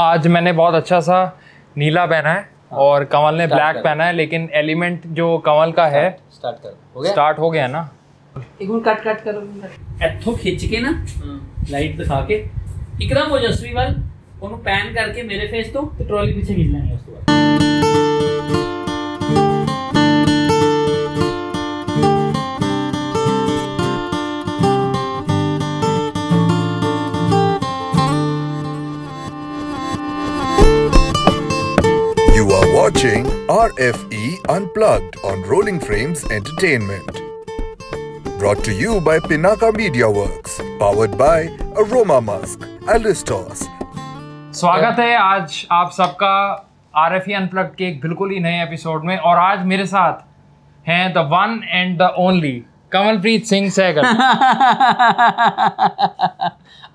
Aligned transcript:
आज 0.00 0.26
मैंने 0.28 0.52
बहुत 0.54 0.74
अच्छा 0.74 1.00
सा 1.02 1.20
नीला 1.76 2.06
पहना 2.06 2.32
है 2.32 2.50
और 2.80 3.04
कमल 3.06 3.34
ने 3.36 3.46
ब्लैक 3.48 3.76
पहना 3.84 4.04
है 4.04 4.12
लेकिन 4.14 4.48
एलिमेंट 4.56 5.06
जो 5.14 5.36
कमल 5.46 5.72
का 5.72 5.86
है 5.88 6.06
ਸਟਾਰਟ 6.32 6.60
ਕਰ 6.60 6.72
ਹੋ 6.94 7.02
ਗਿਆ 7.02 7.12
स्टार्ट 7.12 7.38
हो 7.38 7.50
गया 7.50 7.66
ना 7.68 7.82
ਇੱਕ 8.60 8.70
ਮਿੰਟ 8.70 8.84
ਕੱਟ 8.84 9.00
ਕੱਟ 9.00 9.20
ਕਰੋ 9.20 9.42
ਇੱਥੋਂ 10.04 10.36
ਖਿੱਚ 10.36 10.64
ਕੇ 10.66 10.80
ਨਾ 10.80 10.92
ਲਾਈਟ 11.70 11.96
ਦਿਖਾ 11.96 12.20
ਕੇ 12.28 12.44
ਇੱਕਦਮ 13.00 13.32
ਓਜਸਵੀ 13.32 13.72
ਵੱਲ 13.72 13.94
ਉਹਨੂੰ 14.42 14.58
ਪੈਨ 14.60 14.92
ਕਰਕੇ 14.94 15.22
ਮੇਰੇ 15.24 15.46
ਫੇਸ 15.46 15.68
ਤੋਂ 15.72 15.86
ਤੇ 15.98 16.04
ਟਰਾਲੀ 16.04 16.32
ਪਿੱਛੇ 16.32 16.54
ਖਿੱਚ 16.54 16.68
ਲੈਣੀ 16.68 16.92
ਉਸ 16.92 17.02
ਤੋਂ 17.02 17.14
ਬਾਅਦ 17.14 18.65
watching 32.87 33.25
RFE 33.53 34.25
Unplugged 34.47 35.17
on 35.21 35.41
Rolling 35.43 35.77
Frames 35.77 36.23
Entertainment. 36.25 37.09
Brought 38.39 38.63
to 38.63 38.73
you 38.73 39.01
by 39.01 39.19
Pinaka 39.19 39.75
Media 39.75 40.09
Works, 40.09 40.61
powered 40.79 41.17
by 41.17 41.49
Aroma 41.75 42.19
Musk, 42.21 42.61
Alistos, 42.87 43.65
स्वागत 44.53 44.99
है 44.99 45.15
आज 45.15 45.65
आप 45.71 45.91
सबका 45.97 46.31
आर 46.93 47.15
एफ़ 47.15 47.29
अनप्लग 47.41 47.75
के 47.77 47.87
एक 47.87 47.99
बिल्कुल 48.01 48.31
ही 48.31 48.39
नए 48.39 48.63
एपिसोड 48.63 49.05
में 49.05 49.17
और 49.17 49.37
आज 49.37 49.65
मेरे 49.73 49.85
साथ 49.85 50.23
हैं 50.87 51.13
the 51.13 51.27
one 51.33 51.61
and 51.65 51.97
the 51.97 52.13
only 52.17 52.55
Kamalpreet 52.91 53.45
Singh 53.45 53.69
Sehgal 53.69 54.05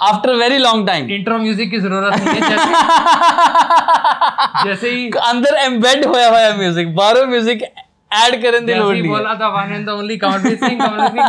after 0.00 0.34
very 0.36 0.58
long 0.58 0.86
time 0.86 1.10
intro 1.10 1.38
music 1.38 1.70
की 1.70 1.78
ज़रूरत 1.78 2.14
नहीं 2.14 2.28
है 2.28 2.40
जैसे, 2.48 2.70
जैसे 4.64 4.90
ही 4.90 5.10
अंदर 5.26 5.58
एम्बेड 5.64 6.06
होया 6.06 6.28
हुआ 6.28 6.56
म्यूज़िक 6.56 6.94
बारो 6.96 7.26
म्यूज़िक 7.26 7.62
ऐड 8.10 8.42
करें 8.42 8.64
दिल 8.66 8.82
बोला 9.02 9.34
था 9.34 9.48
one 9.60 9.72
and 9.74 9.88
only 9.88 10.16
Kamalpreet 10.16 10.64
Singh 10.64 10.86
Kamalpreet 10.86 11.28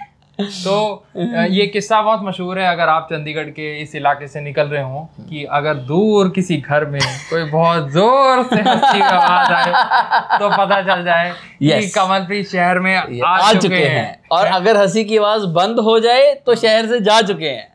तो 0.40 1.04
ये 1.50 1.66
किस्सा 1.66 2.02
बहुत 2.02 2.20
मशहूर 2.22 2.58
है 2.58 2.66
अगर 2.72 2.88
आप 2.88 3.08
चंडीगढ़ 3.12 3.48
के 3.50 3.82
इस 3.82 3.94
इलाके 3.94 4.28
से 4.28 4.40
निकल 4.40 4.68
रहे 4.68 4.82
हो 4.82 5.08
कि 5.20 5.44
अगर 5.44 5.74
दूर 5.74 6.28
किसी 6.28 6.56
घर 6.56 6.84
में 6.84 7.00
कोई 7.30 7.44
बहुत 7.44 7.90
ज़ोर 7.90 8.42
से 8.42 8.60
हँसी 8.60 8.98
की 8.98 9.00
आवाज़ 9.00 9.52
आए 9.52 10.38
तो 10.38 10.48
पता 10.48 10.82
चल 10.82 11.04
जाए 11.04 11.30
yes. 11.30 11.80
कि. 11.80 11.88
कमलप्रीत 11.88 12.48
शहर 12.48 12.78
में 12.78 12.96
आ, 12.96 13.28
आ 13.28 13.52
चुके 13.52 13.58
चुके 13.58 13.84
हैं 13.84 14.20
और 14.32 14.46
अगर 14.46 14.76
हँसी 14.76 15.04
की 15.04 15.16
आवाज़ 15.16 15.46
बंद 15.46 15.80
हो 15.80 15.98
जाए 16.00 16.34
तो 16.46 16.54
शहर 16.54 16.86
से 16.86 17.00
जा 17.00 17.20
चुके 17.22 17.48
हैं 17.48 17.68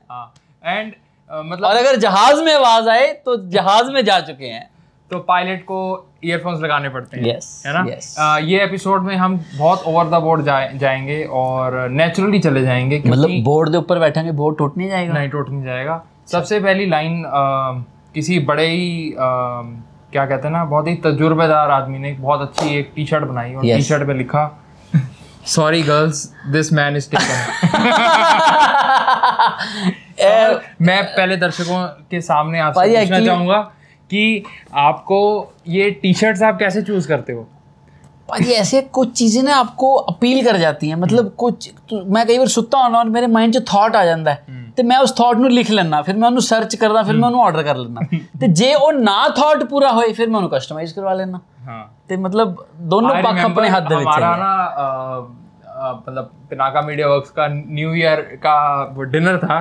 एंड 0.65 0.93
मतलब 1.31 1.69
और 1.69 1.75
अगर 1.75 1.95
जहाज़ 1.95 2.43
में 2.43 2.53
आवाज़ 2.53 2.89
आए 2.89 3.11
तो 3.25 3.49
जहाज़ 3.49 3.91
में 3.91 4.05
जा 4.05 4.19
चुके 4.19 4.45
हैं 4.45 4.69
तो 5.11 5.19
पायलट 5.19 5.63
को 5.63 5.79
ईयरफोन्स 6.25 6.61
लगाने 6.61 6.89
पड़ते 6.89 7.19
हैं 7.19 7.25
Yes, 7.25 7.45
है 7.65 7.73
ना? 7.73 7.85
yes. 7.85 8.15
अ, 8.17 8.37
ये 8.43 8.63
एपिसोड 8.63 9.03
में 9.03 9.15
हम 9.15 9.39
बहुत 9.57 9.83
ओवर 9.87 10.05
द 10.05 10.21
बोर्ड 10.23 10.41
जाए, 10.41 10.71
जाएँगे 10.77 11.23
और 11.33 11.77
नेचुरली 11.89 12.39
चले 12.39 12.61
जाएँगे 12.61 13.01
मतलब 13.07 13.29
बोर्ड 13.43 13.71
के 13.71 13.77
ऊपर 13.77 13.99
बैठेंगे 13.99 14.31
बोर्ड 14.31 14.57
टूट 14.57 14.77
नहीं 14.77 14.89
जाएगा? 14.89 15.13
नहीं 15.13 15.29
टूट 15.29 15.49
नहीं 15.49 15.63
जाएगा। 15.63 16.03
सबसे 16.31 16.59
पहली 16.59 16.85
लाइन 16.85 17.23
किसी 18.15 18.39
बड़े 18.39 18.67
ही 18.67 19.09
अ, 19.11 19.17
क्या 20.11 20.25
कहते 20.25 20.47
हैं 20.47 20.51
ना 20.53 20.63
बहुत 20.65 20.87
ही 20.87 20.95
तजुर्बेदार 20.95 21.71
आदमी 21.71 21.99
ने 21.99 22.11
बहुत 22.13 22.41
अच्छी 22.41 22.75
एक 22.77 22.91
टी 22.95 23.05
शर्ट 23.05 23.23
बनाई 23.23 23.53
और 23.53 23.65
Yes. 23.65 23.75
टी 23.75 23.81
शर्ट 23.83 24.07
पे 24.07 24.13
लिखा 24.13 24.51
sorry 25.45 25.81
girls 25.83 26.21
this 26.51 26.71
man 26.73 26.95
is 26.97 27.09
taken 27.11 27.35
मैं 30.81 31.03
पहले 31.05 31.35
दर्शकों 31.37 31.85
के 32.11 32.21
सामने 32.21 32.59
आपसे 32.59 32.99
पूछना 32.99 33.19
चाहूँगा 33.25 33.71
कि 34.10 34.22
आपको 34.82 35.18
ये 35.70 35.90
टी 36.02 36.12
शर्ट्स 36.14 36.42
आप 36.44 36.58
कैसे 36.58 36.82
चूज 36.84 37.06
करते 37.06 37.32
हो 37.32 37.46
भाई 38.28 38.52
ऐसे 38.54 38.80
कुछ 38.96 39.12
चीजें 39.18 39.42
ना 39.42 39.54
आपको 39.56 39.92
अपील 40.10 40.44
कर 40.44 40.56
जाती 40.58 40.88
हैं 40.88 40.96
मतलब 40.98 41.30
कुछ 41.38 41.68
तो 41.90 42.00
मैं 42.16 42.26
कई 42.26 42.38
बार 42.38 42.48
सुत्ता 42.50 42.78
होना 42.78 42.98
और 42.98 43.08
मेरे 43.10 43.26
माइंड 43.28 43.54
'ਚ 43.54 43.62
ਥਾਟ 43.66 43.96
ਆ 43.96 44.04
ਜਾਂਦਾ 44.04 44.32
ਹੈ 44.32 44.58
ਤੇ 44.76 44.82
ਮੈਂ 44.82 44.98
ਉਸ 44.98 45.12
ਥਾਟ 45.12 45.36
ਨੂੰ 45.36 45.50
ਲਿਖ 45.50 45.70
ਲੈਣਾ 45.70 46.00
ਫਿਰ 46.02 46.16
ਮੈਂ 46.16 46.28
ਉਹਨੂੰ 46.28 46.42
ਸਰਚ 46.42 46.76
ਕਰਦਾ 46.76 47.02
ਫਿਰ 47.02 47.16
ਮੈਂ 47.16 47.28
ਉਹਨੂੰ 47.28 47.42
ਆਰਡਰ 47.44 47.62
ਕਰ 47.62 47.76
ਲੈਣਾ 47.76 48.00
ਤੇ 48.40 48.46
ਜੇ 48.60 48.72
ਉਹ 48.74 48.92
ਨਾ 49.00 49.16
ਥਾਟ 49.36 49.64
ਪੂਰਾ 49.70 49.90
ਹੋਏ 49.92 50.12
ਫਿਰ 50.12 50.28
ਮੈਂ 50.28 50.36
ਉਹਨੂੰ 50.36 50.50
ਕਸਟਮਾਈਜ਼ 50.50 50.94
ਕਰਵਾ 50.94 51.14
ਲੈਣਾ 51.14 51.40
हाँ 51.68 51.80
ਤੇ 52.08 52.16
ਮਤਲਬ 52.18 52.54
ਦੋਨੋਂ 52.90 53.10
I 53.10 53.22
ਪੱਖ 53.22 53.32
remember 53.32 53.50
ਆਪਣੇ 53.50 53.68
ਹੱਥ 53.70 53.88
ਦੇ 53.88 53.96
ਵਿੱਚ 53.96 54.08
हमारा 54.08 54.26
ਹੈ 54.26 54.36
ना 54.38 54.52
अ, 54.76 54.86
अ, 55.16 55.43
मतलब 55.77 56.31
पिनाका 56.49 56.81
मीडिया 56.81 57.07
वर्क्स 57.07 57.29
का 57.29 57.47
न्यू 57.47 57.93
ईयर 57.93 58.21
का 58.45 59.05
डिनर 59.11 59.37
था। 59.37 59.57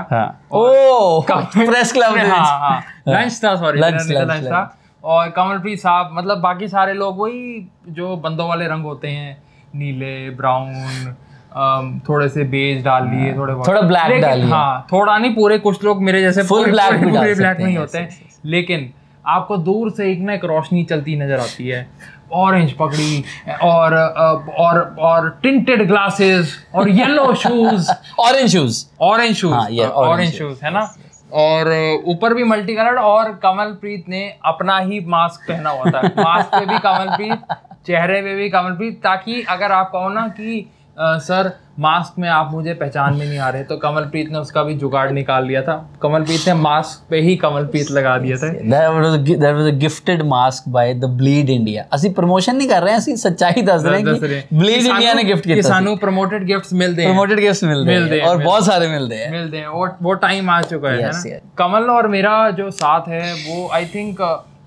ओह 0.53 1.27
प्रेस 1.29 1.93
क्लब 1.93 2.17
हाँ 2.19 2.59
हाँ। 2.61 2.81
लंच 3.09 3.41
था 3.45 3.55
सॉरी 3.57 3.81
लंच 3.81 4.47
था। 4.47 4.63
और 5.05 5.31
कमलप्रीत 5.31 5.79
साहब 5.79 6.11
मतलब 6.13 6.39
बाकी 6.41 6.69
सारे 6.69 6.93
लोग 6.95 7.19
वही 7.19 7.69
जो 7.91 8.17
बंदों 8.19 8.49
वाले 8.49 8.67
रंग 8.69 8.85
होते 8.85 9.09
हैं 9.09 9.37
नीले 9.75 10.31
ब्राउन 10.37 12.03
थोड़े 12.09 12.29
से 12.29 12.45
बेज 12.47 12.85
डाल 12.85 13.09
लिए 13.09 13.33
थोड़े 13.37 13.55
थोड़ा 13.55 13.81
ब्लैक 13.83 14.21
डाल 14.23 14.39
लिए। 14.39 14.51
हाँ 14.51 14.87
थोड़ा 14.93 15.17
नहीं 15.19 15.35
पूरे 15.35 15.59
कुछ 15.59 15.85
लोग 15.85 16.03
मेरे 16.03 16.21
जैसे 16.23 16.43
फुल 16.45 16.71
ब्लैक 16.71 17.03
पूरे 17.03 17.35
ब्लैक 17.35 17.61
नहीं 17.61 17.77
होते। 17.79 17.99
हैं 17.99 18.09
लेकिन 18.47 18.93
आपको 19.25 19.57
दूर 19.59 19.91
से 19.91 20.11
एक 20.13 20.21
ना 20.21 20.33
एक 20.35 20.45
रोशनी 20.45 20.85
चलती 20.85 21.17
नज़र 21.17 21.41
आती 21.41 21.69
है। 21.69 21.87
ऑरेंज 22.33 22.73
पगड़ी 22.73 23.25
और 23.62 23.95
और 23.95 24.97
और 24.99 25.29
टिंटेड 25.43 25.87
ग्लासेस 25.89 26.57
और 26.75 26.89
yellow 26.89 27.35
shoes 27.35 27.91
orange 28.21 28.53
shoes 28.53 28.85
orange 29.01 29.35
shoes 29.37 29.55
हाँ, 29.55 29.89
ऑरेंज 29.89 30.33
शूज़ 30.33 30.65
है 30.65 30.71
ना? 30.71 30.95
और 31.33 31.69
ऊपर 32.07 32.34
भी 32.34 32.45
मल्टी 32.45 32.75
कलर 32.77 32.97
और 32.97 33.33
कमलप्रीत 33.43 34.05
ने 34.09 34.23
अपना 34.45 34.79
ही 34.79 35.01
मास्क 35.07 35.49
पहना 35.49 35.71
हुआ 35.71 35.91
था। 35.91 36.03
मास्क 36.19 36.55
पे 36.55 36.67
भी 36.67 36.79
कमलप्रीत 36.79 37.57
चेहरे 37.87 38.21
पे 38.23 38.34
भी 38.34 38.49
कमलप्रीत 38.51 39.01
ताकि 39.03 39.43
अगर 39.49 39.73
आप 39.73 39.91
कहो 39.93 40.09
ना 40.09 40.27
कि 40.29 40.67
सर 40.97 41.52
मास्क 41.80 42.18
में 42.20 42.28
आप 42.30 42.50
मुझे 42.52 42.74
पहचान 42.74 43.14
में 43.14 43.25
नहीं 43.25 43.38
आ 43.40 43.50
रहे 43.50 43.64
तो 43.64 43.75
कमलप्रीत 43.78 44.31
ने 44.31 44.38
उसका 44.38 44.64
भी 44.64 44.74
जुगाड़ 44.74 45.12
निकाल 45.12 45.46
लिया 45.46 45.62
था 45.62 45.75
कमलप्रीत 46.03 46.47
ने 46.47 46.53
मास्क 46.53 47.06
पे 47.09 47.22
ही 47.22 47.36
कमलप्रीत 47.36 47.92
लगा 47.92 48.18
दिया 48.18 48.38
था 48.38 48.50
that 48.74 48.88
was 48.96 49.16
a, 49.16 49.38
that 49.44 49.56
was 49.59 49.70
a 49.70 49.75
gifted 49.84 50.24
mask 50.34 50.68
by 50.75 50.84
the 51.03 51.09
bleed 51.22 51.53
india 51.56 51.86
ਅਸੀਂ 51.96 52.09
ਪ੍ਰੋਮੋਸ਼ਨ 52.09 52.56
ਨਹੀਂ 52.56 52.68
ਕਰ 52.70 52.81
ਰਹੇ 52.81 52.97
ਅਸੀਂ 52.97 53.16
ਸੱਚਾਈ 53.16 53.62
ਦੱਸ 53.62 53.86
ਰਹੇ 53.86 53.96
ਹਾਂ 53.96 54.03
ਦੱਸ 54.03 54.24
ਰਹੇ 54.24 54.42
ਕਿ 54.42 54.58
bleed 54.58 54.90
india 54.92 55.16
ਨੇ 55.16 55.24
ਗਿਫਟ 55.24 55.47
कि 55.47 55.53
ਕੀਤਾ 55.53 55.70
सानू 55.70 55.96
प्रमोटेड 56.03 56.46
गिफ्ट्स 56.52 56.74
मिलते 56.84 57.02
हैं 57.02 57.09
ਪ੍ਰੋਮੋਟਡ 57.09 57.40
ਗਿਫਟਸ 57.40 57.64
ਮਿਲਦੇ 57.64 57.97
मिलते 57.97 58.16
हैं 58.16 58.22
हैं, 58.22 58.30
और 58.30 58.38
मिलते 58.38 58.50
बहुत 58.50 58.66
सारे 58.66 58.92
मिलते 58.97 59.22
हैं 59.24 59.31
मिलते 59.31 59.64
हैं 59.64 59.74
वो 59.78 59.88
वो 60.09 60.18
टाइम 60.25 60.50
आ 60.50 60.62
चुका 60.74 60.90
है, 60.90 60.97
है 60.97 61.09
Yes, 61.09 61.24
ना 61.25 61.31
yes. 61.31 61.47
कमल 61.64 61.90
और 61.90 62.12
मेरा 62.18 62.36
जो 62.59 62.70
साथ 62.84 63.09
है 63.09 63.25
वो 63.40 63.59
आई 63.80 63.86
थिंक 63.96 64.22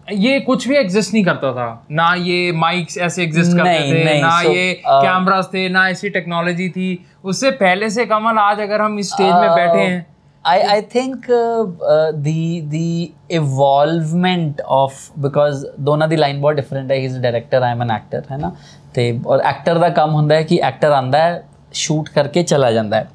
ये 0.08 0.38
कुछ 0.40 0.66
भी 0.68 0.76
एग्जिस्ट 0.76 1.12
नहीं 1.14 1.24
करता 1.24 1.52
था 1.52 1.66
ना 1.90 2.12
ये 2.20 2.52
माइक्स 2.52 2.98
ऐसे 2.98 3.22
एग्जिस्ट 3.22 3.56
करते 3.56 3.68
नहीं, 3.68 3.92
थे 3.92 4.04
नहीं, 4.04 4.22
ना 4.22 4.38
so, 4.40 4.50
ये 4.50 4.72
uh, 4.76 5.02
कैमरास 5.02 5.50
थे 5.54 5.68
ना 5.68 5.88
ऐसी 5.88 6.10
टेक्नोलॉजी 6.10 6.68
थी 6.68 6.88
उससे 7.24 7.50
पहले 7.60 7.90
से 7.90 8.06
कमल 8.06 8.38
आज 8.38 8.60
अगर 8.60 8.80
हम 8.80 8.98
इस 8.98 9.12
स्टेज 9.12 9.32
में 9.32 9.50
बैठे 9.50 9.80
हैं 9.80 10.06
I 10.44 10.54
I 10.66 10.80
think 10.82 11.28
uh, 11.30 11.64
uh, 11.86 12.12
the 12.12 12.62
the 12.68 13.12
evolvement 13.30 14.62
of 14.68 14.94
because 15.26 15.64
ਦੋਨਾਂ 15.80 16.08
ਦੀ 16.08 16.16
ਲਾਈਨ 16.16 16.40
ਬਹੁਤ 16.40 16.54
ਡਿਫਰੈਂਟ 16.54 16.90
ਹੈ 16.90 16.96
he 16.96 17.04
is 17.04 17.18
director 17.18 17.62
I 17.62 17.72
am 17.72 17.82
an 17.82 17.90
actor 17.90 18.22
ਹੈ 18.30 18.36
ਨਾ 18.36 18.52
ਤੇ 18.94 19.20
ਔਰ 19.26 19.40
ਐਕਟਰ 19.40 19.78
ਦਾ 19.78 19.88
ਕੰਮ 19.88 20.14
ਹੁੰਦਾ 20.14 20.34
ਹੈ 20.34 20.42
ਕਿ 20.42 20.58
ਐਕਟਰ 20.64 20.92
ਆਂਦਾ 20.92 21.18
ਹੈ 21.18 21.42
ਸ਼ੂਟ 21.72 22.08
ਕਰਕੇ 22.08 22.42
ਚਲਾ 22.42 22.70
ਜਾਂਦਾ 22.72 22.96
ਹੈ 22.96 23.06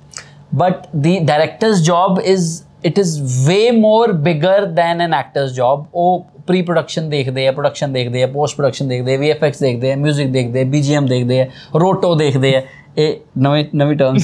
but 0.55 0.87
the 0.95 1.17
director's 1.19 1.81
job 1.83 2.19
is 2.19 2.61
it 2.85 2.99
is 2.99 3.19
way 3.47 3.59
more 3.71 4.11
bigger 4.27 4.65
than 4.65 5.01
an 5.01 5.13
actor's 5.13 5.51
job 5.53 5.85
ਉਹ 5.95 6.25
pre 6.46 6.62
production 6.62 7.08
ਦੇਖਦੇ 7.08 7.46
ਆ 7.48 7.52
ਪ੍ਰੋਡਕਸ਼ਨ 7.52 7.92
ਦੇਖਦੇ 7.92 8.22
ਆ 8.22 8.26
ਪੋਸਟ 8.26 8.56
ਪ੍ਰੋਡਕਸ਼ਨ 8.56 8.88
ਦੇਖਦੇ 8.88 9.14
ਆ 9.14 9.18
ਵੀਐਫਐਕਸ 9.18 9.58
ਦੇਖਦੇ 9.60 9.92
ਆ 9.92 9.96
뮤직 9.96 10.30
ਦੇਖਦੇ 10.32 10.60
ਆ 10.60 10.64
ਬੀਜੀਐਮ 10.64 11.06
ਦੇਖਦੇ 11.06 11.40
ਆ, 11.40 11.46
ਰੋਟੋ 11.80 12.14
ਦੇਖਦੇ 12.14 12.54
ਆ। 12.56 12.62
ਇਹ 12.98 13.16
ਨਵੇਂ, 13.38 13.64
ਨਵੀਂ 13.74 13.96
ਟਰਮ 13.96 14.16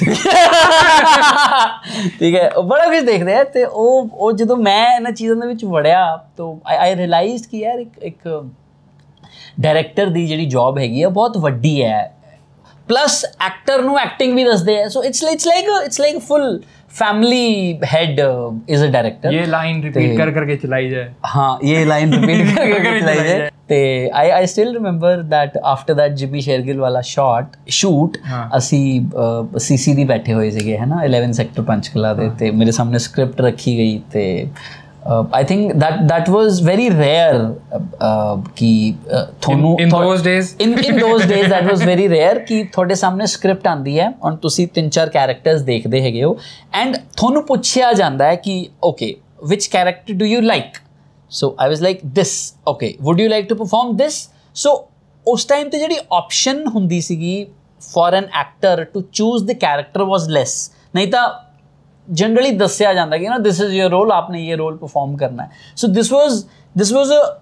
ਠੀਕ 2.20 2.34
ਹੈ, 2.34 2.48
ਉਹ 2.48 2.62
ਬੜਾ 2.62 2.86
ਕੁਝ 2.86 2.98
ਦੇਖਦੇ 3.04 3.34
ਆ 3.34 3.44
ਤੇ 3.44 3.64
ਉਹ 3.64 4.08
ਉਹ 4.12 4.32
ਜਦੋਂ 4.32 4.56
ਮੈਂ 4.56 4.94
ਇਹਨਾਂ 4.96 5.12
ਚੀਜ਼ਾਂ 5.12 5.36
ਦੇ 5.36 5.46
ਵਿੱਚ 5.46 5.64
ਵੜਿਆ, 5.64 6.04
ਤਾਂ 6.36 6.46
ਆਈ 6.66 6.76
ਆਈ 6.76 6.94
ਰਿਅਲਾਈਜ਼ਡ 6.96 7.46
ਕਿ 7.50 7.58
ਯਾਰ 7.58 7.78
ਇੱਕ 7.78 7.98
ਇੱਕ 8.02 8.28
ਡਾਇਰੈਕਟਰ 9.60 10.06
ਦੀ 10.06 10.26
ਜਿਹੜੀ 10.26 10.46
ਜੌਬ 10.46 10.78
ਹੈਗੀ 10.78 11.02
ਆ 11.02 11.08
ਬਹੁਤ 11.08 11.36
ਵੱਡੀ 11.38 11.82
ਹੈ। 11.84 12.17
ਪਲੱਸ 12.87 13.23
ਐਕਟਰ 13.25 13.81
ਨੂੰ 13.81 13.99
ਐਕਟਿੰਗ 13.99 14.33
ਵੀ 14.35 14.43
ਦੱਸਦੇ 14.43 14.81
ਆ 14.83 14.87
so 14.89 15.03
it's 15.03 15.23
it's 15.23 15.47
like 15.47 15.65
it's 15.85 15.99
like 16.01 16.17
full 16.27 16.59
family 16.93 17.79
head 17.93 18.19
is 18.19 18.83
a 18.83 18.87
director 18.87 19.33
ये 19.35 19.45
लाइन 19.51 19.79
रिपीट 19.83 20.11
कर 20.17 20.31
करके 20.33 20.55
चलाई 20.63 20.89
जाए 20.89 21.05
हाँ 21.29 21.47
ये 21.65 21.77
लाइन 21.85 22.13
रिपीट 22.15 22.41
करके 22.49 22.75
करके 22.75 22.91
चलाई 22.97 23.01
चलाई 23.01 23.27
है 23.29 23.37
जाए। 23.37 23.49
ਤੇ 23.67 23.77
I 24.13 24.29
I 24.29 24.45
still 24.45 24.73
remember 24.73 25.21
that 25.29 25.55
after 25.71 25.95
that 25.99 26.15
Jimmy 26.15 26.41
Shergill 26.41 26.79
ਵਾਲਾ 26.79 27.01
ਸ਼ਾਟ 27.11 27.55
ਸ਼ੂਟ 27.71 28.17
ਹਾਂ। 28.27 28.43
ਅਸੀਂ 28.57 28.83
ਸੀਸੀ 29.59 29.93
ਦੀ 29.93 30.03
ਬੈਠੇ 30.03 30.33
ਹੋਏ 30.33 30.49
ਸੀਗੇ 30.51 30.77
ਹੈ 30.77 30.85
ਨਾ 30.85 31.01
11 31.07 31.31
ਸੈਕਟਰ 31.33 31.61
ਪੰਚਕਲਾ 31.63 32.13
ਦੇ 32.13 32.29
ਤੇ 32.39 32.51
ਮੇਰੇ 32.51 32.71
ਸਾਹਮਣੇ 32.71 32.97
ਸਕ੍ਰਿਪਟ 32.99 33.41
ਰੱਖੀ 33.41 33.77
ਗਈ 33.77 33.97
ਤੇ 34.13 34.25
I 35.08 35.44
think 35.44 35.72
that 35.74 36.00
that 36.08 36.28
was 36.28 36.62
very 36.64 36.88
rare 36.88 37.36
कि 38.58 38.72
ਤੁਹਾਨੂੰ 39.42 39.76
in 39.80 39.88
those 39.90 40.22
days 40.22 40.54
in 40.60 40.78
in 40.78 40.98
those 40.98 41.24
days 41.26 41.48
that 41.48 41.70
was 41.70 41.86
very 41.86 42.08
rare 42.08 42.38
ਕਿ 42.48 42.62
ਤੁਹਾਡੇ 42.72 42.94
ਸਾਹਮਣੇ 42.94 43.26
ਸਕ੍ਰਿਪਟ 43.26 43.66
ਆਂਦੀ 43.68 43.98
ਹੈ 44.00 44.12
ਔਰ 44.22 44.36
ਤੁਸੀਂ 44.42 44.66
ਤਿੰਨ 44.74 44.88
ਚਾਰ 44.88 45.08
ਕੈਰੈਕਟਰਸ 45.10 45.62
ਦੇਖਦੇ 45.62 46.02
ਹੈਗੇ 46.02 46.24
ਹੋ 46.24 46.36
ਐਂਡ 46.74 46.96
ਤੁਹਾਨੂੰ 47.16 47.44
ਪੁੱਛਿਆ 47.46 47.92
ਜਾਂਦਾ 47.92 48.26
ਹੈ 48.26 48.34
ਕਿ 48.36 48.66
okay 48.82 49.14
which 49.40 49.66
character 49.70 50.14
do 50.14 50.26
you 50.26 50.38
like 50.42 50.78
so 51.32 51.48
i 51.58 51.66
was 51.68 51.80
like 51.80 52.00
this 52.14 52.30
okay 52.66 52.88
would 53.00 53.20
you 53.20 53.28
like 53.28 53.48
to 53.48 53.56
perform 53.56 53.96
this 53.96 54.16
so 54.56 54.76
ਉਸ 55.26 55.44
ਟਾਈਮ 55.46 55.68
ਤੇ 55.68 55.78
ਜਿਹੜੀ 55.78 55.96
ਆਪਸ਼ਨ 56.12 56.66
ਹੁੰਦੀ 56.74 57.00
ਸੀਗੀ 57.00 57.46
for 57.82 58.14
an 58.14 58.24
actor 58.40 58.84
to 58.84 59.00
choose 59.12 59.44
the 59.44 59.52
character 59.60 60.02
was 60.02 60.28
less 60.28 60.54
ਨਹੀਂ 60.94 61.06
ਤਾਂ 61.06 61.28
जनरली 62.10 62.50
दस्या 62.58 62.92
जाता 62.94 63.16
कि, 63.18 63.28
ना 63.28 63.38
दिस 63.38 63.60
इज़ 63.60 63.72
योर 63.72 63.90
रोल 63.90 64.12
आपने 64.12 64.40
ये 64.40 64.54
रोल 64.56 64.76
परफॉर्म 64.76 65.14
करना 65.16 65.42
है. 65.42 65.50
So 65.76 65.88
this 65.88 66.12
was 66.12 66.44
this 66.76 66.92
was 66.92 67.12
a 67.12 67.40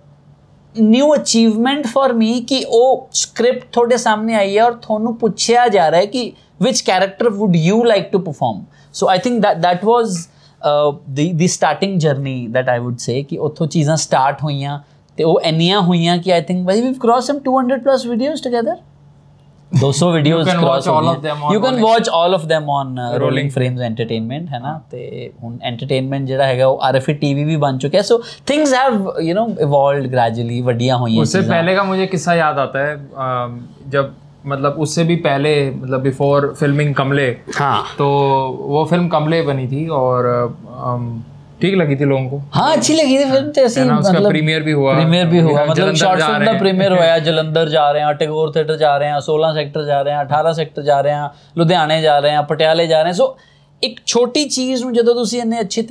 new 0.75 1.09
achievement 1.09 1.87
for 1.87 2.13
me 2.13 2.41
कि 2.49 2.65
वो 2.65 3.09
स्क्रिप्ट 3.15 3.77
थोड़े 3.77 3.99
सामने 3.99 4.35
आई 4.35 4.55
है 4.55 4.63
और 4.63 4.81
थोनू 4.89 5.13
पूछा 5.13 5.67
जा 5.69 5.87
रहा 5.89 6.01
है 6.01 6.07
कि 6.07 6.33
which 6.63 6.81
character 6.81 7.29
would 7.29 7.57
you 7.57 7.83
like 7.83 8.09
to 8.13 8.19
perform 8.19 8.65
so 8.95 9.07
I 9.07 9.19
think 9.19 9.41
that 9.43 9.57
that 9.59 9.85
was 9.85 10.19
the 10.63 11.47
starting 11.51 11.99
journey 12.01 12.47
that 12.49 12.69
I 12.69 12.79
would 12.79 12.97
say 12.97 13.23
कि 13.23 13.37
उतो 13.37 13.67
चीज़ा 13.67 13.97
स्टार्ट 13.97 14.43
हुई 14.43 14.67
तो 15.19 15.29
वो 15.29 15.39
एनिया 15.45 15.79
हुई 15.79 16.19
कि 16.19 16.31
I 16.31 16.43
think 16.43 16.67
why 16.67 16.81
we 16.81 16.93
cross 17.01 17.27
some 17.27 17.39
two 17.39 17.59
hundred 17.59 17.83
plus 17.83 18.07
videos 18.07 18.43
together 18.45 18.79
200 19.72 20.08
videos 20.13 20.48
can 20.48 20.58
cross 20.62 20.69
watch 20.69 20.88
all 20.94 21.06
ਹੋ 21.08 21.12
of 21.12 21.19
ਗਈਆਂ। 21.22 21.34
them 21.36 21.44
on 21.44 21.54
you 21.56 21.60
can 21.66 21.75
Rolling- 21.75 21.86
watch 21.88 22.08
all 22.16 22.34
of 22.38 22.42
them 22.48 22.66
on 22.78 22.90
uh, 22.96 23.04
rolling 23.04 23.22
Rolling 23.25 23.52
frames 23.58 23.84
entertainment 23.88 24.50
ਹੈ 24.54 24.60
ਨਾ 24.63 24.74
ਤੇ 24.92 25.04
ਹੁਣ 25.44 25.54
entertainment 25.69 26.25
ਜਿਹੜਾ 26.31 26.46
ਹੈਗਾ 26.46 26.66
ਉਹ 26.68 26.81
RFE 26.90 27.16
TV 27.22 27.46
ਵੀ 27.46 27.56
ਬਣ 27.66 27.78
ਚੁੱਕਿਆ 27.84 28.02
so 28.10 28.18
things 28.52 28.74
have 28.80 28.98
you 29.28 29.36
know 29.38 29.46
evolved 29.68 30.10
gradually 30.16 30.62
ਵੱਡੀਆਂ 30.66 30.98
ਹੋਈਆਂ 30.98 31.22
उससे 31.24 31.40
ਚੀਜ਼ਾਂ। 31.42 31.54
पहले 31.54 31.75
का 31.75 31.86
मुझे 31.92 32.08
किस्सा 32.16 32.36
याद 32.42 32.60
आता 32.66 32.84
है 32.88 32.98
अम, 33.28 33.56
जब 33.96 34.12
मतलब 34.54 34.78
उससे 34.84 35.04
भी 35.08 35.16
पहले 35.24 35.50
मतलब 35.72 36.02
बिफोर 36.02 36.54
फिल्मिंग 36.60 36.94
कमले 36.96 37.25
हाँ 37.60 37.74
तो 37.98 38.06
वो 38.75 38.84
फिल्म 38.92 39.08
कमले 39.10 39.42
बनी 39.50 39.68
थी 39.74 39.81
और 39.98 40.30
अम, 40.86 41.04
ठीक 41.62 41.75
लगी 41.80 41.96
थी 41.98 42.06
लोगों 42.10 42.28
को 42.30 42.38
ਹਾਂ 42.56 42.68
ਅੱਛੀ 42.75 42.94
ਲੱਗੀ 42.96 43.18
थी 43.18 43.25
ਫਿਲਮ 43.31 43.50
ਤੇ 43.56 43.66
ਅਸੀਂ 43.66 43.81
है 43.81 43.88
ना 43.88 43.98
उसका 43.98 44.12
ਮਤਲਬ 44.13 44.31
प्रीमियर 44.31 44.63
भी 44.68 44.74
हुआ 44.78 44.94
ਪ੍ਰੀਮੀਅਰ 44.94 45.25
ਵੀ 45.28 45.42
ਹੋਇਆ 45.42 45.58
हम 45.58 45.69
ਮਤਲਬ 45.69 45.88
जलंधर 45.88 45.98
ਸ਼ਾਰਟ 46.00 46.19
जा 46.19 46.28
ਫਿਲਮ 46.28 46.38
रहे 46.38 46.46
ਦਾ 46.46 46.52
हैं। 46.52 46.60
ਪ੍ਰੀਮੀਅਰ 46.60 46.94
ਹੋਇਆ 46.94 47.18
ਜਲੰਧਰ 47.28 47.69
ਜਾ 47.69 47.92
ਰਹੇ 47.92 48.02
ਹਾਂ 48.02 48.13
ਟੈਗੋਰ 48.22 48.52
ਥੀਏਟਰ 48.54 48.78
ਜਾ 48.78 48.96
ਰਹੇ 48.98 49.10
ਹਾਂ 49.10 49.19
16 49.28 49.52
ਸੈਕਟਰ 49.58 49.84
ਜਾ 49.86 50.02
ਰਹੇ 50.02 50.13
ਹਾਂ 50.13 50.24
18 50.25 50.54
ਸੈਕਟਰ 50.60 50.81
ਜਾ 50.88 51.00
ਰਹੇ 51.08 51.13
ਹਾਂ 51.13 51.30
ਲੁਧਿਆਣੇ 51.58 52.02
ਜਾ 52.02 52.18
ਰਹੇ 52.19 52.34
ਹਾਂ 52.36 52.44
ਪਟਿਆਲੇ 52.52 52.88
ਜਾ 52.88 53.02
ਰਹੇ 53.02 53.10
ਹਾਂ 53.10 53.18
ਸੋ 53.19 53.28
ਇੱਕ 53.84 54.00
ਛੋਟੀ 54.13 54.44
ਚੀਜ਼ 54.56 54.84
ਨੂੰ 54.84 54.94
ਜਦੋਂ 54.94 55.16
ਤੁਸੀਂ 55.16 55.42
ਇੰਨੇ 55.42 55.60
ਅੱਛੇ 55.62 55.81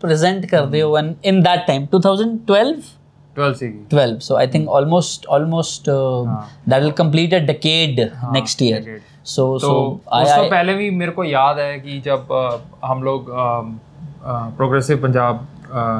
ਪ੍ਰੈਜ਼ੈਂਟ 0.00 0.46
ਕਰਦੇ 0.46 0.82
ਹੋ 0.82 0.96
and 0.98 1.14
in 1.24 1.42
that 1.44 1.66
time 1.70 1.84
2012 1.96 2.72
twelve 3.36 3.54
से 3.56 3.66
की 3.70 3.80
12 3.94 4.12
so 4.26 4.36
i 4.40 4.44
think 4.52 4.68
almost 4.76 5.26
almost 5.36 5.88
uh, 5.94 6.36
that 6.66 6.84
will 6.84 6.94
complete 7.00 7.34
a 7.38 7.40
decade 7.48 7.98
next 8.36 8.62
year 8.66 8.78
decade. 8.80 9.02
so 9.32 9.44
तो 9.56 9.66
so 9.66 9.72
i, 9.72 10.22
उससे 10.22 10.38
I 10.38 10.46
पहले 10.52 10.76
भी 10.78 10.86
मेरे 11.00 11.14
को 11.18 11.26
याद 11.26 11.60
है 11.60 11.74
कि 11.80 11.98
जब 12.06 12.32
अ, 12.34 12.44
हम 12.84 13.02
लोग 13.02 13.28
प्रोग्रेसिव 14.25 14.97
पंजाब 15.03 15.47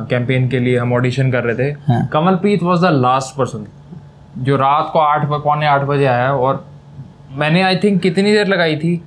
कैंपेन 0.09 0.47
के 0.49 0.59
लिए 0.59 0.77
हम 0.77 0.93
ऑडिशन 0.93 1.31
कर 1.31 1.43
रहे 1.43 1.55
थे। 1.55 2.05
Kamalpreet 2.13 2.63
was 2.63 2.85
the 2.85 2.89
last 2.93 3.37
person 3.37 3.65
जो 4.43 4.55
रात 4.57 4.89
को 4.93 4.99
आठ 4.99 5.25
पौने 5.29 5.67
आठ 5.67 5.81
बजे 5.85 6.05
आया 6.05 6.31
और 6.33 6.65
मैंने 7.37 7.61
आई 7.63 7.75
थिंक 7.83 8.01
कितनी 8.01 8.31
देर 8.31 8.47
लगाई 8.47 8.75
थी? 8.77 9.01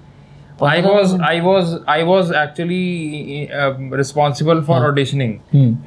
I 0.62 0.82
was 0.82 1.14
I 1.22 1.40
was 1.40 1.74
I 1.90 2.02
was 2.02 2.32
actually 2.36 3.48
responsible 3.96 4.60
for 4.64 4.86
auditioning 4.88 5.32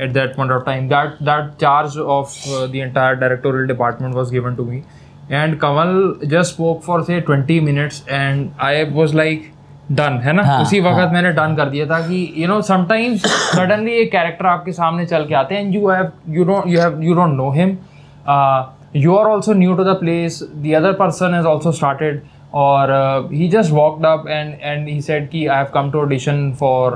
at 0.01 0.12
that 0.13 0.35
point 0.35 0.51
of 0.51 0.63
time 0.65 0.88
that 0.89 1.24
that 1.24 1.51
charge 1.62 1.97
of 1.97 2.33
the 2.74 3.13
directorial 3.13 3.68
department 3.68 4.15
was 4.15 4.31
given 4.31 4.56
to 4.56 4.65
me 4.65 4.81
and 5.31 5.57
Kamal 5.59 6.27
just 6.29 6.59
woke 6.59 6.81
for 6.83 7.03
say 7.03 7.19
twenty 7.21 7.59
minutes 7.59 8.03
and 8.09 8.50
I 8.62 8.83
was 8.91 9.15
like 9.18 9.51
done 9.92 10.19
है 10.24 10.31
ना? 10.34 10.44
हाँ, 10.44 10.62
उसी 10.62 10.80
वक्त 10.81 10.98
हाँ. 10.98 11.10
मैंने 11.12 11.30
done 11.31 11.56
कर 11.56 11.69
दिया 11.69 11.86
था 11.86 12.00
कि 12.07 12.34
यू 12.38 12.48
नो 12.48 12.62
समटाइम्स 12.69 13.25
सडनली 13.28 13.92
एक 14.00 14.12
कैरेक्टर 14.12 14.45
आपके 14.45 14.72
सामने 14.72 15.06
चल 15.06 15.25
के 15.25 15.36
आते 15.36 15.56
हैं 15.56 15.62
and 15.62 15.75
you 15.75 15.89
have 15.89 16.12
you 16.30 16.44
don't 16.45 16.68
you 16.68 16.80
have 16.81 17.01
you 17.04 17.13
don't 17.13 17.36
know 17.36 17.50
him 17.51 17.78
you 18.95 19.16
are 19.16 19.25
also 19.25 19.54
new 19.54 19.75
to 19.75 19.84
the 19.84 19.95
place 20.00 20.39
the 20.56 20.74
other 20.78 20.94
person 21.00 21.34
has 21.34 21.45
also 21.45 21.72
started 21.72 22.22
और 22.56 22.92
he 23.34 23.48
just 23.50 23.72
walked 23.74 24.06
up 24.06 24.25
and 24.30 24.54
and 24.62 24.88
he 24.89 25.00
said 25.01 25.30
कि 25.30 25.45
I 25.48 25.57
have 25.57 25.68
come 25.74 25.92
to 25.92 26.00
audition 26.01 26.51
for 26.60 26.95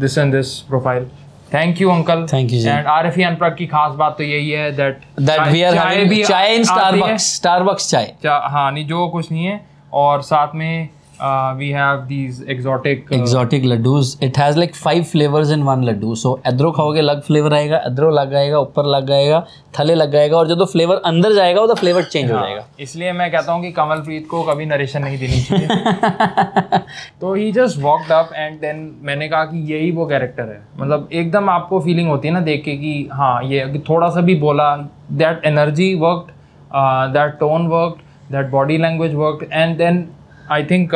this 0.00 0.18
and 0.18 0.34
this 0.34 0.54
profile 0.68 1.06
thank 1.54 1.80
you 1.80 1.90
uncle 1.90 2.26
thank 2.32 2.48
ji. 2.48 2.66
And 2.68 2.86
R 2.86 3.06
F 3.06 3.20
unplug 3.26 3.56
की 3.56 3.66
खास 3.66 3.94
बात 3.98 4.14
तो 4.18 4.24
यही 4.24 4.50
है 4.50 4.70
that 4.76 5.00
that 5.28 5.46
we 5.52 5.62
are 5.68 5.74
having 5.78 6.14
chai 6.30 6.44
in 6.56 6.68
starbucks 6.72 7.28
starbucks 7.38 7.90
chai 7.94 8.04
चा- 8.22 8.40
हाँ 8.52 8.70
नहीं 8.72 8.86
जो 8.86 9.06
कुछ 9.08 9.30
नहीं 9.32 9.44
है। 9.44 9.60
और 10.02 10.22
साथ 10.22 10.54
में 10.54 10.88
we 11.20 11.68
have 11.70 12.00
these 12.08 12.44
exotic 12.50 13.08
exotic 13.12 13.64
laddus. 13.70 14.10
It 14.20 14.36
has 14.36 14.58
like 14.60 14.74
five 14.76 15.06
flavors 15.08 15.50
in 15.50 15.64
one 15.68 15.84
laddu. 15.88 16.14
So 16.16 16.34
इधरों 16.46 16.72
खाओगे 16.72 17.00
अलग 17.00 17.22
फ्लेवर 17.22 17.54
आएगा. 17.54 17.82
इधरों 17.86 18.12
लग 18.14 18.34
आएगा 18.34 18.58
ऊपर 18.58 18.86
लग 18.86 19.10
आएगा 19.10 19.44
थले 19.78 19.94
लग 19.94 20.16
आएगा 20.16 20.36
और 20.36 20.48
जब 20.48 20.64
फ्लेवर 20.72 21.00
अंदर 21.04 21.34
जाएगा 21.34 21.60
वो 21.60 21.74
फ्लेवर 21.74 22.02
चेंज 22.04 22.30
हो 22.30 22.38
जाएगा. 22.38 22.64
इसलिए 22.80 23.12
मैं 23.12 23.30
कहता 23.32 23.52
हूँ 23.52 23.62
कि 23.62 23.70
कमलप्रीत 23.72 24.26
को 24.30 24.42
कभी 24.42 24.66
नरेशन 24.66 25.02
नहीं 25.02 25.18
देनी 25.18 25.40
चाहिए। 25.42 26.78
तो 27.20 27.34
he 27.34 27.50
just 27.52 27.78
walked 27.82 28.12
up 28.12 28.30
and 28.34 28.60
then 28.60 28.90
मैंने 29.02 29.28
कहा 29.28 29.44
कि 29.44 29.64
यही 29.72 29.90
वो 29.90 30.06
कैरेक्टर 30.06 30.48
है। 30.48 30.60
मतलब 30.80 31.08
एकदम 31.12 31.50
आपको 31.50 31.80
फीलिंग 31.80 32.08
होती 32.08 32.28
है 32.28 32.34
ना 32.34 32.40
देख 32.40 32.64
के 32.64 32.76
कि 32.76 33.08
हाँ 33.12 33.42
ये 33.44 33.82
थोड़ा 33.88 34.08
सा 34.08 34.20
भी 34.20 34.34
बोला 34.40 34.74
that 35.12 35.44
energy 35.46 35.94
worked 35.94 37.12
that 37.12 37.38
tone 37.40 37.66
worked 37.66 38.32
that 38.32 38.50
body 38.50 38.78
language 38.78 39.14
worked 39.14 39.52
and 39.52 39.76
then 39.78 40.06
I 40.50 40.64
think 40.64 40.94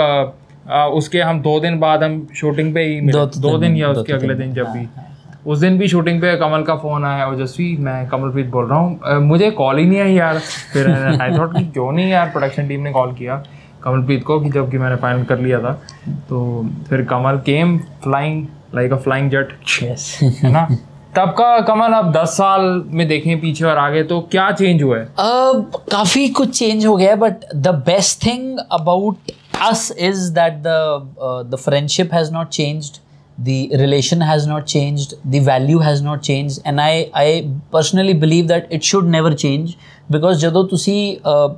उसके 0.93 1.21
हम 1.21 1.41
दो 1.41 1.61
दिन 1.61 1.79
बाद 1.79 2.03
हम 2.03 2.29
शूटिंग 2.35 2.75
पे 2.75 2.81
ही 2.81 3.01
मिले। 3.01 3.13
दो- 3.13 3.39
दो 3.39 3.59
दिन 3.59 3.77
या 3.77 3.89
उसके 3.89 4.13
अगले 4.13 4.35
दिन, 4.35 4.53
जब 4.53 4.65
भी। 4.65 4.89
उस 5.47 5.59
दिन 5.59 5.79
भी 5.79 5.89
शूटिंग 5.89 6.21
पे 6.21 6.37
कमल 6.37 6.63
का 6.63 6.75
फ़ोन 6.75 7.05
आया 7.05 7.29
ओजस्वी 7.29 7.77
मैं 7.77 8.09
कमलप्रीत 8.09 8.47
बोल 8.47 8.67
रहा 8.67 8.79
हूँ। 8.79 9.01
मुझे 9.21 9.51
कॉल 9.51 9.79
ही 9.79 9.85
नहीं 9.85 10.01
आई 10.01 10.13
यार। 10.13 10.39
फिर 10.73 10.91
आई 11.23 11.39
थॉट 11.39 11.57
कि 11.59 11.65
क्यों 11.65 11.93
नहीं 11.93 12.11
यार 12.11 12.27
प्रोडक्शन 12.27 12.69
टीम 12.69 12.81
ने 12.81 12.93
कॉल 12.93 13.13
किया 13.13 13.45
कमलप्रीत 13.83 14.25
को 14.25 14.41
कि 14.41 14.51
जबकि 14.51 14.79
मैंने 14.79 14.97
फाइनल 14.97 15.25
कर 15.25 15.39
लिया 15.39 15.61
था। 15.61 15.83
तो 16.09 16.67
फिर 16.89 17.03
Kamal 17.03 17.37
came 17.37 17.79
flying 17.79 18.47
like 18.75 18.93
a 18.93 18.97
flying 18.97 19.31
jet 19.31 19.59
yes. 19.83 20.23
है 20.23 20.53
ना? 20.53 20.69
तब 21.17 21.29
का 21.29 21.61
कमल 21.61 21.93
अब 21.93 22.13
10 22.13 22.29
साल 22.29 22.85
में 22.87 23.09
देखें 23.09 23.41
पीछे 23.41 23.65
और 23.65 23.79
आगे 23.79 24.03
तो 24.03 24.21
क्या 24.21 24.53
चेंज 24.53 24.83
हुआ 24.83 24.99
है? 24.99 25.07
uh, 25.07 25.65
काफ़ी 25.93 26.29
कुछ 26.29 26.59
चेंज 26.59 26.87
हो 26.87 26.97
गया 26.97 27.11
है 27.11 27.17
but 27.17 27.35
the 27.57 27.69
best 27.69 28.27
thing 28.27 28.59
about 28.73 29.17
us 29.62 29.92
is 29.92 30.34
that 30.34 30.64
the 30.64 30.80
uh, 31.20 31.44
the 31.44 31.58
friendship 31.58 32.12
has 32.12 32.32
not 32.32 32.52
changed 32.52 33.00
the 33.38 33.70
relation 33.74 34.22
has 34.22 34.48
not 34.48 34.66
changed 34.66 35.14
the 35.26 35.40
value 35.40 35.80
has 35.80 36.02
not 36.02 36.22
changed 36.22 36.62
and 36.66 36.82
i 36.82 37.10
i 37.14 37.28
personally 37.72 38.14
believe 38.14 38.48
that 38.48 38.72
it 38.72 38.84
should 38.84 39.06
never 39.18 39.34
change 39.46 39.76
because 40.12 40.38
ਜਦੋਂ 40.38 40.64
ਤੁਸੀਂ 40.68 41.18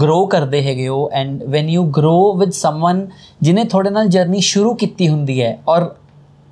grow 0.00 0.24
ਕਰਦੇ 0.26 0.62
ਹੈਗੇ 0.62 0.88
ਹੋ 0.88 1.08
and 1.12 1.42
when 1.54 1.70
you 1.76 1.84
grow 1.98 2.18
with 2.42 2.58
someone 2.60 3.00
ਜਿਨੇ 3.42 3.64
ਤੁਹਾਡੇ 3.64 3.90
ਨਾਲ 3.90 4.08
journey 4.08 4.40
ਸ਼ੁਰੂ 4.40 4.74
ਕੀਤੀ 4.74 5.08
ਹੁੰਦੀ 5.08 5.40
ਹੈ 5.42 5.58
ਔਰ 5.68 5.90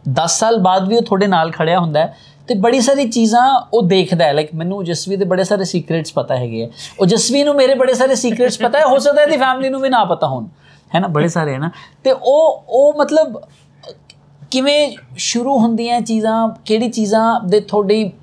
10 0.04 0.38
ਸਾਲ 0.38 0.58
ਬਾਅਦ 0.58 0.88
ਵੀ 0.88 0.96
ਉਹ 0.96 1.02
ਤੁਹਾਡੇ 1.02 1.26
ਨਾਲ 1.26 1.50
ਖੜਿਆ 1.50 1.78
ਹੁੰਦਾ 1.78 2.00
ਹੈ 2.00 2.14
ਤੇ 2.48 2.54
ਬੜੀ 2.54 2.80
ਸਾਰੀ 2.80 3.04
ਚੀਜ਼ਾਂ 3.08 3.42
ਉਹ 3.72 3.82
ਦੇਖਦਾ 3.82 4.24
ਹੈ 4.24 4.32
ਲਾਈਕ 4.32 4.54
ਮੈਨੂੰ 4.54 4.84
ਜਸਵੀ 4.84 5.16
ਦੇ 5.16 5.24
ਬੜੇ 5.24 5.44
ਸਾਰੇ 5.44 5.64
ਸੀਕ੍ਰੇਟਸ 5.64 6.12
ਪਤਾ 6.12 6.36
ਹੈਗੇ 6.36 6.64
ਆ 6.64 6.68
ਉਹ 7.00 7.06
ਜਸਵੀ 7.06 7.42
ਨੂੰ 7.44 7.54
ਮੇਰੇ 7.54 7.74
ਬੜੇ 7.74 7.94
ਸਾਰੇ 7.94 8.14
ਸੀਕ੍ਰੇਟਸ 8.14 8.58
ਪਤਾ 8.58 8.78
ਹੈ 8.78 8.86
ਹੋ 8.86 8.98
ਸਕਦਾ 8.98 9.22
ਹੈ 9.22 9.26
ਦੀ 9.26 9.36
ਫੈਮਿਲੀ 9.36 9.68
ਨੂੰ 9.68 9.80
ਵੀ 9.80 9.88
ਨਾ 9.88 10.04
ਪਤਾ 10.04 10.26
ਹੋਣ 10.26 10.46
ਹੈ 10.95 10.99
ਨਾ 10.99 11.07
ਬੜੇ 11.07 11.27
ਸਾਰੇ 11.27 11.53
ਹੈ 11.53 11.59
ਨਾ 11.59 11.69
ਤੇ 12.03 12.11
ਉਹ 12.11 12.63
ਉਹ 12.69 12.93
ਮਤਲਬ 12.99 13.41
ਕਿਵੇਂ 14.51 14.91
ਸ਼ੁਰੂ 15.17 15.57
ਹੁੰਦੀਆਂ 15.59 15.99
ਚੀਜ਼ਾਂ, 16.01 16.49
ਕਿਹੜੀ 16.65 16.89
ਚੀਜ਼ਾਂ 16.89 17.39
ਦੇ 17.49 17.59
ਤੁਹਾਡੀ 17.59 17.99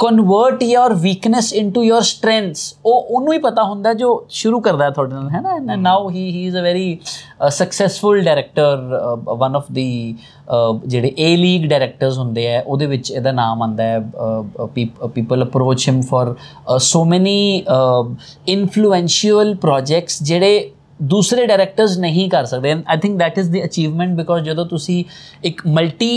convert 0.00 0.62
your 0.62 0.94
weakness 0.94 1.52
into 1.52 1.82
your 1.82 2.00
strengths 2.02 2.74
ਉਹ 2.86 3.06
ਉਹਨੂੰ 3.10 3.32
ਹੀ 3.32 3.38
ਪਤਾ 3.38 3.62
ਹੁੰਦਾ 3.62 3.92
ਜੋ 3.94 4.10
ਸ਼ੁਰੂ 4.30 4.60
ਕਰਦਾ 4.60 4.84
ਹੈ 4.84 4.90
ਤੁਹਾਡੇ 4.90 5.14
ਨਾਲ 5.14 5.30
ਹੈ 5.30 5.40
ਨਾ 5.40 5.76
now 5.76 6.10
he 6.10 6.28
he 6.30 6.46
is 6.46 6.56
a 6.56 6.62
very 6.62 6.98
successful 7.50 8.20
director 8.24 8.76
one 9.38 9.56
of 9.56 9.70
the 9.72 10.14
ਜਿਹੜੇ 10.86 11.12
ਏ 11.18 11.34
ਲੀਗ 11.36 11.68
ਡਾਇਰੈਕਟਰਸ 11.68 12.18
ਹੁੰਦੇ 12.18 12.46
ਆ, 12.56 12.62
ਉਹਦੇ 12.66 12.86
ਵਿੱਚ 12.86 13.10
ਇਹਦਾ 13.10 13.32
ਨਾਮ 13.32 13.62
ਆਂਦਾ 13.62 13.84
ਹੈ 13.84 14.00
people 15.14 15.42
approach 15.42 15.88
him 15.88 16.00
for 16.10 16.34
so 16.80 17.04
many 17.04 17.64
influential 18.48 19.54
projects 19.54 20.22
ਜਿਹੜੇ 20.22 20.70
ਦੂਸਰੇ 21.01 21.45
ਡਾਇਰੈਕਟਰਸ 21.45 21.97
ਨਹੀਂ 21.99 22.29
ਕਰ 22.29 22.45
ਸਕਦੇ 22.45 22.71
and 22.71 22.83
I 22.87 22.97
think 22.97 23.21
that 23.21 23.39
is 23.41 23.49
the 23.55 23.63
achievement 23.65 24.15
because 24.17 24.43
ਜਦੋਂ 24.45 24.65
ਤੁਸੀਂ 24.65 25.03
ਇੱਕ 25.43 25.65
ਮਲਟੀ 25.67 26.11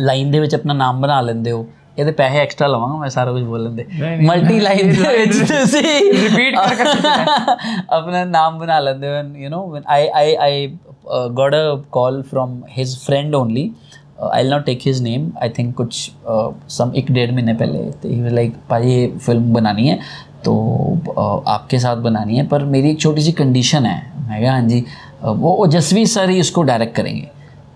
ਲਾਈਨ 0.00 0.30
ਦੇ 0.30 0.40
ਵਿੱਚ 0.40 0.54
ਆਪਣਾ 0.54 0.74
ਨਾਮ 0.74 1.00
ਬਣਾ 1.00 1.20
ਲੈਂਦੇ 1.20 1.52
ਹੋ 1.52 1.66
ਇਹਦੇ 1.98 2.12
ਪੈਸੇ 2.12 2.38
ਐਕਸਟਰਾ 2.38 2.66
ਲਵਾਂਗਾ 2.68 2.96
ਮੈਂ 2.96 3.08
ਸਾਰਾ 3.08 3.32
ਕੁਝ 3.32 3.42
ਬੋਲਣ 3.42 3.70
ਦੇ 3.74 3.84
ਨਹੀਂ, 3.84 4.16
ਨਹੀਂ, 4.16 4.26
ਮਲਟੀ 4.28 4.58
ਲਾਈਨ 4.60 4.90
ਦੇ 4.92 5.16
ਵਿੱਚ 5.16 5.38
ਤੁਸੀਂ 5.52 5.82
Repeat 6.24 6.58
ਕਰ 6.68 6.74
ਕਰ 6.74 7.56
ਆਪਣਾ 7.90 8.24
ਨਾਮ 8.24 8.58
ਬਣਾ 8.58 8.78
ਲੈਂਦੇ 8.80 9.08
ਹੋ 9.08 9.22
you 9.38 9.50
know 9.50 9.60
when 9.76 9.86
I 9.94 10.02
I 10.22 10.26
I 10.48 10.52
uh, 11.16 11.28
got 11.40 11.56
a 11.60 11.62
call 11.98 12.18
from 12.32 12.52
his 12.78 12.92
friend 13.06 13.38
only 13.40 13.64
uh, 13.64 14.28
I'll 14.38 14.52
not 14.56 14.66
take 14.68 14.84
his 14.90 15.00
name 15.06 15.24
I 15.46 15.50
think 15.58 15.74
कुछ 15.80 16.02
uh, 16.34 16.48
some 16.76 16.94
एक 17.02 17.12
डेढ़ 17.18 17.32
महीने 17.32 17.54
पहले 17.62 17.84
तो 18.02 18.12
he 18.14 18.20
was 18.26 18.36
like 18.40 18.58
भाई 18.70 18.90
ये 18.90 19.06
फिल्म 19.26 19.52
बनानी 19.54 19.88
है 19.88 19.98
तो 20.45 21.43
आपके 21.47 21.79
साथ 21.79 21.97
बनानी 22.03 22.37
है 22.37 22.47
पर 22.47 22.63
मेरी 22.65 22.89
एक 22.91 22.99
छोटी 23.01 23.21
सी 23.21 23.31
कंडीशन 23.31 23.85
है। 23.85 23.99
मैं 24.29 24.39
क्या 24.39 24.51
हाँ 24.51 24.61
जी। 24.67 24.83
वो 25.23 25.53
ओजस्वी 25.65 26.05
सर 26.07 26.29
ही 26.29 26.39
इसको 26.39 26.61
डायरेक्ट 26.63 26.95
करेंगे। 26.95 27.29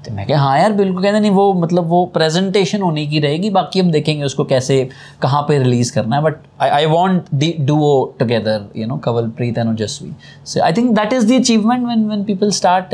तो 0.06 0.14
मैं 0.14 0.26
क्या 0.26 0.40
हाँ 0.40 0.58
यार 0.60 0.72
बिल्कुल। 0.74 1.04
कहते 1.04 1.20
नहीं 1.20 1.32
वो 1.32 1.54
मतलब 1.54 1.88
वो 1.90 2.04
प्रेजेंटेशन 2.14 2.82
होने 2.82 3.06
की 3.08 3.20
रहेगी 3.20 3.50
बाकी 3.50 3.80
हम 3.80 3.90
देखेंगे 3.92 4.24
उसको 4.24 4.44
कैसे 4.46 4.78
कहाँ 5.22 5.42
पे 5.48 5.58
रिलीज़ 5.60 5.94
करना 5.94 6.16
है। 6.16 6.22
But 6.24 6.36
I 6.62 6.70
I 6.70 6.86
want 6.86 7.24
the 7.34 7.54
duo 7.60 8.06
together 8.20 8.68
you 8.78 8.88
know 8.88 8.98
Kawalpreet 9.06 9.58
and 9.58 9.70
Ojaswi 9.70 10.12
so 10.46 10.62
I 10.64 10.74
think 10.74 10.92
that 11.00 11.14
is 11.14 11.28
the 11.28 11.40
achievement 11.40 11.86
when 11.86 12.06
when 12.08 12.24
people 12.24 12.52
start 12.52 12.90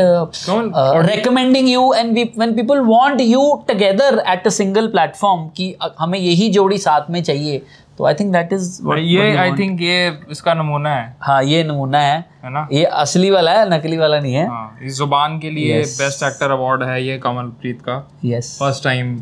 recommending 1.12 1.70
you 1.70 1.92
and 1.94 2.18
and 2.18 2.56
people 2.56 2.82
when 2.86 3.22
you 3.22 3.42
together 3.68 4.24
at 4.30 4.48
a 4.48 4.52
single 4.52 4.88
platform 4.88 5.48
कि 5.58 5.76
हमें 6.00 6.20
यही 6.20 6.50
जोड़ी 6.50 6.78
साथ 6.78 7.10
में 7.10 7.22
चाहिए 7.24 7.62
तो 8.02 8.06
I 8.08 8.14
think 8.14 8.32
that 8.34 8.54
is 8.54 8.68
ये 8.98 9.36
I 9.38 9.52
think 9.54 9.82
ये 9.82 9.96
इसका 10.32 10.54
नमूना 10.54 10.90
है। 10.90 11.16
हाँ 11.22 11.44
ये 11.44 11.64
नमूना 11.64 12.00
है। 12.00 12.18
है 12.44 12.50
ना? 12.50 12.68
ये 12.72 12.84
असली 13.02 13.30
वाला 13.30 13.52
है 13.52 13.70
नकली 13.70 13.98
वाला 13.98 14.20
नहीं 14.20 14.34
है। 14.34 14.46
हाँ 14.48 14.78
इस 14.84 14.96
ज़ुबान 14.98 15.38
के 15.40 15.50
लिए 15.50 15.78
बेस्ट 15.80 16.24
एक्टर 16.24 16.52
अवार्ड 16.52 16.84
है 16.84 17.04
ये 17.04 17.18
कमलप्रीत 17.18 17.82
का। 17.82 17.98
यस 18.26 18.56
फ़र्स्ट 18.60 18.84
टाइम 18.84 19.16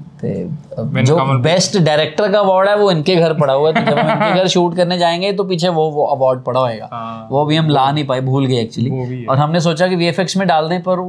जो 1.03 1.17
बेस्ट 1.41 1.77
डायरेक्टर 1.79 2.31
का 2.31 2.39
अवार्ड 2.39 2.69
है 2.69 2.75
वो 2.77 2.89
इनके 2.91 3.15
घर 3.15 3.33
पड़ा 3.39 3.53
हुआ 3.53 3.69
है। 3.69 3.73
तो 3.75 3.91
जब 3.91 3.97
हम 3.99 4.11
इनके 4.13 4.39
घर 4.39 4.47
शूट 4.47 4.75
करने 4.75 4.97
जाएँगे 4.97 5.31
तो 5.33 5.43
पीछे 5.43 5.69
वो 5.71 5.89
वो 5.91 6.05
अवार्ड 6.15 6.43
पड़ा 6.43 6.59
होएगा। 6.59 6.89
हाँ। 6.91 7.27
वो 7.31 7.45
भी 7.45 7.55
हम 7.55 7.69
ला 7.69 7.89
नहीं 7.91 8.05
पाए 8.05 8.21
भूल 8.21 8.45
गए 8.45 8.61
एक्चुअली। 8.61 9.25
और 9.25 9.37
हमने 9.37 9.59
सोचा 9.59 9.87
कि 9.87 9.95
वीएफएक्स 9.95 10.37
में 10.37 10.47
डाल 10.47 10.69
दें 10.69 10.81
पर 10.87 11.01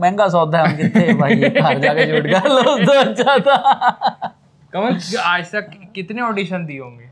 महँगा 0.00 0.28
सौदा 0.28 0.58
है 0.58 0.70
हम 0.70 0.76
कितने 0.76 1.12
भाई? 1.14 1.34
घर 1.34 1.78
जाके 1.78 2.06
शूट 2.12 2.32
कर 2.32 2.48
लो 2.50 2.76
तो 2.84 2.98
अच्छा 3.00 3.38
था। 3.40 4.34
कमल 4.72 4.98
आज 5.26 5.46
तक 5.52 5.70
कितने 5.94 6.22
ऑडिशन 6.22 6.66
दिए 6.66 6.80
होंगे? 6.80 7.08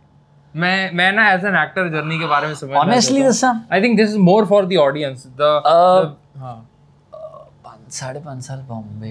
मैं 0.58 0.92
मैं 0.94 1.10
ना 1.12 1.28
एज 1.32 1.44
एन 1.44 1.56
एक्टर 1.56 1.88
जर्नी 1.90 2.18
के 2.18 2.26
बारे 2.26 2.46
में 2.46 2.54
समझ 2.54 2.76
honestly 2.78 3.22
this 3.22 3.44
I 3.44 3.82
think 3.82 3.96
this 3.96 4.08
is 4.08 4.18
more 4.30 4.46
for 4.46 4.66
the 4.66 4.76
audience 4.80 5.26
the 5.40 5.52
हाँ। 6.38 6.56
साढ़े 7.90 8.20
पाँच 8.20 8.42
साल 8.44 8.58
बॉम्बे 8.68 9.10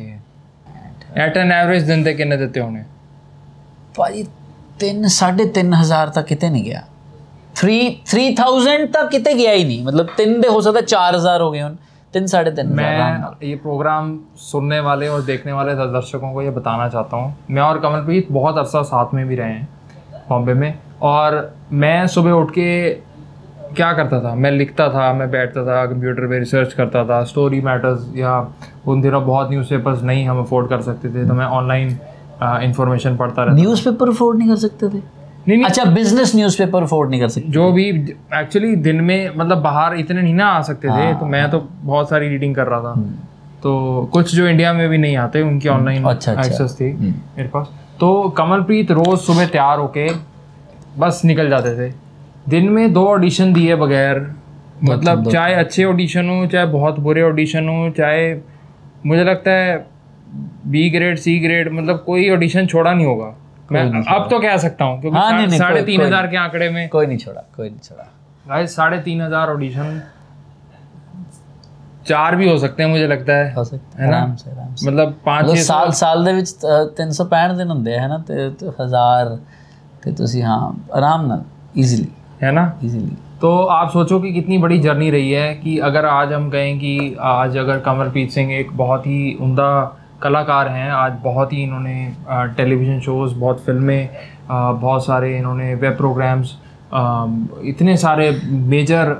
एट 1.23 1.37
एन 1.37 1.51
एवरेज 1.51 1.83
दिन 1.83 2.03
तक 2.05 2.17
कितने 2.17 2.37
देते 2.37 2.59
होने 2.59 2.81
भाई 3.97 4.23
तीन 4.79 5.07
साढ़े 5.09 5.45
तीन 5.51 5.73
हज़ार 5.73 6.09
तक 6.15 6.25
कितने 6.27 6.49
नहीं 6.49 6.63
गया। 6.63 6.83
थ्री 7.55 7.77
थ्री 8.07 8.33
थाउज़ेंड 8.35 8.87
तक 8.93 9.09
कितने 9.11 9.33
गया 9.33 9.51
ही 9.51 9.63
नहीं। 9.63 9.85
मतलब 9.85 10.09
तीन 10.17 10.39
दे 10.41 10.47
हो 10.47 10.61
सकता 10.61 10.81
चार 10.81 11.15
हज़ार 11.15 11.41
हो 11.41 11.51
गए 11.51 11.61
उन 11.61 11.77
तीन 12.13 12.27
साढ़े 12.27 12.51
तीन 12.51 12.67
मैं 12.75 12.91
ये 13.43 13.55
प्रोग्राम 13.63 14.17
सुनने 14.41 14.79
वाले 14.79 15.07
और 15.07 15.21
देखने 15.25 15.53
वाले 15.53 15.73
दर्शकों 15.75 16.33
को 16.33 16.41
ये 16.41 16.49
बताना 16.51 16.87
चाहता 16.89 17.17
हूँ। 17.17 17.35
मैं 17.49 17.61
और 17.61 17.79
कमलप्रीत 17.79 18.31
बहुत 18.31 18.57
अरसा 18.57 18.81
साथ 18.91 19.13
में 19.13 19.27
भी 19.27 19.35
रहे 19.35 19.51
हैं 19.51 19.67
बॉम्बे 20.29 20.53
में। 20.53 20.73
और 21.01 21.55
मैं 21.73 22.07
सुबह 22.07 22.31
उठ 22.31 22.51
के 22.51 22.89
क्या 23.75 23.91
करता 23.93 24.19
था? 24.19 24.33
मैं 24.35 24.51
लिखता 24.51 24.87
था 24.89 25.11
मैं 25.13 25.29
बैठता 25.31 25.63
था 25.65 25.85
कंप्यूटर 25.85 26.27
पे 26.27 26.39
रिसर्च 26.39 26.73
करता 26.73 27.03
था 27.05 27.23
स्टोरी 27.23 27.59
मैटर्स 27.61 28.07
या 28.15 28.39
उन 28.87 29.01
दिनों 29.01 29.25
बहुत 29.25 29.49
न्यूज़पेपर्स 29.49 30.03
नहीं 30.03 30.25
हम 30.27 30.39
अफोर्ड 30.39 30.69
कर 30.69 30.81
सकते 30.81 31.09
थे 31.09 31.27
तो 31.27 31.33
मैं 31.33 31.45
ऑनलाइन 31.45 31.97
इंफॉर्मेशन 32.63 33.17
पढ़ता 33.17 33.43
रहता 33.43 33.55
न्यूज़पेपर 33.55 34.09
अफोर्ड 34.09 34.37
नहीं 34.37 34.49
कर 34.49 34.55
सकते 34.55 34.87
थे? 34.87 35.01
नहीं 35.47 35.57
नहीं। 35.57 35.65
अच्छा 35.65 35.83
बिज़नेस 35.85 36.35
न्यूज़पेपर 36.35 36.83
अफोर्ड 36.83 37.09
नहीं 37.09 37.21
कर 37.21 37.27
सकते 37.27 37.51
जो 37.51 37.71
भी 37.71 37.89
एक्चुअली 38.35 38.75
दिन 38.77 39.01
में 39.01 39.31
मतलब 39.37 39.61
बाहर 39.61 39.95
इतने 39.95 40.21
नहीं 40.21 40.33
ना 40.33 40.47
आ 40.47 40.61
सकते 40.61 40.87
थे 40.89 41.13
तो 41.19 41.25
मैं 41.25 41.49
तो 41.51 41.59
बहुत 41.81 42.09
सारी 42.09 42.29
रीडिंग 42.29 42.55
कर 42.55 42.67
रहा 42.67 42.79
था। 42.81 42.93
तो 43.63 44.09
कुछ 44.13 44.33
जो 44.35 44.47
इंडिया 44.47 44.73
में 44.73 44.87
भी 44.89 44.97
नहीं 44.97 45.17
आते 45.17 45.41
उनकी 45.41 45.69
ऑनलाइन 45.69 46.03
अच्छा, 46.03 46.31
अच्छा। 46.31 46.43
एक्सेस 46.43 46.75
थी 46.75 46.91
मेरे 46.93 47.47
पास। 47.49 47.69
तो 47.99 48.29
कमलप्रीत 48.29 48.91
रोज 48.91 49.17
सुबह 49.19 49.47
तैयार 49.47 49.79
होके 49.79 50.07
बस 50.97 51.21
निकल 51.25 51.49
जाते 51.49 51.71
थे। 51.77 51.91
दिन 52.49 52.69
में 52.69 52.93
दो 52.93 53.05
ऑडिशन 53.09 53.53
दिए 53.53 53.75
बगैर। 53.77 54.19
मतलब 54.83 55.29
चाहे 55.29 55.53
अच्छे 55.55 55.85
ऑडिशन 55.85 56.29
हो 56.29 56.45
चाहे 56.47 56.65
बहुत 56.71 56.99
बुरे 57.01 57.21
ऑडिशन 57.23 57.69
हो 57.69 57.89
चाहे 57.97 58.33
मुझे 59.05 59.23
लगता 59.23 59.51
है 59.53 59.77
बी 60.67 60.89
ग्रेड 60.91 61.17
सी 61.19 61.37
ग्रेड 61.39 61.71
मतलब 61.73 62.03
कोई 62.05 62.29
ऑडिशन 62.31 62.67
छोड़ा 62.67 62.91
नहीं 62.91 63.05
होगा। 63.05 63.33
मैं 63.71 63.81
अब 64.09 64.27
तो 64.29 64.39
कह 64.39 64.57
सकता 64.57 64.85
हूँ 64.85 64.99
क्योंकि 65.01 65.17
हाँ, 65.17 65.47
साढ़े 65.49 65.81
तीन 65.83 66.01
हज़ार 66.01 66.27
के 66.27 66.37
आंकड़े 66.37 66.69
में। 66.69 66.87
कोई 66.89 67.07
नहीं 67.07 67.17
छोड़ा 67.17 67.41
कोई 67.55 67.69
नहीं 67.69 67.79
छोड़ा। 67.79 68.05
भाई 68.45 68.67
साढ़े 68.69 68.99
तीन 69.01 69.21
हज़ार 69.21 69.49
ऑडिशन 69.49 70.01
चार 72.07 72.35
भी 72.35 72.49
हो 72.49 72.57
सकते 72.57 72.83
ਆ 72.83 72.87
मुझे 72.87 73.07
लगता 73.07 73.33
है। 73.35 73.53
ਹੋ 73.53 73.63
ਸਕਦਾ 73.63 74.03
ਹੈ 74.03 74.09
ਨਾ 74.09 74.19
ਮਤਲਬ 74.25 75.13
5 75.25 75.47
6 75.47 75.63
साल 75.63 75.91
ਸਾਲ 75.99 76.23
ਦੇ 76.25 76.33
ਵਿੱਚ 76.33 76.51
365 76.99 77.55
ਦਿਨ 77.57 77.71
ਹੁੰਦੇ 77.71 77.97
ਹੈ 77.97 78.07
ਨਾ 78.07 78.17
ਤੇ 78.27 78.35
ਫਿਰ 80.07 80.15
ਤੁਸੀਂ 80.15 80.41
ਹਾਂ 80.43 80.57
ਆਰਾਮ 80.97 81.25
ਨਾਲ 81.27 81.41
इजीली 81.75 82.05
है 82.41 82.49
ना? 82.51 82.61
इजीली 82.83 83.15
तो 83.41 83.49
आप 83.71 83.89
सोचो 83.89 84.17
कि 84.19 84.29
कितनी 84.33 84.57
बड़ी 84.57 84.77
जर्नी 84.79 85.07
रही 85.09 85.31
है 85.31 85.47
कि 85.55 85.73
अगर 85.87 86.05
आज 86.07 86.31
हम 86.33 86.45
कहें 86.49 86.77
कि 86.79 86.93
आज 87.31 87.57
अगर 87.57 87.79
कंवरप्रीत 87.79 88.31
सिंह 88.31 88.53
एक 88.53 88.71
बहुत 88.77 89.05
ही 89.07 89.17
उमदा 89.41 89.67
कलाकार 90.21 90.69
हैं 90.69 90.87
आज 90.91 91.19
बहुत 91.23 91.53
ही 91.53 91.59
इन्होंने 91.63 91.95
टेलीविज़न 92.57 92.99
शोज़ 93.01 93.35
बहुत 93.35 93.61
फ़िल्में 93.65 94.09
बहुत 94.81 95.05
सारे 95.05 95.29
इन्होंने 95.37 95.69
वेब 95.75 95.97
प्रोग्राम्स 95.97 96.55
इतने 97.67 97.97
सारे 97.97 98.27
मेजर 98.73 99.13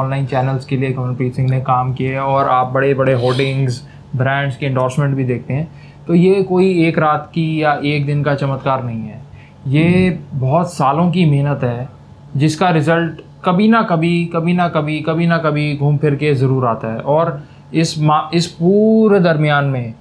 ऑनलाइन 0.00 0.26
चैनल्स 0.26 0.64
के 0.64 0.76
लिए 0.76 0.92
कंवरप्रीत 0.92 1.32
सिंह 1.34 1.48
ने 1.50 1.60
काम 1.70 1.94
किए 1.94 2.18
और 2.26 2.52
आप 2.56 2.74
बड़े 2.74 2.92
बड़े 2.94 3.16
होर्डिंग्स 3.22 3.80
ब्रांड्स 4.16 4.56
के 4.56 4.66
इंडोर्समेंट 4.66 5.16
भी 5.16 5.24
देखते 5.24 5.54
हैं। 5.54 5.66
तो 6.06 6.14
ये 6.16 6.42
कोई 6.44 6.68
एक 6.88 6.98
रात 7.00 7.32
की 7.34 7.48
या 7.62 7.80
एक 7.86 8.06
दिन 8.06 8.22
का 8.24 8.34
चमत्कार 8.36 8.84
नहीं 8.84 9.02
है। 9.08 9.18
ये 9.66 10.18
बहुत 10.34 10.72
सालों 10.74 11.10
की 11.10 11.24
मेहनत 11.24 11.60
है 11.64 11.88
जिसका 12.36 12.70
रिज़ल्ट 12.70 13.20
कभी 13.44 13.68
ना 13.68 13.82
कभी 13.82 14.24
कभी 14.24 14.52
ना 14.52 14.68
कभी 14.68 15.00
कभी 15.00 15.26
ना 15.26 15.38
कभी 15.38 15.76
घूम 15.76 15.96
फिर 15.98 16.14
के 16.14 16.34
ज़रूर 16.34 16.66
आता 16.66 16.92
है। 16.92 17.00
और 17.00 17.42
इस 17.74 17.98
मा 17.98 18.30
इस 18.34 18.46
पूरे 18.46 19.20
दरमियान 19.20 19.64
में 19.64 19.94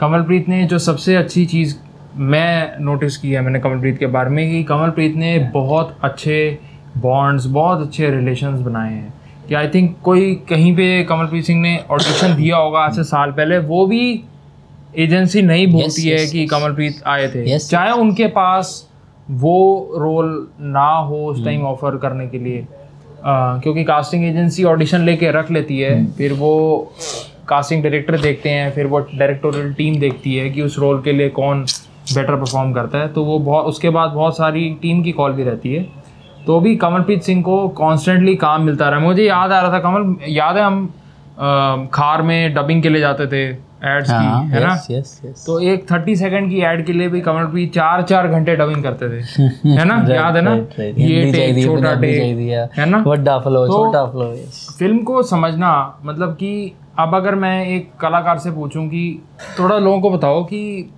कमलप्रीत 0.00 0.48
ने 0.48 0.64
जो 0.64 0.78
सबसे 0.78 1.16
अच्छी 1.16 1.46
चीज़ 1.46 1.76
मैं 2.16 2.76
नोटिस 2.80 3.16
की 3.16 3.30
है 3.30 3.40
मैंने 3.40 3.60
कमलप्रीत 3.60 3.98
के 3.98 4.06
बारे 4.06 4.30
में 4.30 4.50
कि 4.50 4.62
कमलप्रीत 4.64 5.16
ने 5.16 5.38
बहुत 5.54 5.96
अच्छे 6.04 6.58
बॉन्ड्स 6.96 7.46
बहुत 7.46 7.80
अच्छे 7.80 8.10
रिलेशंस 8.10 8.60
बनाए 8.60 8.92
हैं। 8.92 9.14
कि 9.48 9.54
आई 9.54 9.68
थिंक 9.68 9.96
कोई 10.04 10.34
कहीं 10.34 10.76
पे 10.76 11.04
कमलप्रीत 11.04 11.44
सिंह 11.44 11.60
ने 11.60 11.84
ऑडिशन 11.90 12.34
दिया 12.36 12.56
होगा 12.56 12.80
आज 12.80 12.96
से 12.96 13.04
साल 13.04 13.30
पहले 13.30 13.58
वो 13.58 13.86
भी 13.86 14.24
एजेंसी 14.98 15.42
नहीं 15.42 15.66
बोलती 15.66 16.08
है 16.08 16.16
yes, 16.18 16.32
कि 16.32 16.46
yes, 16.46 16.50
कमलप्रीत 16.50 17.02
आए 17.06 17.28
थे। 17.28 17.58
Yes. 17.58 17.70
चाहे 17.70 17.90
उनके 17.90 18.26
पास 18.26 18.87
वो 19.30 19.92
रोल 19.96 20.48
ना 20.60 20.88
हो 20.88 21.26
उस 21.26 21.44
टाइम 21.44 21.62
ऑफ़र 21.62 21.96
करने 21.96 22.26
के 22.28 22.38
लिए। 22.38 22.58
अ, 22.58 23.60
क्योंकि 23.62 23.84
कास्टिंग 23.84 24.24
एजेंसी 24.24 24.64
ऑडिशन 24.64 25.00
लेके 25.00 25.30
रख 25.30 25.50
लेती 25.50 25.78
है 25.78 26.12
फिर 26.12 26.32
वो 26.32 26.92
कास्टिंग 27.48 27.82
डायरेक्टर 27.82 28.20
देखते 28.20 28.50
हैं 28.50 28.72
फिर 28.72 28.86
वो 28.86 28.98
डायरेक्टोरियल 28.98 29.72
टीम 29.72 30.00
देखती 30.00 30.36
है 30.36 30.50
कि 30.50 30.62
उस 30.62 30.78
रोल 30.78 31.02
के 31.02 31.12
लिए 31.12 31.28
कौन 31.28 31.62
बेटर 32.14 32.36
परफॉर्म 32.36 32.72
करता 32.72 32.98
है। 32.98 33.08
तो 33.08 33.24
वो 33.24 33.38
बहुत 33.38 33.64
उसके 33.66 33.90
बाद 33.90 34.10
बहुत 34.10 34.36
सारी 34.36 34.78
टीम 34.82 35.02
की 35.02 35.12
कॉल 35.12 35.32
भी 35.32 35.42
रहती 35.42 35.74
है। 35.74 35.86
तो 36.46 36.60
भी 36.60 36.76
कमलप्रीत 36.76 37.22
सिंह 37.22 37.42
को 37.42 37.68
कॉन्स्टेंटली 37.68 38.36
काम 38.36 38.62
मिलता 38.62 38.88
रहा। 38.88 39.00
मुझे 39.00 39.24
याद 39.24 39.52
आ 39.52 39.60
रहा 39.60 39.72
था 39.72 39.78
कमल 39.78 40.16
याद 40.28 40.56
है 40.56 40.62
हम 40.62 40.94
अ, 41.38 41.76
खार 41.92 42.22
में 42.22 42.54
डबिंग 42.54 42.82
के 42.82 42.88
लिए 42.88 43.00
जाते 43.00 43.26
थे? 43.26 43.67
एड्स 43.84 44.10
हाँ, 44.10 44.46
की 44.46 44.54
है 44.54 44.64
ना? 44.66 44.74
यस, 44.90 45.20
यस, 45.24 45.44
तो 45.46 45.60
एक 45.60 45.92
थर्टी 45.92 46.16
सेकंड 46.16 46.50
की 46.50 46.60
एड 46.60 46.86
के 46.86 46.92
लिए 46.92 47.08
भी 47.08 47.20
कमल 47.20 47.44
भी 47.44 47.66
चार 47.66 48.02
चार 48.02 48.28
घंटे 48.28 48.56
डबिंग 48.56 48.82
करते 48.82 49.08
थे 49.08 49.42
है 49.68 49.84
ना? 49.84 50.06
याद 50.14 50.36
है 50.36 50.42
ना? 50.42 50.54
ये 50.82 51.32
टेक 51.32 51.64
छोटा 51.64 51.94
टेक 51.94 52.78
है 52.78 52.86
ना? 52.86 52.98
बड़ा 52.98 53.38
फ्लो 53.38 53.66
तो 53.66 53.72
छोटा 53.72 54.04
फ्लो 54.06 54.34
फ़िल्म 54.78 54.98
को 54.98 55.22
समझना 55.22 55.98
मतलब 56.04 56.32
कि 56.32 56.72
अब 56.98 57.14
अगर 57.14 57.34
मैं 57.34 57.66
एक 57.66 57.90
कलाकार 58.00 58.38
से 58.38 58.50
पूछूँ 58.50 58.88
कि 58.88 59.22
थोड़ा 59.58 59.78
लोगों 59.78 60.00
को 60.00 60.10
बताओ 60.10 60.44
कि 60.44 60.90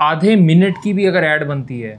आधे 0.00 0.36
मिनट 0.36 0.74
की 0.84 0.92
भी 0.92 1.06
अगर 1.06 1.24
ऐड 1.24 1.48
बनती 1.48 1.80
है 1.80 1.98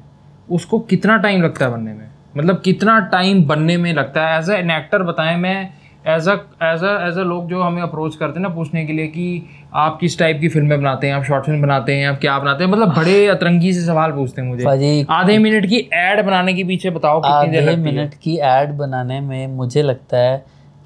उसको 0.51 0.79
कितना 0.79 1.17
टाइम 1.17 1.41
लगता 1.41 1.65
है 1.65 1.71
बनने 1.71 1.93
में? 1.93 2.07
मतलब 2.37 2.61
कितना 2.61 2.99
टाइम 2.99 3.47
बनने 3.47 3.77
में 3.77 3.93
लगता 3.93 4.27
है? 4.27 4.39
एज 4.39 4.49
एन 4.49 4.71
एक्टर 4.71 5.03
बताएँ 5.03 5.37
मैं 5.37 5.69
as 6.07 6.27
a 6.27 6.33
as 6.63 6.83
a 6.83 6.91
as 7.07 7.17
a 7.17 7.23
लोग 7.23 7.47
जो 7.49 7.61
हमें 7.61 7.81
अप्रोच 7.81 8.15
करते 8.15 8.39
हैं 8.39 8.41
ना 8.41 8.49
पूछने 8.55 8.85
के 8.85 8.93
लिए 8.93 9.07
कि 9.07 9.25
आप 9.75 9.97
किस 10.01 10.17
टाइप 10.19 10.39
की 10.41 10.49
फ़िल्में 10.49 10.79
बनाते 10.81 11.07
हैं 11.07 11.13
आप 11.13 11.23
शॉर्ट 11.23 11.45
फ़िल्म 11.45 11.61
बनाते 11.61 11.95
हैं 11.95 12.07
आप 12.07 12.19
क्या 12.21 12.37
बनाते 12.39 12.63
हैं? 12.63 12.71
मतलब 12.71 12.93
बड़े 12.95 13.25
अतरंगी 13.27 13.73
से 13.73 13.85
सवाल 13.85 14.11
पूछते 14.11 14.41
हैं 14.41 14.47
मुझे। 14.49 15.05
आधे 15.09 15.37
मिनट 15.37 15.65
की 15.65 15.79
ऐड 15.93 16.25
बनाने 16.25 16.53
के 16.53 16.63
पीछे 16.63 16.89
बताओ 16.89 17.19
कितनी 17.21 17.51
देर 17.51 17.61
आधे 17.61 17.71
लगती 17.71 17.91
मिनट 17.91 18.13
की 18.23 18.37
एड 18.45 18.71
बनाने 18.77 19.19
में 19.21 19.47
मुझे 19.55 19.81
लगता 19.81 20.17
है 20.17 20.37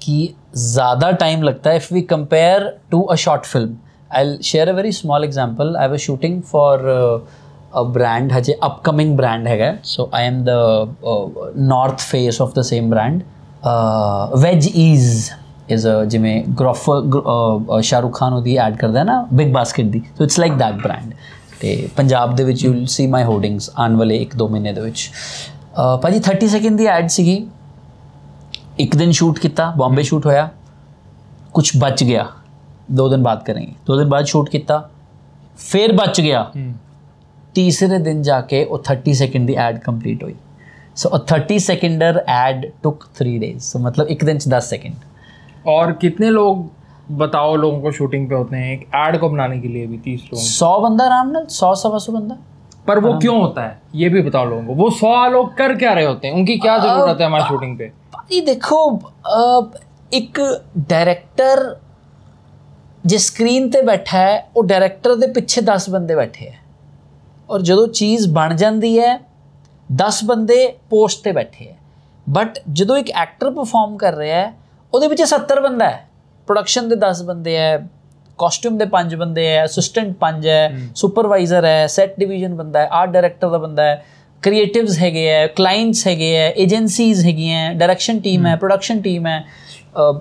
कि 0.02 0.34
ज़्यादा 0.56 1.10
टाइम 1.16 1.42
लगता 1.42 1.70
है 1.70 1.76
if 1.76 1.92
we 1.94 2.00
compare 2.10 2.68
to 2.90 3.02
a 3.02 3.14
short 3.16 3.44
film 3.44 3.76
I 4.10 4.36
share 4.44 4.68
a 4.68 4.72
very 4.72 4.92
small 4.92 5.24
example 5.24 5.76
I 5.76 5.88
was 5.88 5.98
shooting 5.98 6.40
for 6.42 6.88
a 7.74 7.82
brand 7.92 8.32
हजे 8.32 8.58
अपकमिंग 8.62 9.16
ब्रांड 9.16 9.46
हैगा 9.48 9.74
so 9.84 10.10
I 10.14 10.24
am 10.24 10.42
the 10.48 11.54
north 11.68 12.10
face 12.10 12.40
of 12.40 12.58
the 12.58 12.62
same 12.62 12.90
brand 12.90 13.22
veg 14.37 14.67
ease 14.75 15.31
is 15.69 15.87
ਜਿਵੇਂ 16.07 16.43
ਗ੍ਰੋਫਰ 16.59 17.81
ਸ਼ਾਹਰੁਖ 17.81 18.19
ਖਾਨ 18.19 18.33
ਉਹਦੀ 18.33 18.57
ad 18.57 18.75
ਕਰਦਾ 18.75 18.99
ਹੈ 18.99 19.03
ਨਾ 19.03 19.27
big 19.33 19.53
basket 19.53 19.85
the 19.85 20.01
so 20.17 20.23
it's 20.23 20.39
like 20.39 20.53
that 20.53 20.73
brand 20.73 21.13
ਤੇ 21.59 21.89
ਪੰਜਾਬ 21.95 22.35
ਦੇ 22.35 22.43
ਵਿੱਚ 22.43 22.65
you 22.65 22.73
will 22.73 22.85
see 22.85 23.07
my 23.07 23.23
hoardings 23.23 23.71
ਆਉਣ 23.77 23.95
ਵਾਲੇ 23.95 24.25
1-2 24.25 24.47
ਮਹੀਨੇ 24.49 24.73
ਦੇ 24.73 24.81
ਵਿੱਚ 24.81 25.09
ਅਹ 25.79 25.97
ਭਾਜੀ 25.97 26.21
30 26.31 26.47
ਸੈਕਿੰਡ 26.47 26.77
ਦੀ 26.77 26.85
ਐਡ 26.85 27.07
ਸੀਗੀ 27.07 27.47
ਇੱਕ 28.79 28.95
ਦਿਨ 28.95 29.11
ਸ਼ੂਟ 29.11 29.39
ਕੀਤਾ 29.39 29.73
ਬੰਬੇ 29.77 30.03
ਸ਼ੂਟ 30.03 30.25
ਹੋਇਆ 30.25 30.49
ਕੁਝ 31.53 31.71
ਬਚ 31.77 32.03
ਗਿਆ 32.03 32.25
ਦੋ 32.91 33.09
ਦਿਨ 33.09 33.23
ਬਾਅਦ 33.23 33.43
ਕਰਾਂਗੇ 33.43 33.73
ਦੋ 33.87 33.97
ਦਿਨ 33.97 34.09
ਬਾਅਦ 34.09 34.25
ਸ਼ੂਟ 34.25 34.49
ਕੀਤਾ 34.49 34.89
ਫਿਰ 35.57 35.91
ਬਚ 35.91 36.21
ਗਿਆ 36.21 36.51
ਤੀਸਰੇ 37.53 37.97
ਦਿਨ 37.97 38.21
ਜਾ 38.21 38.41
ਕੇ 38.41 38.65
ਉਹ 38.65 38.83
30 38.91 39.13
ਸੈਕਿੰਡ 39.13 39.47
ਦੀ 39.47 39.55
ਐਡ 39.55 39.79
ਕੰਪਲੀਟ 39.79 40.23
ਹੋਈ 40.23 40.35
ਸੋ 40.97 41.09
ਅ 41.09 41.19
30 41.31 41.57
ਸੈਕਿੰਡਰ 41.63 42.23
ਐਡ 42.29 42.65
ਟੁਕ 42.83 43.05
3 43.19 43.37
ਡੇਜ਼ 43.39 43.61
ਸੋ 43.63 43.79
ਮਤਲਬ 43.79 44.07
ਇੱਕ 44.09 44.23
ਦਿਨ 44.25 44.37
ਚ 44.37 44.49
10 44.51 44.69
ਸੈਕਿੰਡ 44.69 45.05
और 45.69 45.89
कितने 46.01 46.27
लोग 46.31 46.59
बताओ 47.17 47.55
लोगों 47.57 47.79
को 47.81 47.91
शूटिंग 47.95 48.27
पे 48.27 48.35
होते 48.35 48.59
हैं 48.59 48.67
एक 48.73 48.83
एड 48.97 49.15
को 49.19 49.29
बनाने 49.29 49.55
के 49.59 49.69
लिए 49.69 49.87
भी 49.87 49.97
तीस 50.03 50.21
लोग 50.27 50.43
100 50.43 50.69
ਬੰਦਾ 50.81 51.05
ਆਰਾਮ 51.05 51.31
ਨਾਲ 51.31 51.47
100 51.47 51.71
ਸਵਾ 51.79 51.97
ਸੌ 51.99 52.13
ਬੰਦਾ 52.13 52.37
पर 52.87 52.99
वो 52.99 53.09
क्यों 53.17 53.33
होता 53.37 53.63
है 53.63 53.99
ये 54.01 54.09
भी 54.11 54.21
बताओ 54.25 54.45
लोगों 54.47 54.65
को 54.67 54.75
वो 54.77 54.87
सौ 54.97 55.09
लोग 55.31 55.49
कर 55.57 55.73
क्या 55.79 55.93
रहे 55.93 56.05
होते 56.05 56.29
हैं 56.29 56.37
उनकी 56.37 56.55
क्या 56.59 56.75
जरूरत 56.79 57.23
है 57.23 57.27
हमारी 57.27 57.47
शूटिंग 57.49 57.73
पे 57.79 57.89
ਭਾਈ 58.13 58.39
ਦੇਖੋ 58.43 58.79
ਅਹ, 59.31 59.65
ਇੱਕ 60.11 60.39
ਡਾਇਰੈਕਟਰ 60.89 61.63
ਜੇ 63.05 63.17
ਸਕਰੀਨ 63.19 63.69
ਤੇ 63.69 63.81
ਬੈਠਾ 63.83 64.17
ਹੈ 64.19 64.37
ਉਹ 64.55 64.63
ਡਾਇਰੈਕਟਰ 64.65 65.15
ਦੇ 65.15 65.27
ਪਿੱਛੇ 65.33 65.61
10 65.67 65.89
ਬੰਦੇ 65.91 66.15
ਬੈਠੇ 66.15 66.49
ਹੈ 66.49 66.55
ਔਰ 67.49 67.61
ਜਦੋਂ 67.63 67.87
ਚੀਜ਼ 67.95 68.27
ਬਣ 68.33 68.55
ਜਾਂਦੀ 68.57 68.97
ਹੈ 68.99 69.11
10 69.89 70.23
ਬੰਦੇ 70.25 70.67
ਪੋਸਟ 70.89 71.23
ਤੇ 71.23 71.31
ਬੈਠੇ 71.31 71.65
ਹੈ 71.65 71.75
ਬਟ 72.27 72.59
ਜਦੋਂ 72.71 72.97
ਇੱਕ 72.97 73.11
ਐਕਟਰ 73.11 73.51
ਪਰਫਾਰਮ 73.51 73.97
ਕਰ 73.97 74.15
ਰਿਹਾ 74.15 74.39
ਹੈ 74.39 74.53
ਉਹਦੇ 74.93 75.07
ਪਿੱਛੇ 75.07 75.23
70 75.25 75.61
ਬੰਦਾ 75.61 75.89
ਹੈ 75.89 76.07
ਪ੍ਰੋਡਕਸ਼ਨ 76.47 76.89
ਦੇ 76.89 76.95
10 77.01 77.23
ਬੰਦੇ 77.25 77.57
ਹੈ 77.57 77.77
ਕਾਸਟਿਊਮ 78.39 78.77
ਦੇ 78.77 78.85
5 78.91 79.15
ਬੰਦੇ 79.15 79.47
ਹੈ 79.47 79.63
ਅਸਿਸਟੈਂਟ 79.65 80.13
5 80.21 80.47
ਹੈ 80.47 80.89
ਸੁਪਰਵਾਈਜ਼ਰ 80.95 81.65
ਹੈ 81.65 81.87
ਸੈਟ 81.87 82.19
ਡਿਵੀਜ਼ਨ 82.19 82.55
ਬੰਦਾ 82.55 82.81
ਹੈ 82.81 82.89
ਆਰਟ 82.91 83.11
ਡਾਇਰੈਕਟਰ 83.11 83.49
ਦਾ 83.49 83.57
ਬੰਦਾ 83.57 83.83
ਹੈ 83.83 83.95
ਕ੍ਰੀਏਟਿਵਸ 84.43 84.99
ਹੈਗੇ 84.99 85.27
ਹੈ 85.29 85.45
ਕਲਾਇੰਟਸ 85.57 86.07
ਹੈਗੇ 86.07 86.35
ਹੈ 86.35 86.49
ਏਜੰਸੀਜ਼ 86.57 87.25
ਹੈਗੀਆਂ 87.25 87.73
ਡਾਇਰੈਕਸ਼ਨ 87.73 88.19
ਟੀਮ 88.19 88.45
ਹੈ 88.45 88.55
ਪ੍ਰੋਡਕਸ਼ਨ 88.55 89.01
ਟੀਮ 89.01 89.27
ਹੈ 89.27 89.43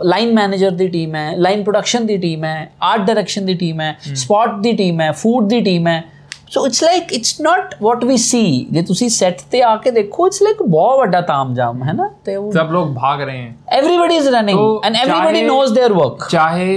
ਲਾਈਨ 0.05 0.33
ਮੈਨੇਜਰ 0.35 0.71
ਦੀ 0.71 0.89
ਟੀਮ 0.89 1.15
ਹੈ 1.15 1.31
ਲਾਈਨ 1.37 1.63
ਪ੍ਰੋਡਕਸ਼ਨ 1.63 2.07
ਦੀ 2.07 2.17
ਟੀਮ 2.17 2.45
ਹੈ 2.45 2.71
ਆਰਟ 2.83 3.07
ਡਾਇਰੈਕਸ਼ਨ 3.07 3.47
ਦੀ 3.47 3.55
ਟੀਮ 3.55 3.81
ਹੈ 3.81 3.97
ਸਪੌਟ 4.15 4.61
ਦੀ 4.61 4.73
ਟੀਮ 4.73 5.01
ਹੈ 5.01 5.11
ਫੂਡ 5.13 5.49
ਦੀ 5.49 5.61
ਟੀਮ 5.61 5.87
ਹੈ 5.89 6.03
so 6.51 6.67
it's 6.67 6.83
like 6.85 7.13
it's 7.13 7.41
not 7.41 7.75
what 7.83 8.05
we 8.05 8.17
see 8.17 8.43
ਜੇ 8.71 8.83
ਤੁਸੀਂ 8.83 9.09
ਸੈੱਟ 9.09 9.41
ਤੇ 9.51 9.63
ਆ 9.63 9.75
ਕੇ 9.77 9.91
ਦੇਖੋ 9.91 10.27
ਇਟਸ 10.27 10.43
ਲਾਈਕ 10.43 10.63
ਬਹੁਤ 10.63 10.99
ਵੱਡਾ 10.99 11.21
ਤਾਮਝਾਮ 11.31 11.83
ਹੈ 11.83 11.93
ਨਾ 11.93 12.09
ਤੇ 12.25 12.37
ਉਹ 12.37 12.53
सब 12.53 12.71
लोग 12.75 12.93
भाग 12.99 13.23
रहे 13.27 13.39
हैं 13.39 13.79
everybody 13.79 14.19
is 14.21 14.29
running 14.35 14.61
तो 14.61 14.69
and 14.89 14.99
everybody 15.01 15.33
चाहे- 15.37 15.49
knows 15.49 15.75
their 15.79 15.91
work 15.97 16.29
चाहे 16.31 16.69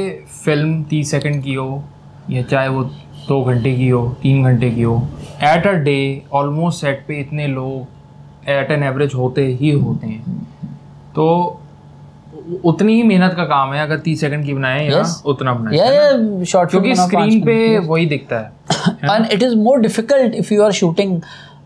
फिल्म 0.42 0.82
तीस 0.90 1.12
सेकंड 1.12 1.44
की 1.44 1.54
हो 1.54 1.68
या 2.32 2.42
चाहे 2.52 2.70
वो 2.70 2.84
दो 3.28 3.40
घंटे 3.46 3.74
की 3.76 3.90
हो 3.90 4.02
तीन 4.24 4.44
घंटे 4.44 4.70
की 4.72 4.82
हो 4.84 4.96
at 5.46 5.68
a 5.68 5.74
day 5.86 5.98
almost 6.36 6.82
set 6.82 7.06
पे 7.08 7.20
इतने 7.20 7.48
लोग 7.50 8.50
एट 8.52 8.72
एन 8.72 8.84
एवरेज 8.84 9.16
होते 9.16 9.46
ही 9.60 9.72
होते 9.80 10.08
हैं 10.08 10.38
तो 11.14 11.28
उतनी 12.66 12.94
ही 12.96 13.04
मेहनत 13.04 13.34
का 13.38 13.44
काम 13.46 13.74
है 13.74 13.82
अगर 13.84 14.00
तीस 14.06 14.22
सेकंड 14.22 14.46
की 14.46 14.54
बनाए 14.54 14.86
या 14.88 14.98
Yes. 14.98 15.12
उतना 15.34 15.54
बनाए 15.60 15.78
yeah 15.78 15.92
yeah 15.96 16.48
short 16.52 16.72
film 16.72 16.72
क्योंकि 16.72 16.94
बनाओ 16.94 17.08
पाँच 17.14 17.30
स्क्रीन 17.30 17.46
पे 17.46 17.56
मिनट 17.58 17.82
की। 17.82 17.88
वही 17.88 18.06
दिखता 18.06 18.40
है 18.40 19.12
and 19.14 19.34
it 19.38 19.46
is 19.48 19.56
more 19.68 19.78
difficult 19.86 20.36
if 20.42 20.52
you 20.56 20.66
are 20.68 20.72
shooting 20.80 21.14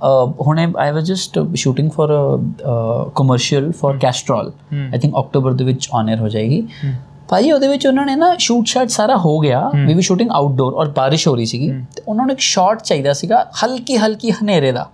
uh, 0.09 0.25
ਹੁਣੇ 0.47 0.65
I 0.85 0.89
was 0.97 1.07
just 1.11 1.39
uh, 1.41 1.45
shooting 1.63 1.89
for 1.97 2.07
a 2.17 2.21
uh, 2.73 3.03
commercial 3.21 3.71
for 3.81 3.93
Castrol 4.05 4.51
I 4.97 5.01
think 5.05 5.19
October 5.23 5.53
ਦੇ 5.57 5.63
ਵਿੱਚ 5.63 5.89
on 5.99 6.11
air 6.13 6.19
ਹੋ 6.21 6.27
ਜਾਏਗੀ 6.27 6.63
ਭਾਜੀ 7.29 7.51
ਉਹਦੇ 7.51 7.67
ਵਿੱਚ 7.67 7.85
ਉਹਨਾਂ 7.87 8.05
ਨੇ 8.05 8.15
ਨਾ 8.15 8.33
ਸ਼ੂਟ 8.45 8.65
ਸ਼ਾਟ 8.67 8.89
ਸਾਰਾ 8.89 9.15
ਹੋ 9.17 9.39
ਗਿਆ 9.39 9.59
ਵੀ 9.75 9.93
ਵੀ 9.93 10.01
ਸ਼ੂਟਿੰਗ 10.01 10.31
ਆਊਟਡੋਰ 10.31 10.73
ਔਰ 10.73 10.89
ਬਾਰਿਸ਼ 10.97 11.27
ਹੋ 11.27 11.35
ਰਹੀ 11.35 11.45
ਸੀਗੀ 11.45 11.69
ਤੇ 11.95 12.01
ਉਹਨਾਂ 12.07 12.25
ਨੂੰ 12.25 12.33
ਇੱਕ 12.33 12.41
ਸ਼ਾਟ 12.41 12.81
ਚਾਹੀਦਾ 12.81 13.13
ਸੀਗਾ 13.13 13.45
ਹਲਕੀ 13.63 13.97
ਹਲਕੀ 13.97 14.31
ਹਨੇਰੇ 14.31 14.71
ਦਾ 14.71 14.89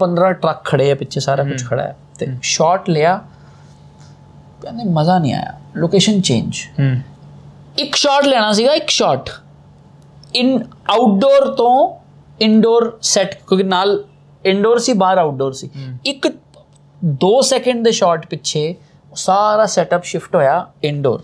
15 0.00 0.30
ਟਰੱਕ 0.42 0.64
ਖੜੇ 0.64 0.90
ਆ 0.90 0.94
ਪਿੱਛੇ 0.94 1.20
ਸਾਰਾ 1.20 1.44
ਕੁਝ 1.44 1.64
ਖੜਾ 1.68 1.82
ਹੈ 1.82 1.96
ਤੇ 2.18 2.26
ਸ਼ਾਟ 2.42 2.88
ਲਿਆ 2.90 3.20
ਕਹਿੰਦੇ 4.61 4.83
ਮਜ਼ਾ 4.83 5.17
ਨਹੀਂ 5.19 5.33
ਆਇਆ 5.33 5.57
ਲੋਕੇਸ਼ਨ 5.77 6.21
ਚੇਂਜ 6.21 6.61
ਹੂੰ 6.79 6.95
ਇੱਕ 7.77 7.95
ਸ਼ਾਟ 7.95 8.25
ਲੈਣਾ 8.25 8.51
ਸੀਗਾ 8.51 8.73
ਇੱਕ 8.73 8.89
ਸ਼ਾਟ 8.89 9.29
ਇਨ 10.35 10.59
ਆਊਟਡੋਰ 10.89 11.53
ਤੋਂ 11.55 11.73
ਇਨਡੋਰ 12.41 12.97
ਸੈੱਟ 13.01 13.33
ਕਿਉਂਕਿ 13.47 13.63
ਨਾਲ 13.63 14.03
ਇਨਡੋਰ 14.45 14.79
ਸੀ 14.79 14.93
ਬਾਹਰ 14.93 15.17
ਆਊਟਡੋਰ 15.17 15.53
ਸੀ 15.53 15.69
ਇੱਕ 16.05 16.27
2 17.23 17.31
ਸੈਕਿੰਡ 17.43 17.83
ਦੇ 17.83 17.91
ਸ਼ਾਟ 17.91 18.25
ਪਿੱਛੇ 18.25 18.75
ਸਾਰਾ 19.15 19.65
ਸੈਟਅਪ 19.65 20.03
ਸ਼ਿਫਟ 20.03 20.35
ਹੋਇਆ 20.35 20.65
ਇਨਡੋਰ 20.83 21.23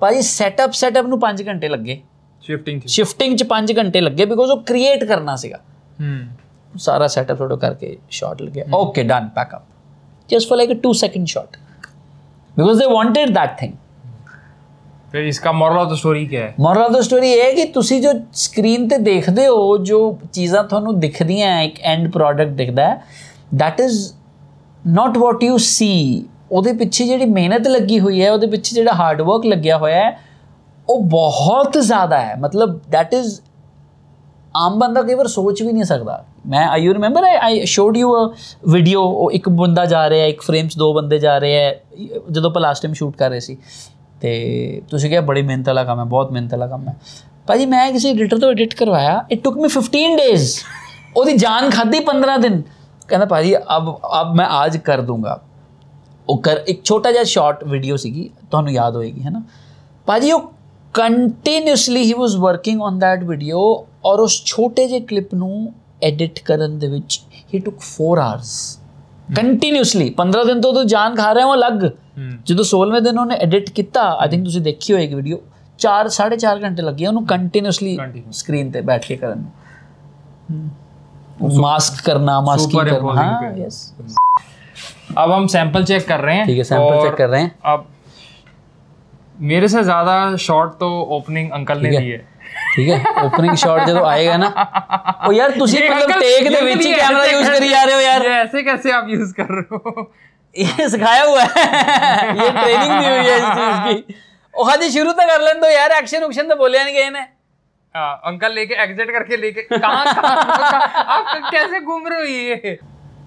ਭਾਜੀ 0.00 0.22
ਸੈਟਅਪ 0.22 0.72
ਸੈਟਅਪ 0.72 1.06
ਨੂੰ 1.06 1.18
5 1.20 1.46
ਘੰਟੇ 1.46 1.68
ਲੱਗੇ 1.68 2.00
ਸ਼ਿਫਟਿੰਗ 2.44 2.80
ਸ਼ਿਫਟਿੰਗ 2.86 3.36
ਚ 3.36 3.46
5 3.50 3.76
ਘੰਟੇ 3.78 4.00
ਲੱਗੇ 4.00 4.24
ਬਿਕੋਜ਼ 4.24 4.50
ਉਹ 4.50 4.60
ਕ੍ਰੀਏਟ 4.62 5.04
ਕਰਨਾ 5.04 5.36
ਸੀਗਾ 5.36 5.58
ਹੂੰ 6.00 6.18
ਸਾਰਾ 6.78 7.06
ਸੈਟਅਪ 7.06 7.38
ਫੋਟੋ 7.38 7.56
ਕਰਕੇ 7.56 7.96
ਸ਼ਾਟ 8.10 8.42
ਲੱਗਿਆ 8.42 8.64
okay 8.74 9.02
done 9.02 9.28
pack 9.34 9.54
up 9.56 9.62
just 10.30 10.48
for 10.48 10.56
like 10.56 10.70
a 10.72 10.80
2 10.86 10.92
second 10.96 11.26
shot 11.26 11.56
because 12.57 12.79
ਦੇ 12.79 12.85
ਵਾਂਟਡ 12.93 13.33
ਦੈਟ 13.35 13.57
ਥਿੰਗ 13.59 13.73
फिर 15.13 15.25
इसका 15.29 15.51
मॉरल 15.53 15.77
ऑफ 15.79 15.89
द 15.89 15.95
स्टोरी 15.97 16.21
क्या 16.29 16.39
है 16.43 16.53
ਮੋਰਲ 16.59 16.81
ਆਫ 16.83 16.91
ਦਾ 16.91 16.99
ਸਟੋਰੀ 17.01 17.27
ਇਹ 17.31 17.41
ਹੈ 17.41 17.51
ਕਿ 17.55 17.63
ਤੁਸੀਂ 17.73 18.01
ਜੋ 18.01 18.11
ਸਕਰੀਨ 18.33 18.87
ਤੇ 18.87 18.97
ਦੇਖਦੇ 18.97 19.45
ਹੋ 19.47 19.77
ਜੋ 19.89 19.97
ਚੀਜ਼ਾਂ 20.33 20.63
ਤੁਹਾਨੂੰ 20.63 20.99
ਦਿਖਦੀਆਂ 20.99 21.49
ਹੈ, 21.51 21.63
ਇੱਕ 21.63 21.79
ਐਂਡ 21.83 22.09
ਪ੍ਰੋਡਕਟ 22.11 22.53
ਦਿਖਦਾ 22.55 22.87
ਹੈ 22.89 23.01
that 23.61 23.83
is 23.85 23.99
not 24.95 25.19
what 25.23 25.45
you 25.47 25.59
see 25.65 26.23
ਉਹਦੇ 26.51 26.73
ਪਿੱਛੇ 26.73 27.05
ਜਿਹੜੀ 27.05 27.25
ਮਿਹਨਤ 27.25 27.67
ਲੱਗੀ 27.67 27.99
ਹੋਈ 27.99 28.21
ਹੈ 28.21 28.31
ਉਹਦੇ 28.31 28.47
ਪਿੱਛੇ 28.47 28.75
ਜਿਹੜਾ 28.75 28.93
ਹਾਰਡ 28.93 29.21
ਵਰਕ 29.21 29.45
ਲੱਗਿਆ 29.45 29.77
ਹੋਇਆ 29.77 30.03
ਹੈ 30.03 30.17
ਉਹ 30.87 31.03
ਬਹੁਤ 31.09 31.77
ਜ਼ਿਆਦਾ 31.77 32.21
ਹੈ 32.21 32.35
ਮਤਲਬ 32.39 32.79
that 32.95 33.15
is 33.19 33.29
ਆਮ 34.58 34.78
ਬੰਦਾ 34.78 35.02
ਕਈ 35.02 35.14
ਵਾਰ 35.14 35.26
ਸੋਚ 35.26 35.62
ਵੀ 35.62 35.72
ਨਹੀਂ 35.72 35.84
ਸਕਦਾ। 35.84 36.24
ਮੈਂ 36.46 36.66
I 36.68 36.82
you 36.82 36.94
remember 36.94 37.24
I 37.24 37.64
showed 37.64 37.96
you 37.96 38.14
a 38.16 38.30
video 38.68 39.02
ਉਹ 39.02 39.30
ਇੱਕ 39.30 39.48
ਬੰਦਾ 39.48 39.84
ਜਾ 39.84 40.10
ਰਿਹਾ, 40.10 40.26
ਇੱਕ 40.26 40.42
ਫਰੇਮ 40.42 40.68
'ਚ 40.68 40.76
ਦੋ 40.76 40.92
ਬੰਦੇ 40.94 41.18
ਜਾ 41.18 41.38
ਰਹੇ 41.38 41.54
ਹੈ 41.54 41.80
ਜਦੋਂ 42.30 42.50
ਆਪਾਂ 42.50 42.62
ਲਾਸਟ 42.62 42.82
ਟਾਈਮ 42.82 42.94
ਸ਼ੂਟ 42.94 43.16
ਕਰ 43.16 43.30
ਰਹੇ 43.30 43.40
ਸੀ। 43.40 43.56
ਤੇ 44.20 44.82
ਤੁਸੀਂ 44.90 45.10
ਕਿਹਾ, 45.10 45.20
ਬੜੀ 45.20 45.42
ਮਿਹਨਤ 45.42 45.68
ਵਾਲਾ 45.68 45.84
ਕੰਮ 45.84 45.98
ਹੈ 45.98 46.04
ਬਹੁਤ 46.04 46.32
ਮਿਹਨਤ 46.32 46.52
ਵਾਲਾ 46.52 46.66
ਕੰਮ 46.66 46.88
ਹੈ 46.88 46.96
ਭਾਜੀ, 47.46 47.66
ਮੈਂ 47.66 47.92
ਕਿਸੇ 47.92 48.10
ਐਡੀਟਰ 48.10 48.38
ਤੋਂ 48.38 48.50
ਐਡਿਟ 48.50 48.74
ਕਰਵਾਇਆ 48.74 49.24
ਇਟ 49.30 49.44
ਟੁਕ 49.44 49.56
ਮੀ 49.56 49.68
15 49.68 50.16
ਡੇਜ਼ 50.16 50.56
ਉਹਦੀ 51.16 51.32
ਜਾਨ 51.32 51.70
ਖਾਦੀ 51.70 52.00
15 52.00 52.36
ਦਿਨ। 52.36 52.62
ਕਹਿੰਦਾ, 53.08 53.26
ਭਾਜੀ, 53.26 53.56
ਅਬ 53.56 54.00
ਅਬ 54.20 54.34
ਮੈਂ 54.34 54.46
ਅੱਜ 54.64 54.76
ਕਰ 54.76 55.00
ਦੂੰਗਾ। 55.00 55.40
ਉਹ 56.28 56.38
ਕਰ, 56.38 56.60
ਇੱਕ 56.68 56.84
ਛੋਟਾ 56.84 57.12
ਜਿਹਾ 57.12 57.24
ਸ਼ਾਰਟ 57.24 57.64
ਵੀਡੀਓ 57.64 57.96
ਸੀਗੀ, 57.96 58.30
ਤੁਹਾਨੂੰ 58.50 58.72
ਯਾਦ 58.72 58.96
ਹੋਏਗੀ, 58.96 59.22
ਹੈ 59.22 59.30
ਨਾ? 59.30 59.42
ਭਾਜੀ, 60.06 60.32
ਉਹ 60.32 60.52
continuously 60.93 62.01
he 62.03 62.13
was 62.13 62.35
working 62.35 62.81
on 62.81 62.99
that 62.99 63.25
video 63.25 63.61
ਔਰ 64.05 64.19
ਉਸ 64.19 64.41
ਛੋਟੇ 64.45 64.87
ਜਿਹੇ 64.87 64.99
ਕਲਿੱਪ 64.99 65.33
ਨੂੰ 65.33 65.73
ਐਡਿਟ 66.03 66.39
ਕਰਨ 66.39 66.77
ਦੇ 66.79 66.87
ਵਿੱਚ 66.87 67.19
ਹੀ 67.53 67.59
ਟੁਕ 67.59 67.75
4 67.85 68.19
ਆਵਰਸ 68.21 68.79
ਕੰਟੀਨਿਊਸਲੀ 69.35 70.13
15 70.21 70.45
ਦਿਨ 70.45 70.61
ਤੋਂ 70.61 70.73
ਉਹ 70.73 70.83
ਜਾਨ 70.83 71.15
ਖਾ 71.15 71.33
ਰਿਹਾ 71.33 71.45
ਉਹ 71.45 71.53
ਅਲੱਗ 71.53 71.83
ਜਦੋਂ 72.45 72.65
16ਵੇਂ 72.65 73.01
ਦਿਨ 73.01 73.19
ਉਹਨੇ 73.19 73.35
ਐਡਿਟ 73.35 73.69
ਕੀਤਾ 73.69 74.01
ਆਈ 74.13 74.29
ਥਿੰਕ 74.29 74.43
ਤੁਸੀਂ 74.45 74.61
ਦੇਖੀ 74.61 74.93
ਹੋਏਗੀ 74.93 75.15
ਵੀਡੀਓ 75.15 75.37
4 75.79 76.09
4.5 76.11 76.63
ਘੰਟੇ 76.63 76.81
ਲੱਗੇ 76.81 77.07
ਉਹਨੂੰ 77.07 77.25
ਕੰਟੀਨਿਊਸਲੀ 77.25 77.97
Continuous. 77.97 78.31
ਸਕਰੀਨ 78.33 78.71
ਤੇ 78.71 78.81
ਬੈਠ 78.81 79.05
ਕੇ 79.05 79.15
ਕਰਨ 79.15 79.43
ਨੂੰ 81.41 81.61
ਮਾਸਕ 81.61 82.03
ਕਰਨਾ 82.05 82.39
ਮਾਸਕਿੰਗ 82.41 82.81
Super 82.81 82.93
ਕਰਨਾ 82.93 83.11
imposing 83.11 83.31
ਹਾਂ 83.31 83.39
पे। 83.41 83.63
यस 83.63 83.79
अब 85.15 85.31
हम 85.31 85.47
सैंपल 85.47 85.83
चेक 85.85 86.05
कर 86.07 86.21
रहे 86.21 86.35
हैं 86.35 86.45
ठीक 86.45 86.57
है 86.57 86.63
सैंपल 86.65 86.93
और 86.93 87.01
चेक 87.01 87.17
कर 87.17 87.27
रहे 87.29 87.41
हैं 87.41 87.49
अब 87.71 87.85
मेरे 89.45 89.67
से 89.69 89.83
ज्यादा 89.85 90.13
शॉट 90.41 90.73
तो 90.79 90.87
ओपनिंग 91.13 91.51
अंकल 91.53 91.79
ने 91.79 91.89
ठीक 91.89 91.95
है। 91.95 92.01
दी 92.01 92.11
है 92.11 92.21
ਠੀਕ 92.75 92.89
ਹੈ 92.89 93.21
ਓਪਨਿੰਗ 93.21 93.55
ਸ਼ਾਟ 93.57 93.85
ਜਦੋਂ 93.87 94.05
ਆਏਗਾ 94.07 94.35
ਨਾ 94.37 94.47
ਉਹ 95.27 95.33
ਯਾਰ 95.33 95.51
ਤੁਸੀਂ 95.53 95.79
ये 95.79 95.89
ਮਤਲਬ 95.89 96.03
अंकल- 96.03 96.21
ਟੇਕ 96.21 96.43
ਦੇ 96.45 96.55
ये 96.55 96.63
ਵਿੱਚ 96.65 96.85
ਹੀ 96.85 96.91
अंकल 96.93 96.99
ਕੈਮਰਾ 96.99 97.23
ऐसे 97.23 97.31
ਯੂਜ਼ 97.31 97.45
कैसे- 97.45 97.59
ਕਰੀ 97.59 97.69
ਜਾ 97.69 97.83
ਰਹੇ 97.83 97.93
ਹੋ 97.93 97.99
ਯਾਰ 98.01 98.21
ये 98.23 98.33
ऐसे 98.37 98.63
कैसे 98.65 98.93
आप 98.93 99.09
यूज 99.11 99.31
कर 99.37 99.53
रहे 99.53 99.77
हो 99.77 100.05
ਇਹ 100.55 100.87
ਸਿਖਾਇਆ 100.89 101.23
हुआ 101.25 101.43
है 101.51 101.63
ये 102.37 102.49
ट्रेनिंग 102.53 102.91
दी 102.95 103.05
हुई 103.05 103.23
है 103.25 103.37
इस 103.37 103.47
चीज 103.51 103.77
की 103.85 104.17
ਉਹ 104.53 104.69
ਹਜੇ 104.69 104.89
ਸ਼ੁਰੂ 104.91 105.13
ਤਾਂ 105.13 105.27
ਕਰ 105.27 105.39
ਲੈਣ 105.41 105.59
ਦੋ 105.61 105.69
ਯਾਰ 105.71 105.91
ਐਕਸ਼ਨ 105.93 106.23
ਉਕਸ਼ਨ 106.23 106.47
ਤਾਂ 106.47 106.55
ਬੋਲਿਆ 106.57 106.83
ਨਹੀਂ 106.83 106.93
ਗਏ 106.95 107.09
ਨੇ 107.11 107.25
आ, 107.95 108.03
अंकल 108.25 108.53
लेके 108.53 108.77
एग्जिट 108.83 109.09
करके 109.11 109.37
लेके 109.39 109.63
कहाँ 109.71 110.13
कहाँ- 110.13 110.85
आप 111.15 111.27
कैसे 111.47 111.79
घूम 111.81 112.07
रहे 112.07 112.21
हो 112.21 112.29
ये 112.29 112.71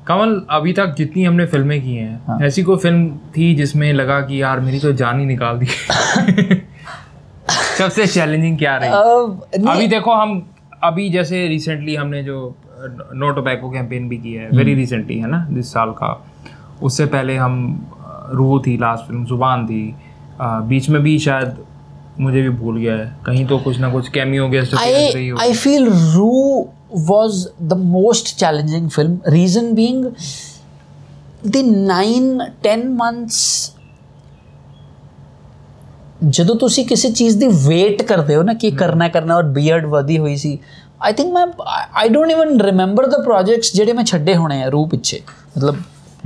कमल 0.07 0.41
अभी 0.49 0.73
तक 0.73 0.95
जितनी 0.97 1.23
हमने 1.23 1.45
फ़िल्में 1.45 1.81
की 1.81 1.95
हैं 1.95 2.21
हाँ। 2.27 2.39
ऐसी 2.41 2.63
कोई 2.63 2.77
फ़िल्म 2.77 3.09
थी 3.09 3.55
जिसमें 3.55 3.93
लगा 3.93 4.21
कि 4.21 4.41
यार 4.41 4.59
मेरी 4.59 4.79
तो 4.79 4.91
जान 4.91 5.19
ही 5.19 5.25
निकाल 5.25 5.57
दी। 5.57 5.65
सबसे 7.77 8.07
चैलेंजिंग 8.07 8.57
क्या 8.57 8.77
रही? 8.77 8.89
अब 8.89 9.45
अभी 9.67 9.87
देखो 9.87 10.13
हम 10.13 10.49
अभी 10.83 11.09
जैसे 11.09 11.47
रिसेंटली 11.47 11.95
हमने 11.95 12.23
जो 12.23 12.55
नो 13.13 13.29
टोबैको 13.29 13.69
कैंपेन 13.69 14.09
भी 14.09 14.17
किया 14.17 14.41
है 14.41 14.49
वेरी 14.49 14.73
रिसेंटली 14.73 15.19
है 15.19 15.27
ना 15.27 15.47
इस 15.57 15.73
साल 15.73 15.91
का। 15.91 16.25
उससे 16.83 17.05
पहले 17.05 17.35
हम 17.35 17.85
रूह 18.31 18.61
थी 18.67 18.77
लास्ट 18.77 19.03
फ़िल्म 19.05 19.25
ज़ुबान 19.25 19.65
थी। 19.65 19.95
अ, 20.41 20.59
बीच 20.59 20.89
में 20.89 21.01
भी 21.03 21.19
शायद 21.19 21.57
मुझे 22.19 22.41
भी 22.41 22.49
भूल 22.49 22.77
गया 22.77 22.95
है। 22.95 23.15
कहीं 23.25 23.45
तो 23.45 23.57
कुछ 23.57 23.79
ना 23.79 23.89
कुछ 23.89 24.09
कैमियो 24.09 24.49
गेस्ट 24.49 24.73
हो 24.73 24.79
I 25.37 25.53
feel 25.53 25.85
Rue 26.15 26.65
was 26.91 27.35
the 27.71 27.77
most 27.77 28.31
challenging 28.39 28.89
film. 28.89 29.19
Reason 29.33 29.69
being, 29.79 30.01
the 31.49 31.63
nine 31.91 32.31
ten 32.65 32.87
months 32.93 33.37
ਜਦੋਂ 36.29 36.55
ਤੁਸੀਂ 36.55 36.85
ਕਿਸੇ 36.85 37.09
ਚੀਜ਼ 37.09 37.37
ਦੀ 37.37 37.47
ਵੇਟ 37.47 38.01
ਕਰਦੇ 38.01 38.35
ਹੋ 38.35 38.43
ਨਾ 38.43 38.53
ਕਿ 38.53 38.71
ਕਰਨਾ 38.71 39.07
ਕਰਨਾ 39.09 39.35
ਔਰ 39.35 39.43
ਬੀਅਰਡ 39.43 39.85
ਵਧੀ 39.85 40.17
ਹੋਈ 40.17 40.35
ਸੀ 40.35 40.59
ਆਈ 41.01 41.13
ਥਿੰਕ 41.13 41.33
ਮੈਂ 41.33 41.47
I 41.95 42.09
don't 42.09 42.31
even 42.31 42.61
remember 42.61 43.07
the 43.07 43.23
projects 43.23 43.73
ਜਿਹੜੇ 43.73 43.93
ਮੈਂ 43.93 44.03
ਛੱਡੇ 44.03 44.35
ਹੋਣੇ 44.35 44.63
ਆ 44.63 44.67
ਰੂ 44.67 44.85
ਪਿੱਛੇ। 44.85 45.21
ਮਤਲਬ 45.57 45.75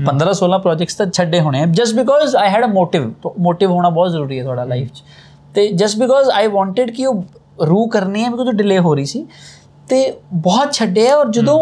15 0.06 0.34
16 0.34 0.60
ਪ੍ਰੋਜੈਕਟਸ 0.62 0.96
ਤਾਂ 0.96 1.06
ਛੱਡੇ 1.06 1.40
ਹੋਣੇ 1.40 1.62
ਆ 1.62 1.66
just 1.66 1.96
because 1.96 2.36
I 2.36 2.50
had 2.50 2.66
a 2.66 2.68
motive 2.68 3.14
motive 3.40 3.72
ਹੋਣਾ 3.72 3.90
ਬਹੁਤ 3.90 4.12
ਜ਼ਰੂਰੀ 4.12 4.40
ਹੈ 4.40 4.44
ਤੁਹਾਡਾ 4.44 4.64
ਲਾਈਫ 4.64 4.90
'ਚ। 4.94 5.04
ਤੇ 5.54 5.68
ਜਸਟ 5.68 5.98
ਬਿਕੋਜ਼ 5.98 6.30
ਆਈ 6.30 6.48
ਵਾਂਟਡ 6.48 6.92
ਕਿ 6.92 7.06
ਉਹ 7.06 7.24
ਰੂ 7.62 7.88
ਕਰਨੀ 7.88 8.24
ਹੈ 8.24 8.30
ਬਿਕੋਜ਼ 8.30 8.48
ਉਹ 8.48 8.54
ਡਿਲੇ 8.54 8.80
ਹੋ 8.80 8.96
ਰਹੀ 8.96 9.06
ਸੀ। 9.06 9.28
ਤੇ 9.89 10.13
ਬਹੁਤ 10.33 10.73
ਛੱਡਿਆ 10.73 11.17
ਔਰ 11.17 11.31
ਜਦੋਂ 11.31 11.59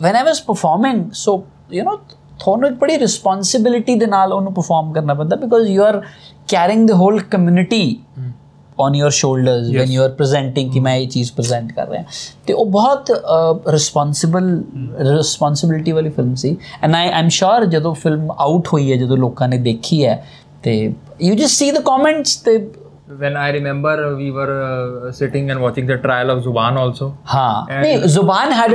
when 0.00 0.16
I 0.16 0.24
was 0.24 0.42
performing 0.42 1.10
so 1.14 1.42
you 1.72 1.84
know 1.84 1.96
ਤੁਹਾਨੂੰ 2.38 2.68
ਇੱਕ 2.68 2.76
ਬੜੀ 2.76 2.98
ਰਿਸਪੌਂਸਿਬਿਲਿਟੀ 2.98 3.94
ਦੇ 3.94 4.06
ਨਾਲ 4.06 4.32
ਉਹਨੂੰ 4.32 4.52
ਪਰਫਾਰਮ 4.54 4.92
ਕਰਨਾ 4.92 5.14
ਪੈਂਦਾ 5.14 5.36
because 5.36 5.68
you 5.68 5.82
are 5.82 6.00
carrying 6.48 6.88
the 6.88 6.92
whole 6.92 7.20
community 7.30 7.98
on 8.78 8.94
your 8.94 9.10
shoulders 9.10 9.68
when 9.70 9.90
you 9.90 10.02
are 10.02 10.08
presenting 10.10 10.72
ਕਿ 10.72 10.80
ਮੈਂ 10.80 10.96
ਇਹ 10.96 11.08
ਚੀਜ਼ 11.08 11.32
ਪ੍ਰੈਜ਼ੈਂਟ 11.32 11.72
ਕਰ 11.72 11.88
ਰਿਹਾ 11.88 12.02
ਤੇ 12.46 12.52
ਉਹ 12.52 12.66
ਬਹੁਤ 12.66 13.10
ਰਿਸਪੌਂਸਿਬਲ 13.68 14.62
ਰਿਸਪੌਂਸਿਬਿਲਿਟੀ 14.98 15.92
ਵਾਲੀ 15.92 16.10
ਫਿਲਮ 16.10 16.34
ਸੀ 16.34 16.56
ਐਂਡ 16.82 16.94
ਆਈ 16.94 17.10
ਆਮ 17.10 17.28
ਸ਼ੋਰ 17.28 17.64
ਜਦੋਂ 17.66 17.94
ਫਿਲਮ 17.94 18.30
ਆਊਟ 18.30 18.68
ਹੋਈ 18.72 18.92
ਹੈ 18.92 18.96
ਜਦੋਂ 18.96 19.16
ਲੋਕਾਂ 19.16 19.48
ਨੇ 19.48 19.58
ਦੇਖੀ 19.58 20.04
ਹੈ 20.06 20.22
ਤੇ 20.62 20.74
you 21.22 21.34
just 21.34 21.56
see 21.56 21.70
the 21.70 21.80
comments 21.82 22.36
ਤੇ 22.36 22.58
when 23.07 23.35
I 23.37 23.51
remember 23.55 23.91
we 24.15 24.31
were 24.31 24.53
uh, 24.61 25.11
sitting 25.11 25.49
and 25.49 25.61
watching 25.61 25.85
the 25.89 25.95
trial 25.97 26.29
of 26.29 26.39
Zuban 26.47 26.77
also. 26.77 27.11
हाँ। 27.25 27.67
नहीं 27.69 27.97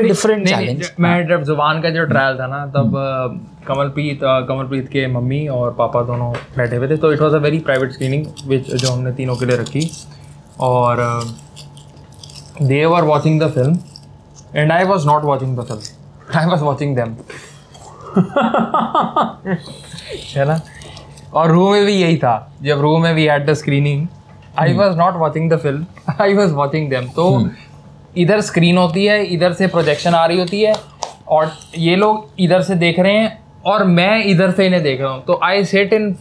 डिफरेंट 0.03 0.45
नहीं, 0.45 0.55
नहीं, 0.55 0.67
चैलेंज 0.67 0.83
जब- 0.83 1.01
मैं 1.01 1.29
जब 1.29 1.43
ज़ुबान 1.43 1.83
का 1.83 1.91
जो 1.91 2.05
ट्रायल 2.05 2.39
था 2.39 2.47
ना 2.47 2.67
तब 2.67 2.89
uh, 2.93 3.67
कमलप्रीत 3.69 4.17
uh, 4.17 4.49
कमलप्रीत 4.49 4.89
के 4.89 5.07
मम्मी 5.07 5.49
और 5.49 5.75
पापा 5.79 6.03
दोनों 6.03 6.33
बैठे 6.57 6.77
हुए 6.77 6.89
थे। 6.89 6.97
तो 6.97 7.13
it 7.13 7.21
was 7.21 7.33
a 7.33 7.39
very 7.39 7.59
private 7.59 7.93
screening 7.93 8.27
which 8.47 8.75
जो 8.75 8.93
हमने 8.93 9.13
तीनों 9.13 9.37
के 9.37 9.47
लिए 9.47 9.57
रखी। 9.57 9.91
और 10.61 11.25
they 12.63 12.87
were 12.87 13.03
watching 13.03 13.43
the 13.43 13.51
film 13.51 13.79
and 14.57 14.73
I 14.73 14.85
was 14.85 15.07
not 15.07 15.25
watching 15.25 15.59
the 15.59 15.61
film 15.61 16.39
I 16.39 16.47
was 16.47 16.61
watching 16.61 16.97
them 16.97 17.17
है 20.37 20.45
ना? 20.45 20.61
और 21.35 21.51
रूम 21.51 21.73
में 21.73 21.87
भी 21.87 21.93
यही 21.93 22.17
था। 22.17 22.53
जब 22.63 22.81
रूम 22.81 23.03
में 23.03 23.15
we 23.15 23.25
had 23.25 23.51
the 23.51 23.55
screening 23.55 24.07
I 24.59 24.73
was 24.75 24.97
not 24.97 25.15
watching 25.17 25.51
the 25.51 25.57
film 25.57 25.87
I 26.21 26.35
was 26.35 26.53
watching 26.53 26.91
them 26.91 27.07
तो 27.07 27.31
hmm. 27.31 27.49
इधर 28.19 28.41
स्क्रीन 28.41 28.79
होती 28.79 29.05
है 29.05 29.25
इधर 29.25 29.53
से 29.53 29.67
प्रोजेक्शन 29.67 30.15
आ 30.15 30.25
रही 30.27 30.39
होती 30.39 30.61
है 30.63 30.75
और 31.29 31.51
ये 31.79 31.97
लोग 31.97 32.29
इधर 32.39 32.63
से 32.63 32.75
देख 32.75 32.99
रहे 32.99 33.13
हैं 33.13 33.39
और 33.67 33.85
मैं 33.85 34.25
इधर 34.25 34.51
से 34.51 34.67
इन्हें 34.67 34.83
देख 34.83 35.01
रहा 35.01 35.11
हूँ। 35.11 35.23
तो 35.25 35.39
आई 35.43 35.65
सेट 35.65 35.93
इन 35.93 36.13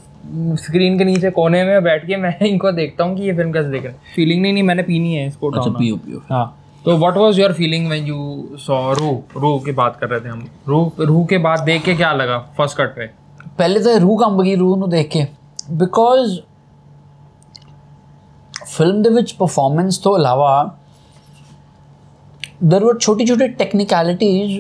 स्क्रीन 0.56 0.98
के 0.98 1.04
नीचे 1.04 1.30
कोने 1.30 1.64
में 1.64 1.84
बैठ 1.84 2.06
के 2.08 2.16
मैं 2.16 2.38
इनको 2.48 2.72
देखता 2.72 3.04
हूँ 3.04 3.16
कि 3.18 3.24
ये 3.24 3.34
फ़िल्म 3.34 3.52
कैसे 3.52 3.70
देख 3.70 3.84
रहे 3.84 3.92
हैं। 3.92 4.02
फीलिंग 4.16 4.42
नहीं 4.42 4.54
नहीं 4.54 4.64
मैंने 4.64 4.84
पीनी 4.84 5.14
है 5.16 5.28
इसको 5.28 5.52
अच्छा 5.52 5.72
पीओ 5.72 5.96
पीओ 5.96 6.20
हाँ। 6.30 6.46
तो 6.86 6.98
what 6.98 7.18
was 7.18 7.40
your 7.40 7.54
feeling 7.54 7.88
when 7.88 8.06
you 8.06 8.50
saw 8.58 8.94
रू 8.94 9.12
रू 9.38 9.58
की 9.60 9.72
बात 9.72 9.98
कर 10.02 10.10
रहे 10.10 10.20
थे 10.20 10.30
हम। 10.30 10.48
रू 10.68 10.92
रूह 11.00 11.26
के 11.26 11.38
बाद 11.38 11.60
देख 11.60 11.84
के 11.84 11.94
क्या 11.94 12.12
लगा? 12.14 12.38
फ़र्स्ट 12.58 12.78
कट 12.78 12.96
पे। 12.96 13.08
पहले 13.58 13.80
तो 13.80 13.98
रू 13.98 14.16
कम 14.16 14.38
बगी 14.38 14.56
रू 14.56 14.76
नु 14.76 14.88
देख 14.88 15.10
के। 15.14 15.24
बिकॉज़ 15.72 16.40
ਫਿਲਮ 18.68 19.02
ਦੇ 19.02 19.10
ਵਿੱਚ 19.10 19.34
ਪਰਫਾਰਮੈਂਸ 19.34 19.98
ਤੋਂ 19.98 20.18
ਇਲਾਵਾ 20.18 20.52
ਦਰ 22.64 22.84
ਵਰ 22.86 22.98
ਛੋਟੀ 23.00 23.26
ਛੋਟੀ 23.26 23.48
technicalities 23.48 24.60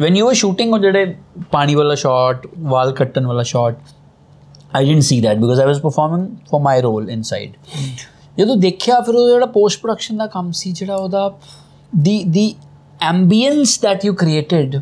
when 0.00 0.16
you 0.16 0.28
are 0.28 0.34
shooting 0.34 0.72
ਉਹ 0.72 0.78
ਜਿਹੜੇ 0.78 1.14
ਪਾਣੀ 1.52 1.74
ਵਾਲਾ 1.74 1.94
ਸ਼ਾਟ 1.94 2.46
ਵਾਲ 2.58 2.92
ਕੱਟਣ 2.92 3.26
ਵਾਲਾ 3.26 3.42
shot 3.42 3.78
I 4.74 4.84
didn't 4.84 5.02
see 5.02 5.20
that 5.20 5.38
because 5.38 5.60
I 5.60 5.66
was 5.66 5.80
performing 5.80 6.26
for 6.50 6.62
my 6.62 6.80
role 6.80 7.10
inside 7.10 7.52
ਜਦੋਂ 8.38 8.56
ਦੇਖਿਆ 8.56 9.00
ਫਿਰ 9.00 9.14
ਉਹ 9.14 9.28
ਜਿਹੜਾ 9.28 9.46
ਪੋਸਟ 9.46 9.80
ਪ੍ਰੋਡਕਸ਼ਨ 9.80 10.16
ਦਾ 10.16 10.26
ਕੰਮ 10.26 10.50
ਸੀ 10.52 10.72
ਜਿਹੜਾ 10.72 10.96
ਉਹਦਾ 10.96 11.32
ਦੀ 11.92 12.22
ਦੀ 12.24 12.54
ambience 13.00 13.78
that 13.78 14.04
you 14.04 14.14
created 14.14 14.80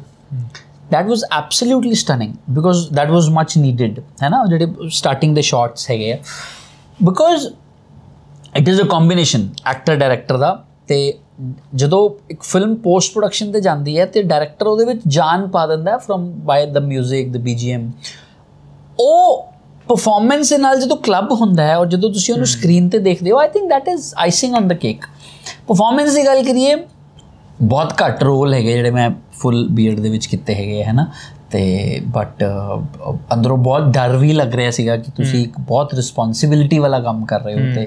that 0.90 1.09
was 1.09 1.23
absolutely 1.31 1.94
stunning 1.94 2.31
because 2.55 2.79
that 2.90 3.11
was 3.11 3.27
much 3.31 3.57
needed 3.57 3.99
ਹੈ 4.23 4.29
ਨਾ 4.29 4.44
ਜਿਹੜੇ 4.47 4.88
ਸਟਾਰਟਿੰਗ 4.88 5.35
ਦੇ 5.35 5.42
ਸ਼ਾਟਸ 5.42 5.90
ਹੈਗੇ 5.90 6.12
ਆ 6.12 6.18
because 7.00 7.46
it 8.56 8.68
is 8.68 8.80
a 8.82 8.87
combination 8.87 9.48
actor 9.66 9.96
director 9.96 10.37
ਦਾ 10.37 10.52
ਤੇ 10.87 10.96
ਜਦੋਂ 11.74 12.08
ਇੱਕ 12.30 12.42
ਫਿਲਮ 12.42 12.74
ਪੋਸਟ 12.74 13.12
ਪ੍ਰੋਡਕਸ਼ਨ 13.12 13.52
ਤੇ 13.52 13.61
ਜਾਂਦੀ 13.61 13.98
ਹੈ 13.98 14.06
ਤੇ 14.06 14.22
ਡਾਇਰੈਕਟਰ 14.22 14.66
ਉਹਦੇ 14.66 14.84
ਵਿੱਚ 14.84 15.00
ਜਾਨ 15.08 15.46
ਪਾ 15.48 15.66
ਦਿੰਦਾ 15.66 15.92
ਹੈ 15.92 15.96
from 15.98 16.30
by 16.44 16.66
the 16.66 16.78
뮤직 16.84 17.30
the 17.32 17.42
BGM 17.44 17.88
ਉਹ 18.98 19.46
ਪਰਫਾਰਮੈਂਸ 19.87 20.50
ਦੇ 20.50 20.58
ਨਾਲ 20.58 20.80
ਜਦੋਂ 20.80 20.96
ਕਲੱਬ 20.96 21.32
ਹੁੰਦਾ 21.32 21.66
ਹੈ 21.66 21.76
ਔਰ 21.76 21.87
ਜਦੋਂ 21.87 22.11
ਤੁਸੀਂ 22.11 22.34
ਉਹਨੂੰ 22.34 22.46
ਸਕਰੀਨ 22.46 22.88
ਤੇ 22.88 22.98
ਦੇਖਦੇ 22.98 23.30
ਹੋ 23.30 23.38
I 23.38 23.48
think 23.48 23.68
that 23.70 23.88
is 23.88 24.12
icing 24.18 24.54
on 24.54 24.68
the 24.68 24.72
cake 24.76 25.04
performance 25.68 26.14
ਦੀ 26.14 26.24
ਗੱਲ 26.26 26.42
ਕਰੀਏ 26.44 26.74
ਬਹੁਤ 27.62 27.94
ਘੱਟ 28.02 28.22
ਰੋਲ 28.22 28.54
ਹੈਗੇ 28.54 28.72
ਜਿਹੜੇ 28.72 28.90
ਮੈਂ 28.90 29.11
ਫੁੱਲ 29.32 29.66
ਬੀਅਰਡ 29.70 30.00
ਦੇ 30.00 30.08
ਵਿੱਚ 30.08 30.26
ਕੀਤੇ 30.26 30.54
ਹੈਗੇ 30.54 30.82
ਹੈ 30.84 30.92
ਨਾ 30.92 31.06
ਤੇ 31.50 31.61
ਬਟ 32.06 32.44
ਅੰਦਰੋਂ 33.32 33.56
ਬਹੁਤ 33.56 33.82
ਡਰ 33.82 34.16
ਵੀ 34.16 34.32
ਲੱਗ 34.32 34.54
ਰਿਹਾ 34.54 34.70
ਸੀਗਾ 34.70 34.96
ਕਿ 34.96 35.11
ਤੁਸੀਂ 35.11 35.42
ਇੱਕ 35.42 35.58
ਬਹੁਤ 35.58 35.94
ਰਿਸਪੌਂਸਿਬਿਲਿਟੀ 35.94 36.78
ਵਾਲਾ 36.78 37.00
ਕੰਮ 37.00 37.24
ਕਰ 37.24 37.40
ਰਹੇ 37.40 37.54
ਹੋ 37.54 37.74
ਤੇ 37.74 37.87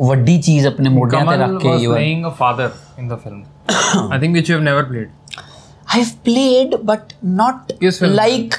ਵੱਡੀ 0.00 0.40
ਚੀਜ਼ 0.42 0.66
ਆਪਣੇ 0.66 0.90
ਮੋਢਿਆਂ 0.90 1.24
ਤੇ 1.26 1.36
ਰੱਖ 1.36 1.60
ਕੇ 1.62 1.76
you 1.76 1.90
are 1.90 1.96
playing 1.96 2.26
a 2.26 2.30
father 2.30 2.70
in 2.98 3.08
the 3.08 3.16
film 3.16 3.42
I 4.12 4.20
think 4.20 4.34
which 4.34 4.50
you 4.50 4.56
have 4.56 4.62
never 4.62 4.84
played 4.84 5.10
I 5.94 6.00
have 6.00 6.06
played 6.24 6.76
but 6.84 7.12
not 7.24 7.72
like 8.02 8.54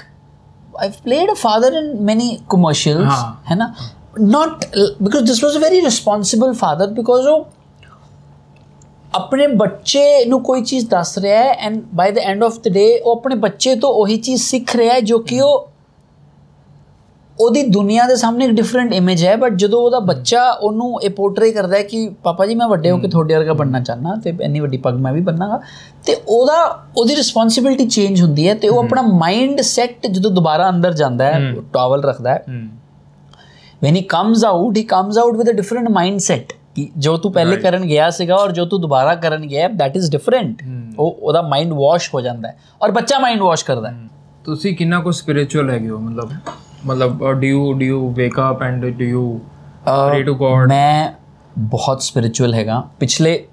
I 0.80 0.88
have 0.88 0.94
played 1.04 1.32
a 1.32 1.34
father 1.34 1.74
in 1.74 1.94
many 2.02 2.38
commercials 2.50 3.26
ਹੈ 3.52 3.56
ਨਾ 3.56 3.74
not 4.20 4.66
because 5.00 5.26
this 5.26 5.42
was 5.44 5.56
a 5.56 5.60
very 5.60 5.82
responsible 5.82 6.54
father 6.54 6.88
because 6.92 7.26
oh 7.26 7.48
ਆਪਣੇ 9.16 9.48
ਬੱਚੇ 9.48 10.26
ਨੂੰ 10.26 10.42
ਕੋਈ 10.44 10.62
ਚੀਜ਼ 10.62 10.90
ਦੱਸ 10.90 11.18
ਰਿਹਾ 11.18 11.44
ਹੈ 11.44 11.54
and 11.60 11.82
by 11.96 12.12
the 12.12 12.18
end 12.18 12.44
of 12.44 12.60
the 12.60 12.70
day 12.70 13.00
ਉਹ 13.00 13.12
ਆਪਣੇ 13.12 13.36
ਬੱਚੇ 13.36 13.76
ਤੋਂ 13.76 13.90
ਉਹੀ 13.94 14.18
ਚੀਜ਼ 14.18 14.42
ਸਿੱਖ 14.42 14.76
ਰਿਹਾ 14.76 14.94
ਹੈ 14.94 15.00
ਜੋ 15.02 15.20
ਕਿ 15.20 15.40
ਉਹ 15.42 15.68
ਉਹਦੀ 17.40 17.64
ਦੁਨੀਆ 17.64 18.08
ਦੇ 18.08 18.16
ਸਾਹਮਣੇ 18.16 18.46
ਇੱਕ 18.46 18.54
ਡਿਫਰੈਂਟ 18.54 18.94
ਇਮੇਜ 18.94 19.26
ਹੈ 19.26 19.36
ਬਟ 19.36 19.54
ਜਦੋਂ 19.54 19.82
ਉਹਦਾ 19.82 20.00
ਬੱਚਾ 20.00 20.50
ਉਹਨੂੰ 20.52 21.02
ਇਹ 21.02 21.10
ਪੋਰਟਰੇ 21.10 21.52
ਕਰਦਾ 21.52 21.78
ਹੈ 21.78 21.82
ਕਿ 21.84 22.08
ਪਾਪਾ 22.24 22.46
ਜੀ 22.46 22.56
ਮੈਂ 22.56 22.68
ਵੱਡੇ 22.68 22.92
ਹੋ 22.92 22.98
ਕੇ 22.98 23.08
ਤੁਹਾਡੇ 23.08 23.36
ਵਰਗਾ 23.36 23.54
ਬਣਨਾ 23.54 23.80
ਚਾਹਨਾ 23.80 24.16
ਤੇ 24.16 24.34
ਇੰਨੀ 24.42 24.60
ਵੱਡੀ 24.60 24.78
ਪੱਗ 24.78 24.96
ਮੈਂ 24.96 25.14
ਵੀ 25.14 25.22
ਬੰਨਾਂਗਾ 25.22 25.60
ਤੇ 26.06 26.16
ਉਹਦਾ 26.28 26.56
ਉਹਦੀ 26.98 27.16
ਰਿਸਪੌਂਸਿਬਿਲਟੀ 27.16 27.88
ਚੇਂਜ 27.88 28.22
ਹੁੰਦੀ 28.22 28.48
ਹੈ 28.48 28.54
ਤੇ 28.54 28.70
ਉਹ 28.70 28.84
ਆਪਣਾ 28.84 29.02
ਮਾਈਂਡ 29.02 29.62
ਸੈਟ 29.62 30.08
ਜਦੋਂ 30.08 30.32
ਦੁਬਾਰਾ 30.32 30.70
ਅੰਦਰ 30.70 30.94
ਜਾਂਦਾ 30.94 31.26
ਹੈ 31.26 31.54
ਟਾਵਲ 31.74 32.04
ਰੱਖਦਾ 32.04 32.34
ਹੈ 32.34 32.46
when 33.82 33.96
he 33.96 34.02
comes 34.06 34.44
out 34.44 34.78
he 34.78 34.84
comes 34.86 35.18
out 35.18 35.36
with 35.36 35.50
a 35.50 35.54
different 35.54 35.90
mindset 35.98 36.54
ਜੋ 36.97 37.17
ਤੂੰ 37.17 37.33
ਪਹਿਲੇ 37.33 37.57
ਕਰਨ 37.57 37.85
ਗਿਆ 37.87 38.11
ਸੀਗਾ 38.11 38.35
ਔਰ 38.35 38.53
ਜੋ 38.53 38.65
ਤੂੰ 38.65 38.81
ਦੁਬਾਰਾ 38.81 39.15
ਕਰਨ 39.15 39.47
ਗਿਆ 39.47 39.67
that 39.67 39.99
is 40.01 40.09
different 40.17 40.65
ਉਹ 40.99 41.19
ਉਹਦਾ 41.23 41.43
ਮਾਈਂਡ 41.43 41.73
ਵਾਸ਼ 41.73 42.15
ਹੋ 42.15 42.21
ਜਾਂਦਾ 42.21 42.49
ਹੈ 42.49 42.57
ਔਰ 42.83 42.91
ਬੱਚਾ 42.91 43.19
ਮਾਈਂਡ 43.19 43.43
ਵਾਸ਼ 43.43 43.65
ਕਰਦਾ 43.65 43.91
ਹੈ 43.91 44.09
ਤੁਸੀਂ 44.45 44.77
ਕਿੰਨਾ 44.77 45.01
ਕੁ 45.01 45.11
ਸਪਿਰਚੁਅਲ 45.11 45.71
ਹੈਗੇ 45.71 45.89
ਹੋ 45.89 45.99
ਮਤਲਬ 45.99 46.31
ਮਤਲਬ 46.87 47.33
do 47.33 47.47
you 47.47 47.73
do 47.73 47.85
you 47.85 48.11
wake 48.11 48.41
up 48.51 48.63
and 48.63 48.87
do 48.87 49.05
you 49.05 49.41
pray 49.87 50.23
to 50.23 50.35
God 50.35 50.69
ਮੈਂ 50.69 51.13
ਬਹੁਤ 51.59 52.03
ਸਪਿਰਚੁਅਲ 52.03 52.55
ਹੈਗਾ 52.55 52.83
ਪਿਛਲੇ 53.01 53.45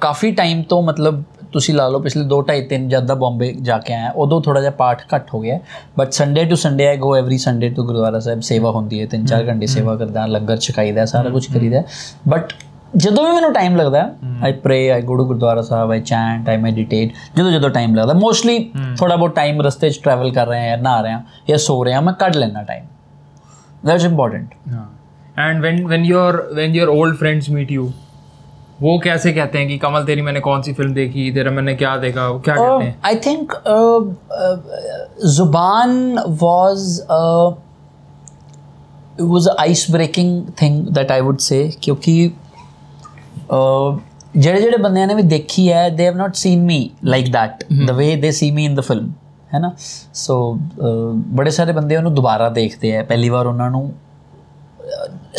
ਕਾਫੀ 0.00 0.32
ਟਾਈਮ 0.32 0.62
ਤੋਂ 0.62 0.82
ਮਤਲਬ 0.82 1.22
ਤੁਸੀਂ 1.51 1.75
ਲਾ 1.75 1.87
ਲਓ 1.87 1.99
ਪਿਛਲੇ 1.99 2.23
2 2.29 2.37
2.5 2.47 2.67
3 2.69 2.87
ਜਦ 2.87 3.05
ਦਾ 3.05 3.15
ਬੰਬੇ 3.15 3.51
ਜਾ 3.61 3.77
ਕੇ 3.79 3.93
ਆਇਆ 3.93 4.11
ਉਦੋਂ 4.15 4.41
ਥੋੜਾ 4.41 4.59
ਜਿਹਾ 4.59 4.71
ਪਾਠ 4.73 5.01
ਘੱਟ 5.13 5.33
ਹੋ 5.33 5.39
ਗਿਆ 5.39 5.59
but 5.97 6.11
Sunday 6.11 6.45
to 6.45 6.55
Sunday 6.55 6.87
I 6.87 6.97
go 6.97 7.15
every 7.15 7.37
Sunday 7.37 7.69
to 7.69 7.83
gurdwara 7.83 8.19
sahib 8.19 8.39
ਸੇਵਾ 8.41 8.71
ਹੁੰਦੀ 8.71 9.01
ਹੈ 9.01 9.07
3-4 9.15 9.47
ਘੰਟੇ 9.47 9.65
ਸੇਵਾ 9.65 9.95
ਕਰਦਾ 9.95 10.25
ਲੰਗਰ 10.27 10.57
ਛਕਾਈਦਾ 10.59 11.05
ਸਾਰਾ 11.05 11.29
ਕੁਝ 11.29 11.45
ਕਰੀਦਾ 11.47 11.83
ਬਟ 12.27 12.53
ਜਦੋਂ 12.95 13.23
ਵੀ 13.25 13.31
ਮੈਨੂੰ 13.31 13.53
ਟਾਈਮ 13.53 13.75
ਲੱਗਦਾ 13.75 14.09
I 14.43 14.51
pray 14.53 14.77
I 14.91 15.01
go 15.01 15.17
to 15.17 15.25
Gurdwara 15.25 15.61
Sahib 15.61 15.91
I 15.91 16.01
chant 16.01 16.49
I 16.49 16.57
meditate 16.57 17.13
ਜਦੋਂ 17.37 17.51
ਜਦੋਂ 17.51 17.69
ਟਾਈਮ 17.69 17.95
ਲੱਗਦਾ 17.95 18.13
ਮੋਸਟਲੀ 18.13 18.59
ਥੋੜਾ 18.97 19.15
ਬਹੁਤ 19.15 19.35
ਟਾਈਮ 19.35 19.61
ਰਸਤੇ 19.61 19.89
'ਚ 19.89 19.99
ਟਰੈਵਲ 20.03 20.31
ਕਰ 20.31 20.47
ਰਹੇ 20.47 20.69
ਹਾਂ 20.69 20.77
ਨਹਾ 20.77 21.01
ਰਹੇ 21.01 21.11
ਹਾਂ 21.11 21.21
ਜਾਂ 21.49 21.57
ਸੋ 21.57 21.83
ਰਹੇ 21.83 21.93
ਹਾਂ 21.93 22.01
ਮੈਂ 22.01 22.13
ਕੱਢ 22.13 22.35
ਲੈਣਾ 22.35 22.63
time 22.63 22.85
that's 23.85 24.05
important 24.05 24.53
and 25.39 25.61
when 25.61 25.85
when 25.87 26.05
your 26.05 26.41
when 26.53 26.75
your 26.75 26.89
old 26.89 27.15
friends 27.15 27.49
meet 27.49 27.71
you 27.71 27.91
वो 28.82 28.98
कैसे 28.98 29.32
कहते 29.32 29.58
हैं 29.58 29.66
कि 29.68 29.76
कमल 29.78 30.04
तेरी 30.04 30.22
मैंने 30.22 30.40
कौन 30.44 30.62
सी 30.62 30.72
फिल्म 30.78 30.94
देखी 30.94 31.30
तेरा 31.34 31.50
मैंने 31.58 31.74
क्या 31.82 31.96
देखा 32.04 32.28
वो 32.28 32.38
क्या 32.46 32.54
कहते 32.56 32.84
हैं 32.84 32.94
I 33.10 33.14
think 33.26 33.52
uh, 33.72 34.00
uh, 34.38 34.56
Zuban 35.34 35.92
was 36.44 36.86
uh, 37.18 37.50
it 39.18 39.28
was 39.34 39.46
an 39.46 39.60
ice 39.66 39.84
breaking 39.96 40.32
thing 40.62 40.80
that 40.98 41.12
I 41.18 41.20
would 41.28 41.44
say 41.48 41.60
क्योंकि 41.84 42.16
uh, 43.50 43.90
ਜਿਹੜੇ 44.36 44.60
ਜਿਹੜੇ 44.60 44.76
ਬੰਦਿਆਂ 44.82 45.06
ਨੇ 45.06 45.14
ਵੀ 45.14 45.22
ਦੇਖੀ 45.22 45.72
ਹੈ 45.72 45.88
they 45.96 46.04
have 46.10 46.18
not 46.20 46.38
seen 46.42 46.60
me 46.68 46.78
like 47.14 47.32
that 47.32 47.64
the 47.88 47.96
way 47.96 48.10
they 48.22 48.32
see 48.38 48.50
me 48.58 48.68
in 48.70 48.78
the 48.80 48.84
film 48.90 49.10
ਹੈ 49.54 49.58
ਨਾ 49.60 49.70
ਸੋ 50.14 50.36
ਬੜੇ 51.38 51.50
ਸਾਰੇ 51.50 51.72
ਬੰਦੇ 51.72 51.96
ਉਹਨੂੰ 51.96 52.14
ਦੁਬਾਰਾ 52.14 52.48
ਦੇਖਦੇ 52.48 52.96
ਆ 52.96 53.02
ਪਹਿਲੀ 53.02 53.28
ਵਾਰ 53.28 53.46
ਉਹਨਾਂ 53.46 53.70
ਨੂੰ 53.70 53.90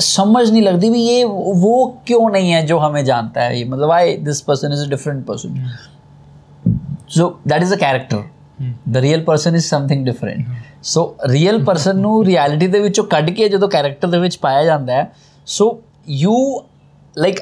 समझ 0.06 0.50
नहीं 0.50 0.62
लगती 0.62 0.90
भी 0.90 1.02
ये 1.04 1.24
वो 1.64 1.74
क्यों 2.08 2.30
नहीं 2.32 2.52
है 2.52 2.66
जो 2.68 2.78
हमें 2.80 3.04
जानता 3.06 3.42
है 3.42 3.58
ये 3.58 3.66
मतलब 3.66 3.92
I 3.92 4.16
this 4.30 4.42
person 4.50 4.74
is 4.74 4.86
a 4.86 4.90
different 4.90 5.26
person 5.26 5.66
so 7.16 7.34
that 7.52 7.66
is 7.68 7.74
a 7.78 7.80
character 7.86 8.22
the 8.96 9.02
real 9.06 9.24
person 9.32 9.60
is 9.62 9.70
something 9.76 10.06
different 10.12 10.52
so 10.92 11.02
real 11.30 11.64
person 11.66 11.98
ਨੂੰ 11.98 12.26
ਰਿਐਲਿਟੀ 12.26 12.68
ਦੇ 12.68 12.80
ਵਿੱਚੋਂ 12.80 13.04
ਕੱਢ 13.12 13.30
ਕੇ 13.36 13.48
ਜਦੋਂ 13.50 13.68
ਕੈਰੈਕਟਰ 13.70 14.08
ਦੇ 14.08 14.20
ਵਿੱਚ 14.20 14.38
ਪਾਇਆ 14.38 14.64
ਜਾਂਦਾ 14.66 14.94
ਹੈ 14.94 15.12
so 15.56 15.68
you 16.22 16.36
like 17.18 17.40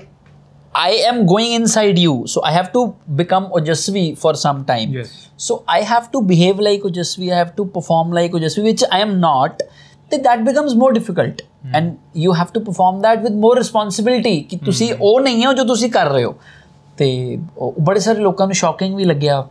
I 0.74 0.92
am 1.08 1.18
going 1.30 1.54
inside 1.56 1.98
you 2.02 2.12
so 2.34 2.42
I 2.50 2.52
have 2.58 2.68
to 2.74 2.82
become 3.22 3.48
Ojasvi 3.60 4.04
for 4.18 4.32
some 4.42 4.60
time 4.70 4.94
Yes. 4.98 5.10
so 5.46 5.64
I 5.68 5.82
have 5.90 6.06
to 6.14 6.22
behave 6.30 6.62
like 6.68 6.86
Ojasvi 6.90 7.32
I 7.32 7.40
have 7.40 7.50
to 7.58 7.66
perform 7.78 8.14
like 8.18 8.38
Ojasvi 8.40 8.64
which 8.68 8.84
I 8.90 9.02
am 9.06 9.20
not 9.20 9.64
then 10.12 10.22
that 10.28 10.46
becomes 10.46 10.76
more 10.84 10.92
difficult 11.00 11.42
and 11.76 11.94
you 12.18 12.34
have 12.34 12.48
to 12.54 12.60
perform 12.60 13.02
that 13.02 13.24
with 13.26 13.38
more 13.44 13.56
responsibility 13.60 14.42
ਕਿ 14.50 14.58
ਤੁਸੀਂ 14.66 14.94
ਉਹ 15.02 15.20
ਨਹੀਂ 15.22 15.46
ਹੋ 15.46 15.54
ਜੋ 15.54 15.64
ਤੁਸੀਂ 15.64 15.92
ਕਰ 15.92 16.10
ਰਹੇ 16.10 16.24
ਹੋ 16.24 16.36
ਤੇ 16.98 17.38
ਉਹ 17.58 17.74
ਬੜੇ 17.82 18.00
ਸਾਰੇ 18.00 18.20
ਲੋਕਾਂ 18.20 18.48
ਨੂੰ 18.48 18.56
ਸ਼ੌਕਿੰਗ 18.56 18.96
ਵੀ 18.96 19.04
ਲੱਗਿਆ 19.04 19.48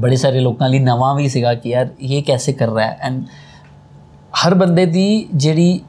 ਬੜੇ 0.00 0.16
ਸਾਰੇ 0.16 0.40
ਲੋਕਾਂ 0.40 0.68
ਲਈ 0.68 0.78
ਨਵਾਂ 0.78 1.14
ਵੀ 1.14 1.28
ਸੀਗਾ 1.28 1.54
ਕਿ 1.54 1.70
ਯਾਰ 1.70 1.88
ਇਹ 2.00 2.22
ਕੈਸੇ 2.22 2.52
ਕਰ 2.52 2.70
ਰਿਹਾ 2.70 2.86
ਹੈ 2.86 2.98
ਐਂਡ 3.00 3.24
ਹਰ 4.46 4.54
ਬੰਦੇ 4.54 4.86
ਦੀ 4.86 5.28
ਜਿਹੜੀ 5.34 5.80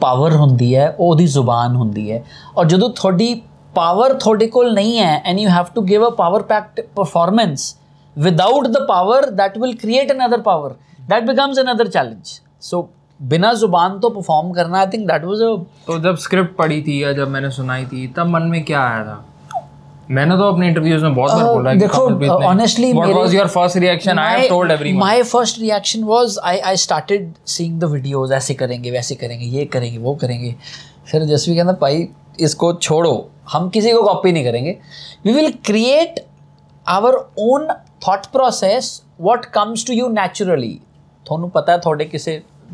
ਪਾਵਰ 0.00 0.36
ਹੁੰਦੀ 0.36 0.74
ਹੈ 0.76 0.88
ਉਹ 0.98 1.06
ਉਹਦੀ 1.06 1.26
ਜ਼ੁਬਾਨ 1.26 1.76
ਹੁੰਦੀ 1.76 2.10
ਹੈ 2.12 2.24
ਔਰ 2.56 2.66
ਜਦੋਂ 2.66 2.90
ਤੁਹਾਡੀ 2.90 3.42
ਪਾਵਰ 3.74 4.14
ਤੁਹਾਡੇ 4.14 4.46
ਕੋਲ 4.46 4.72
ਨਹੀਂ 4.74 4.98
ਹੈ 4.98 5.22
and 5.24 5.38
you 5.38 5.48
have 5.48 5.64
to 5.74 5.82
give 5.82 6.08
a 6.08 6.10
power 6.10 6.42
packed 6.42 6.80
performance 6.96 7.76
without 8.18 8.66
the 8.66 8.86
power 8.88 9.26
that 9.32 9.60
will 9.62 9.74
create 9.84 10.10
another 10.14 10.38
power 10.38 10.70
that 11.12 11.28
becomes 11.28 11.60
another 11.62 11.86
challenge 11.96 12.32
so 12.62 12.80
बिना 13.20 13.52
जुबान 13.54 13.98
तो 14.00 14.08
परफॉर्म 14.10 14.52
करना 14.52 14.78
I 14.78 14.86
think 14.86 15.06
that 15.06 15.24
was 15.24 15.40
a 15.42 15.54
तो 15.86 15.98
जब 15.98 16.16
स्क्रिप्ट 16.18 16.54
पढ़ी 16.56 16.80
थी 16.82 17.02
या 17.02 17.12
जब 17.12 17.28
मैंने 17.28 17.50
सुनाई 17.50 17.84
थी 17.86 18.06
तब 18.16 18.26
मन 18.26 18.42
में 18.42 18.64
क्या 18.64 18.82
आया 18.82 19.04
था 19.04 19.24
मैंने 20.10 20.36
तो 20.36 20.46
अपने 20.52 20.68
इंटरव्यूज 20.68 21.02
में 21.02 21.14
बहुत 21.14 21.32
बार 21.32 21.42
Uh, 21.42 21.54
बोला 21.54 21.70
है 21.70 21.76
कि 21.76 21.80
देखो, 21.80 22.06
कमलप्रीत 22.06 22.30
uh, 22.30 22.38
ने- 22.40 22.48
honestly, 22.48 22.88
what 22.94 23.06
मेरे- 23.06 23.18
was 23.18 23.34
your 23.34 23.48
first 23.56 23.76
reaction 23.82 24.20
I 24.22 24.30
have 24.30 24.46
told 24.52 24.72
everyone 24.76 25.02
My 25.02 25.18
first 25.32 25.60
reaction 25.64 26.06
was 26.06 26.38
I 26.52 26.54
I 26.70 26.72
started 26.84 27.28
seeing 27.54 27.76
the 27.84 27.90
videos 27.92 28.32
ऐसे 28.38 28.54
करेंगे 28.62 28.90
वैसे 28.90 29.14
करेंगे 29.14 29.46
ये 29.58 29.64
करेंगे 29.74 29.98
वो 29.98 30.14
करेंगे 30.22 30.54
फिर 31.10 31.24
जसवी 31.24 31.56
कहना 31.56 31.72
भाई 31.82 32.08
इसको 32.40 32.72
छोड़ो 32.88 33.14
हम 33.52 33.68
किसी 33.68 33.92
को 33.92 34.02
कॉपी 34.02 34.32
नहीं 34.32 34.44
करेंगे 34.44 34.76
we 35.26 35.32
will 35.32 35.50
create 35.64 36.20
our 36.86 37.14
own 37.48 37.68
thought 38.08 38.26
process 38.32 38.90
what 39.28 39.46
comes 39.56 39.82
to 39.88 39.94
you 39.96 40.10
naturally 40.18 40.74
ਤੁਹਾਨੂੰ 41.26 41.50
ਪਤਾ 41.50 41.72
ਹੈ 41.72 41.78
ਤੁਹਾਡੇ 41.78 42.04
ਕਿਸੇ 42.04 42.40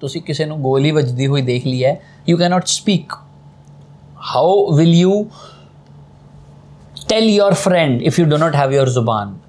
ਤੁਸੀਂ 0.00 0.22
ਕਿਸੇ 0.22 0.44
ਨੂੰ 0.44 0.60
ਗੋਲੀ 0.62 0.90
ਵੱਜਦੀ 0.90 1.26
ਹੋਈ 1.26 1.42
ਦੇਖ 1.42 1.66
ਲਈ 1.66 1.84
ਹੈ 1.84 2.00
you 2.28 2.36
cannot 2.38 2.66
speak 2.66 3.12
how 4.34 4.70
will 4.74 4.94
you 4.94 5.24
tell 7.08 7.24
your 7.24 7.54
friend 7.54 8.02
if 8.02 8.18
you 8.18 8.24
do 8.26 8.36
not 8.36 8.54
have 8.56 8.72
your 8.72 8.88
ਜ਼ੁਬਾਨ 8.88 9.34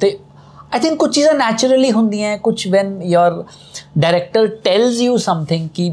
ਤੇ 0.00 0.16
ਆਈ 0.72 0.80
ਥਿੰਕ 0.80 0.98
ਕੁਝ 0.98 1.10
ਚੀਜ਼ਾਂ 1.14 1.34
ਨੈਚੁਰਲੀ 1.34 1.90
ਹੁੰਦੀਆਂ 1.92 2.36
ਕੁਝ 2.38 2.68
when 2.68 3.00
your 3.02 3.44
director 3.98 4.46
tells 4.64 5.00
you 5.00 5.16
something 5.16 5.68
ਕਿ 5.74 5.92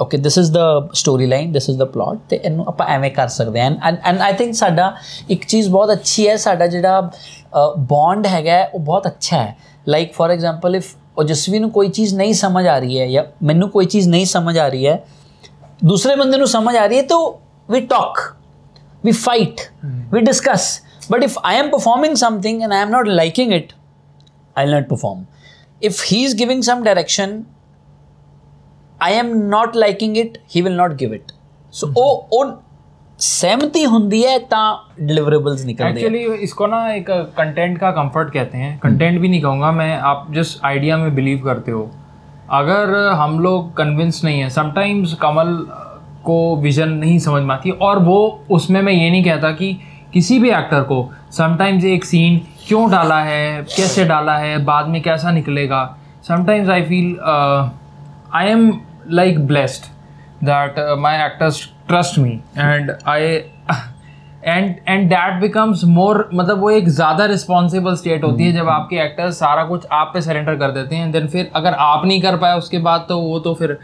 okay 0.00 0.16
this 0.16 0.38
is 0.38 0.52
the 0.52 0.66
story 0.94 1.26
line 1.26 1.52
this 1.52 1.68
is 1.70 1.78
the 1.78 1.84
plot 1.84 2.18
ਤੇ 2.28 2.36
ਇਹਨੂੰ 2.36 2.64
ਆਪਾਂ 2.68 2.86
ਐਵੇਂ 2.86 3.10
ਕਰ 3.10 3.28
ਸਕਦੇ 3.28 3.60
ਹਾਂ 3.60 3.70
ਐਂਡ 3.88 3.98
ਐਂਡ 4.04 4.20
ਆਈ 4.20 4.32
ਥਿੰਕ 4.32 4.54
ਸਾਡਾ 4.54 4.92
ਇੱਕ 5.30 5.44
ਚੀਜ਼ 5.44 5.68
ਬਹੁਤ 5.68 5.92
ਅੱਛੀ 5.92 6.28
ਹੈ 6.28 6.36
ਸਾਡਾ 6.36 6.66
ਜਿਹੜਾ 6.66 7.10
ਬੌਂਡ 7.78 8.26
ਹੈਗਾ 8.26 8.62
ਉਹ 8.74 8.80
ਬਹੁਤ 8.80 9.06
ਅੱਛਾ 9.06 9.36
ਹੈ 9.36 9.56
ਲਾਈਕ 9.88 10.12
ਫੋਰ 10.14 10.30
ਐਗਜ਼ਾਮਪਲ 10.30 10.76
ਇਫ 10.76 10.94
ओजस्वी 11.20 11.60
ਨੂੰ 11.60 11.70
ਕੋਈ 11.70 11.88
ਚੀਜ਼ 11.88 12.14
ਨਹੀਂ 12.14 12.34
ਸਮਝ 12.34 12.66
ਆ 12.66 12.78
ਰਹੀ 12.78 12.98
ਹੈ 13.00 13.06
ਜਾਂ 13.06 13.24
ਮੈਨੂੰ 13.42 13.68
ਕੋਈ 13.70 13.86
ਚੀਜ਼ 13.86 14.08
ਨਹੀਂ 14.08 14.26
ਸਮਝ 14.26 14.58
ਆ 14.58 14.66
ਰਹੀ 14.68 14.86
ਹੈ 14.86 15.02
ਦੂਸਰੇ 15.84 16.14
ਬੰਦੇ 16.16 16.38
ਨੂੰ 16.38 16.46
ਸਮਝ 16.46 16.76
ਆ 16.76 16.86
ਰਹੀ 16.86 16.96
ਹੈ 16.96 17.02
ਤਾਂ 17.02 17.18
we 17.70 17.80
talk 17.80 18.20
we 19.04 19.12
fight, 19.12 19.70
mm. 19.82 20.10
we 20.10 20.20
discuss. 20.22 20.80
But 21.10 21.22
if 21.22 21.36
I 21.44 21.54
am 21.54 21.70
performing 21.70 22.16
something 22.16 22.62
and 22.62 22.74
I 22.74 22.78
am 22.78 22.90
not 22.90 23.06
liking 23.06 23.52
it, 23.52 23.74
I'll 24.56 24.70
not 24.70 24.88
perform. 24.88 25.26
If 25.82 26.02
he's 26.02 26.34
giving 26.34 26.62
some 26.62 26.82
direction 26.82 27.46
i 28.99 29.11
am 29.13 29.31
not 29.49 29.79
liking 29.85 30.15
it 30.15 30.37
he 30.47 30.61
will 30.61 30.77
not 30.83 30.99
give 31.01 31.15
it 31.19 31.33
so 31.73 31.91
ਉਹ 31.97 32.27
ਉਹ 32.31 32.53
ਸਹਿਮਤੀ 33.19 33.85
ਹੁੰਦੀ 33.85 34.25
ਹੈ 34.25 34.37
ਤਾਂ 34.49 34.65
deliverables 35.01 35.65
ਨਿਕਲਦੇ 35.65 36.01
हैं 36.01 36.07
actually 36.07 36.43
इसको 36.43 36.67
ना 36.67 36.79
एक 36.93 37.09
कंटेंट 37.37 37.77
का 37.79 37.91
कंफर्ट 37.91 38.33
कहते 38.33 38.57
हैं 38.57 38.77
कंटेंट 38.79 39.19
भी 39.21 39.27
नहीं 39.27 39.41
कहूँगा 39.41 39.71
मैं 39.71 39.91
आप 40.11 40.27
जिस 40.33 40.57
आइडिया 40.65 40.97
में 40.97 41.13
बिलीव 41.15 41.39
करते 41.45 41.71
हो 41.71 41.89
अगर 42.51 42.95
हम 43.15 43.39
लोग 43.39 43.73
कन्विंस 43.77 44.23
नहीं 44.23 44.39
है 44.39 44.49
समटाइम्स 44.49 45.13
कमल 45.21 45.55
को 46.23 46.37
विजन 46.57 46.89
नहीं 46.97 47.17
समझ 47.19 47.41
में 47.43 47.53
आती 47.55 47.71
और 47.81 47.99
वो 48.03 48.19
उसमें 48.51 48.81
मैं 48.81 48.93
ये 48.93 49.09
नहीं 49.09 49.23
कहता 49.23 49.51
कि 49.51 49.73
किसी 50.13 50.39
भी 50.39 50.49
एक्टर 50.51 50.81
को 50.83 50.97
समटाइम्स 51.31 51.85
एक 51.85 52.05
सीन 52.05 52.39
क्यों 52.67 52.89
डाला 52.91 53.19
है 53.23 53.63
कैसे 53.75 54.05
डाला 54.05 54.37
है 54.37 54.57
बाद 54.65 54.87
में 54.87 55.01
कैसा 55.01 55.31
निकलेगा 55.31 55.81
sometimes 56.27 56.69
I 56.69 56.81
feel 56.83 57.17
I 58.33 58.47
am 58.47 58.71
like 59.08 59.46
blessed 59.46 59.90
that 60.42 60.78
uh, 60.78 60.96
my 60.96 61.14
actors 61.14 61.68
trust 61.88 62.18
me 62.18 62.42
and 62.56 62.96
I 63.04 63.50
and 64.42 64.80
and 64.86 65.10
that 65.10 65.40
becomes 65.40 65.84
more 65.84 66.24
मतलब 66.32 66.60
वो 66.60 66.70
एक 66.70 66.88
ज़्यादा 66.88 67.24
रिस्पॉन्सिबल 67.26 67.94
स्टेट 67.96 68.24
होती 68.24 68.44
है 68.44 68.52
जब 68.52 68.68
आपके 68.68 68.96
एक्टर्स 69.04 69.38
सारा 69.38 69.64
कुछ 69.68 69.86
आप 69.92 70.10
पे 70.14 70.20
सरेंडर 70.22 70.56
कर 70.56 70.70
देते 70.72 70.96
हैं 70.96 71.10
देन 71.12 71.26
फिर 71.28 71.50
अगर 71.56 71.74
आप 71.86 72.04
नहीं 72.06 72.20
कर 72.22 72.36
पाए 72.36 72.58
उसके 72.58 72.78
बाद 72.88 73.06
तो 73.08 73.18
वो 73.20 73.38
तो 73.46 73.54
फिर 73.54 73.78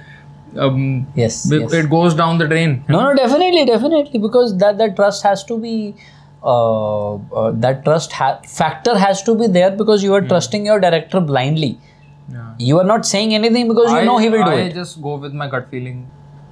um, 0.57 1.07
Yes, 1.15 1.51
it 1.51 1.91
goes 1.91 2.15
down 2.15 2.39
the 2.39 2.47
drain 2.47 2.85
No, 2.89 3.03
no, 3.03 3.15
definitely, 3.15 3.65
definitely, 3.65 4.19
because 4.19 4.57
that 4.59 4.79
that 4.79 4.97
trust 4.97 5.23
has 5.23 5.43
to 5.45 5.59
be, 5.59 5.95
uh, 6.43 7.15
uh, 7.15 7.51
that 7.65 7.85
trust 7.85 8.13
ha- 8.13 8.41
factor 8.47 8.97
has 8.99 9.23
to 9.23 9.35
be 9.35 9.49
there 9.49 9.71
because 9.71 10.03
you 10.03 10.15
are 10.15 10.23
mm. 10.23 10.29
trusting 10.29 10.67
your 10.67 10.79
director 10.81 11.21
blindly. 11.21 11.73
yeah. 11.73 11.91
You 12.59 12.79
are 12.79 12.85
not 12.85 13.05
saying 13.05 13.35
anything 13.35 13.69
because 13.69 13.91
you 13.93 14.05
know 14.05 14.19
he 14.19 14.29
will 14.29 14.45
do 14.45 14.51
I 14.51 14.61
it. 14.65 14.75
just 14.75 15.03
go 15.03 15.17
with 15.17 15.33
my 15.33 15.49
gut 15.55 15.71
feeling. 15.71 16.03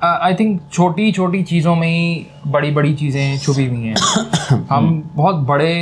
I 0.04 0.34
think 0.34 0.60
छोटी 0.72 1.10
छोटी 1.12 1.42
चीज़ों 1.42 1.74
में 1.76 1.88
ही 1.88 2.26
बड़ी 2.46 2.70
बड़ी 2.70 2.94
चीज़ें 2.94 3.38
छुपी 3.38 3.66
हुई 3.66 3.82
हैं। 3.82 3.94
हम 4.70 5.10
बहुत 5.14 5.36
बड़े 5.50 5.74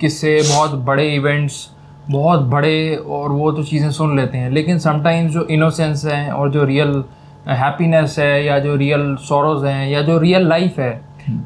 किस्से 0.00 0.40
बहुत 0.48 0.74
बड़े 0.84 1.08
इवेंट्स 1.14 1.68
बहुत 2.10 2.40
बड़े 2.40 2.96
और 2.96 3.30
वो 3.30 3.52
तो 3.52 3.62
चीज़ें 3.64 3.90
सुन 3.90 4.16
लेते 4.16 4.38
हैं। 4.38 4.50
लेकिन 4.50 4.78
समटाइम्स 4.78 5.32
जो 5.32 5.44
इनोसेंस 5.56 6.04
है 6.04 6.30
और 6.32 6.50
जो 6.50 6.64
रियल 6.64 7.02
हैप्पीनेस 7.48 8.18
है 8.18 8.44
या 8.44 8.58
जो 8.58 8.76
रियल 8.76 9.14
सोरोज 9.20 9.64
हैं 9.64 9.88
या 9.88 10.02
जो 10.02 10.18
रियल 10.18 10.48
लाइफ 10.48 10.78
है 10.78 10.92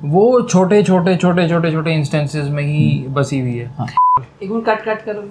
वो 0.04 0.40
छोटे 0.42 0.82
छोटे 0.82 1.16
छोटे 1.16 1.48
छोटे 1.48 1.72
छोटे 1.72 1.94
इंस्टेंसेस 1.94 2.48
में 2.48 2.62
ही 2.62 3.06
बसी 3.08 3.40
हुई 3.40 3.56
है। 3.56 3.70
एक 4.42 4.50
मिनट 4.50 4.64
कट 4.66 4.84
कट 4.84 5.04
करो। 5.04 5.22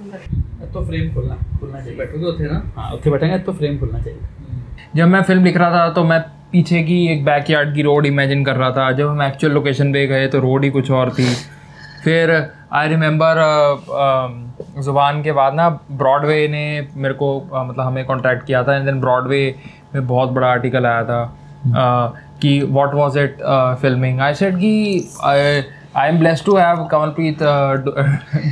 तो 0.73 0.85
फ्रेम 0.85 1.13
खुलना 1.13 1.35
खुलना 1.59 1.79
चाहिए। 1.79 1.97
बैठोगे 1.97 2.25
उठे 2.25 2.43
ना? 2.43 2.61
हाँ 2.77 2.91
उठे 2.93 3.09
बैठेंगे 3.09 3.37
तो 3.39 3.53
फ्रेम 3.53 3.77
खुलना 3.79 3.99
चाहिए। 3.99 4.19
जब 4.95 5.07
मैं 5.07 5.21
फ़िल्म 5.23 5.43
लिख 5.43 5.57
रहा 5.57 5.69
था 5.71 5.89
तो 5.93 6.03
मैं 6.03 6.19
पीछे 6.51 6.81
की 6.83 7.05
एक 7.07 7.23
बैकयार्ड 7.25 7.73
की 7.75 7.81
रोड 7.81 8.05
इमेजिन 8.05 8.43
कर 8.45 8.55
रहा 8.55 8.71
था। 8.71 8.91
जब 8.91 9.09
हम 9.09 9.21
एक्चुअल 9.21 9.53
लोकेशन 9.53 9.93
पे 9.93 10.05
गए 10.07 10.27
तो 10.27 10.39
रोड 10.39 10.63
ही 10.63 10.69
कुछ 10.69 10.91
और 10.91 11.09
थी। 11.13 11.33
फिर 12.03 12.31
आई 12.73 12.87
रिमेंबर 12.87 13.39
ज़ुबान 14.83 15.21
के 15.23 15.31
बाद 15.31 15.53
ना 15.53 15.69
ब्रॉडवे 15.91 16.47
ने 16.47 16.87
मेरे 16.95 17.13
को 17.13 17.27
uh, 17.47 17.65
मतलब 17.67 17.85
हमें 17.85 18.05
कांटेक्ट 18.05 18.45
किया 18.45 18.63
था। 18.63 18.75
एंड 18.75 18.85
देन 18.85 18.99
ब्रॉडवे 19.01 19.55
में 19.95 20.07
बहुत 20.07 20.29
बड़ा 20.29 20.47
आर्टिकल 20.47 20.85
आया 20.85 21.03
था 21.03 21.21
uh, 21.67 22.39
कि 22.41 22.59
what 22.61 22.93
was 22.93 23.17
it 23.17 23.37
filming 23.81 24.19
I 24.21 24.33
said 24.33 24.55
कि 24.55 24.99
I 25.97 26.09
am 26.09 26.19
blessed 26.19 26.43
to 26.45 26.55
have 26.57 26.83
Kamalpreet 26.91 27.37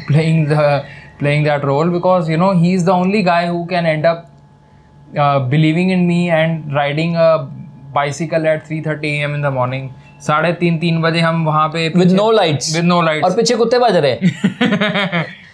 playing 0.08 0.48
the 0.48 0.84
playing 1.20 1.46
that 1.46 1.66
role 1.66 1.90
because 1.90 2.32
you 2.32 2.38
know 2.38 2.52
he 2.54 2.74
is 2.74 2.86
the 2.86 2.90
only 2.92 3.22
guy 3.24 3.48
who 3.48 3.66
can 3.66 3.86
end 3.86 4.06
up 4.06 4.26
uh, 5.14 5.40
believing 5.42 5.90
in 5.90 6.08
me 6.08 6.30
and 6.32 6.74
riding 6.74 7.16
at 7.96 8.64
three 8.68 8.80
thirty 8.82 8.82
3:30 8.82 9.06
a.m. 9.10 9.36
in 9.36 9.46
the 9.46 9.52
morning. 9.58 9.88
साढ़े 10.22 10.52
तीन 10.60 10.78
तीन 10.80 11.02
बजे 11.02 11.20
हम 11.20 11.44
वहाँ 11.46 11.68
पे 11.70 11.88
with 11.96 12.12
no 12.12 12.30
lights 12.32 12.76
with 12.76 12.86
no 12.86 12.96
और 12.98 13.36
पीछे 13.36 13.56
कुत्ते 13.56 13.80
बज 13.80 13.96
रहे 13.96 14.30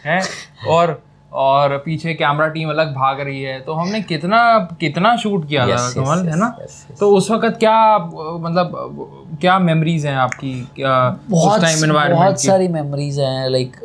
हैं 0.06 0.22
और 0.70 0.92
और 1.33 1.73
पीछे 1.79 2.13
कैमरा 2.15 2.47
टीम 2.49 2.69
अलग 2.71 2.93
भाग 2.95 3.19
रही 3.21 3.41
है 3.43 3.55
तो 3.61 3.75
हमने 3.75 3.99
कितना 4.03 4.37
कितना 4.81 5.11
शूट 5.17 5.43
किया 5.49 5.65
था 5.65 5.73
Yes, 5.73 5.87
yes, 5.89 5.97
कमल 5.97 6.21
है 6.21 6.33
yes, 6.33 6.39
ना 6.41 6.47
yes, 6.59 6.77
yes. 6.83 6.99
तो 7.01 7.09
उस 7.17 7.31
वक्त 7.31 7.59
क्या 7.59 7.75
अ, 7.95 8.37
मतलब 8.41 8.77
अ, 8.77 9.37
क्या 9.41 9.59
मेमोरीज 9.61 10.07
हैं 10.07 10.15
आपकी 10.19 10.53
क्या 10.77 10.95
उस 11.09 11.29
ਬਹੁਤ 11.31 11.61
टाइम 11.61 11.85
एनवायरनमेंट 11.85 12.21
ਬਹੁਤ 12.21 12.39
की 12.39 12.47
ਸਾਰੀ 12.47 12.69
ਮੈਮਰੀਜ਼ 12.69 13.21
ਹੈ 13.21 13.49
ਲਾਈਕ 13.49 13.77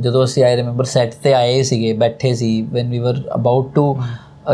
ਜਦੋਂ 0.00 0.24
ਅਸੀਂ 0.24 0.44
ਆਈ 0.44 0.56
ਰਿਮੈਂਬਰ 0.56 0.84
ਸੈੱਟ 0.84 1.14
ਤੇ 1.22 1.34
ਆਏ 1.34 1.62
ਸੀਗੇ 1.62 1.92
ਬੈਠੇ 1.98 2.34
see 2.34 2.50
when 2.72 2.90
we 2.90 2.98
were 2.98 3.22
about 3.34 3.72
to 3.74 3.86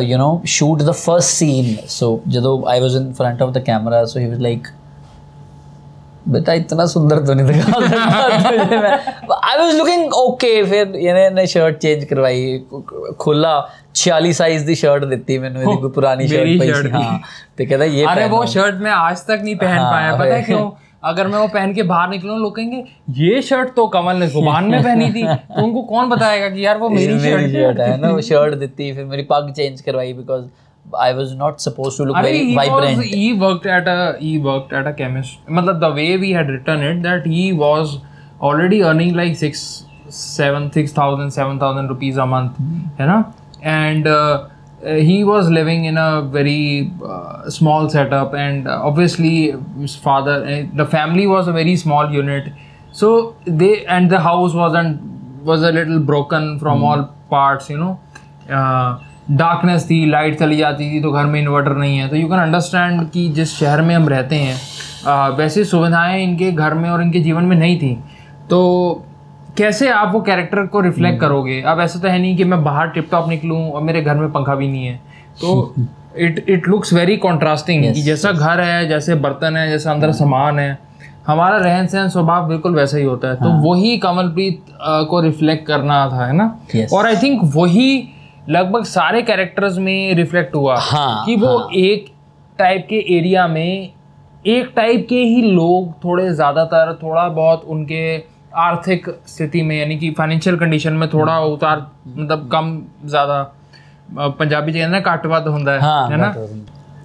you 0.02 0.18
know 0.18 0.30
shoot 0.48 0.82
the 0.82 0.90
first 0.90 1.28
scene 1.28 1.74
so 1.88 2.20
ਜਦੋਂ 2.28 2.58
I 2.68 2.80
was 2.80 2.94
in 2.96 3.12
front 3.12 3.42
of 3.42 3.50
the 3.50 3.58
camera 3.58 4.04
so 4.04 4.20
he 4.20 4.26
was 4.26 4.38
like 4.38 4.68
बेटा 6.31 6.53
इतना 6.53 6.85
सुंदर 6.93 7.25
तो 7.25 7.33
नहीं 7.33 7.45
दिखा 7.47 7.75
आई 9.43 9.57
वॉज़ 9.57 9.75
लुकिंग 9.77 10.13
ओके 10.13 10.51
फिर 10.69 10.95
इन्हें 10.95 11.45
शर्ट 11.45 11.77
चेंज 11.77 12.03
करवाई 12.05 12.41
खुला 13.19 13.53
छियाली 13.95 14.33
साइज़ 14.33 14.65
की 14.67 14.75
शर्ट 14.75 15.03
देती 15.05 15.37
मैंने 15.39 15.63
कोई 15.65 15.89
पुरानी 15.91 16.27
शर्ट 16.27 16.59
पाई 16.59 16.91
हाँ 16.91 17.19
तो 17.57 17.65
कहता 17.65 17.85
ये 17.85 18.05
अरे 18.05 18.25
वो 18.29 18.45
शर्ट 18.55 18.75
मैं 18.81 18.91
आज 18.91 19.25
तक 19.27 19.39
नहीं 19.43 19.55
पहन 19.55 19.77
हाँ, 19.77 19.91
पाया 19.91 20.15
पता 20.15 20.35
है 20.35 20.41
क्यों? 20.43 20.69
अगर 21.03 21.27
मैं 21.27 21.39
वो 21.39 21.47
पहन 21.47 21.73
के 21.73 21.83
बाहर 21.89 22.09
निकलूं 22.09 22.37
लोग 22.39 22.55
कहेंगे 22.55 22.83
ये 23.17 23.41
शर्ट 23.41 23.73
तो 23.75 23.87
कमल 23.87 24.15
ने 24.15 24.27
ज़ुबान 24.27 24.65
में 24.65 24.83
पहनी 24.83 25.09
थी। 25.11 25.23
तो 25.25 25.63
उनको 25.63 25.81
कौन 25.89 26.09
बताएगा 26.09 26.49
कि 26.49 26.65
यार 26.65 26.77
वो 26.77 26.89
मेरी 26.89 27.19
शर्ट 27.19 27.79
है? 27.79 27.97
ना 28.01 28.09
वो 28.09 28.21
शर्ट 28.29 28.55
देती 28.59 28.91
फिर 28.93 29.05
मेरी 29.05 29.23
पग 29.31 29.53
चेंज 29.57 29.81
करवाई 29.81 30.13
because 30.13 30.45
I 30.95 31.13
was 31.13 31.33
not 31.35 31.61
supposed 31.61 31.97
to 31.97 32.03
look 32.03 32.15
I 32.15 32.21
very 32.21 32.45
he 32.45 32.55
vibrant. 32.55 32.97
Was, 32.97 33.05
he 33.05 33.33
worked 33.33 33.65
at 33.65 33.87
a 33.87 34.17
he 34.19 34.37
worked 34.37 34.73
at 34.73 34.87
a 34.87 34.93
chemist. 34.93 35.45
Matlab, 35.45 35.79
the 35.79 35.91
way 35.91 36.17
we 36.17 36.31
had 36.31 36.49
written 36.49 36.81
it, 36.81 37.01
that 37.03 37.25
he 37.25 37.53
was 37.53 37.99
already 38.41 38.83
earning 38.83 39.13
like 39.13 39.35
six, 39.35 39.85
seven, 40.09 40.71
six 40.71 40.91
thousand, 40.91 41.31
seven 41.31 41.59
thousand 41.59 41.89
rupees 41.89 42.17
a 42.17 42.25
month, 42.25 42.53
mm-hmm. 42.53 43.01
you 43.01 43.07
know, 43.07 43.33
and 43.61 44.07
uh, 44.07 44.47
he 44.81 45.23
was 45.23 45.49
living 45.49 45.85
in 45.85 45.97
a 45.97 46.21
very 46.21 46.91
uh, 47.03 47.49
small 47.49 47.89
setup, 47.89 48.33
and 48.33 48.67
obviously 48.67 49.55
his 49.79 49.95
father, 49.95 50.45
eh, 50.45 50.65
the 50.73 50.85
family 50.85 51.27
was 51.27 51.47
a 51.47 51.51
very 51.51 51.75
small 51.75 52.09
unit, 52.11 52.53
so 52.91 53.35
they 53.45 53.85
and 53.85 54.09
the 54.09 54.19
house 54.19 54.53
wasn't 54.53 55.01
was 55.43 55.63
a 55.63 55.71
little 55.71 55.99
broken 55.99 56.59
from 56.59 56.77
mm-hmm. 56.77 56.85
all 56.85 57.15
parts, 57.29 57.69
you 57.69 57.77
know. 57.77 57.99
Uh, 58.49 59.03
darkness 59.31 59.85
थी 59.85 60.05
light 60.09 60.39
चली 60.39 60.57
जाती 60.57 60.89
थी 60.91 61.01
तो 61.01 61.11
घर 61.11 61.25
में 61.25 61.39
inverter 61.41 61.75
नहीं 61.75 61.97
है। 61.97 62.07
तो 62.09 62.15
यू 62.15 62.27
कैन 62.27 62.39
अंडरस्टैंड 62.39 63.09
कि 63.11 63.27
जिस 63.29 63.55
शहर 63.55 63.81
में 63.81 63.95
हम 63.95 64.07
रहते 64.09 64.35
हैं 64.35 64.55
uh, 64.55 65.37
वैसी 65.37 65.63
सुविधाएँ 65.65 66.23
इनके 66.23 66.51
घर 66.51 66.73
में 66.73 66.89
और 66.89 67.01
इनके 67.01 67.19
जीवन 67.19 67.43
में 67.43 67.55
नहीं 67.57 67.77
थी। 67.79 67.93
तो 68.49 69.03
कैसे 69.57 69.89
आप 69.89 70.11
वो 70.13 70.21
कैरेक्टर 70.21 70.65
को 70.65 70.81
रिफ्लेक्ट 70.81 71.19
करोगे? 71.21 71.61
अब 71.61 71.79
ऐसा 71.79 71.99
तो 71.99 72.07
है 72.07 72.19
नहीं 72.19 72.35
कि 72.37 72.43
मैं 72.43 72.63
बाहर 72.63 72.87
टिप 72.87 73.07
टॉप 73.11 73.29
निकलूँ 73.29 73.69
और 73.71 73.81
मेरे 73.81 74.01
घर 74.01 74.15
में 74.15 74.31
पंखा 74.31 74.55
भी 74.55 74.67
नहीं 74.67 74.85
है। 74.85 74.99
तो 75.41 75.73
it 76.17 76.45
it 76.49 76.67
looks 76.67 76.93
very 76.93 77.17
contrasting 77.17 77.93
कि 77.93 78.01
जैसा 78.01 78.31
घर 78.31 78.59
है 78.59 78.87
जैसे 78.87 79.15
बर्तन 79.15 79.57
है 79.57 79.69
जैसा 79.69 79.91
अंदर 79.91 80.11
सामान 80.11 80.59
है 80.59 80.77
हमारा 81.27 81.57
रहन 81.57 81.87
सहन 81.87 82.09
स्वभाव 82.09 82.47
बिल्कुल 82.47 82.75
वैसा 82.75 82.97
ही 82.97 83.03
होता 83.03 83.27
है। 83.27 83.35
तो 83.35 83.49
वही 83.63 83.97
कमलप्रीत 83.97 84.65
को 84.81 85.21
रिफ्लेक्ट 85.21 85.67
करना 85.67 86.05
था 86.09 86.25
है 86.25 86.33
ना? 86.33 86.53
Yes. 86.75 86.93
और 86.93 87.05
आई 87.05 87.15
थिंक 87.15 87.41
वही 87.55 88.09
लगभग 88.49 88.83
सारे 88.83 89.21
कैरेक्टर्स 89.21 89.77
में 89.77 90.13
रिफ्लेक्ट 90.15 90.55
हुआ 90.55 90.77
हाँ, 90.79 91.25
कि 91.25 91.35
वो 91.35 91.57
हाँ. 91.57 91.69
एक 91.75 92.05
टाइप 92.59 92.85
के 92.89 92.95
एरिया 93.17 93.47
में 93.47 93.93
एक 94.45 94.71
टाइप 94.75 95.05
के 95.09 95.15
ही 95.15 95.41
लोग 95.41 95.91
थोड़े 96.03 96.29
ज़्यादातर 96.33 96.93
थोड़ा 97.03 97.27
बहुत 97.29 97.63
उनके 97.67 98.17
आर्थिक 98.57 99.09
स्थिति 99.27 99.61
में 99.61 99.79
यानी 99.79 99.97
कि 99.97 100.11
फाइनेंशियल 100.11 100.57
कंडीशन 100.57 100.93
में 100.93 101.09
थोड़ा 101.09 101.33
हम्म। 101.33 101.53
उतार 101.53 101.85
मतलब 102.07 102.49
कम 102.51 102.81
ज़्यादा 103.05 103.41
पंजाबी 104.17 104.71
चाहिए 104.71 104.87
ना 104.87 104.99
काट 104.99 105.25
वाद 105.25 105.47
होता 105.47 105.71
है 105.71 105.79
हाँ, 105.79 106.09
है 106.09 106.17
ना? 106.17 106.33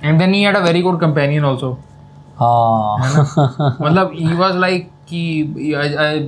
And 0.04 0.18
then 0.18 0.34
he. 0.34 0.42
Had 0.42 0.56
a 0.56 0.60
very 0.60 0.82
good 0.82 1.00
companion 1.00 1.44
also 1.44 1.72
हाँ। 2.36 3.76
मतलब 3.82 4.12
ही 4.14 4.34
वाज 4.34 4.56
लाइक 4.56 4.90
ਕਿ 5.01 5.43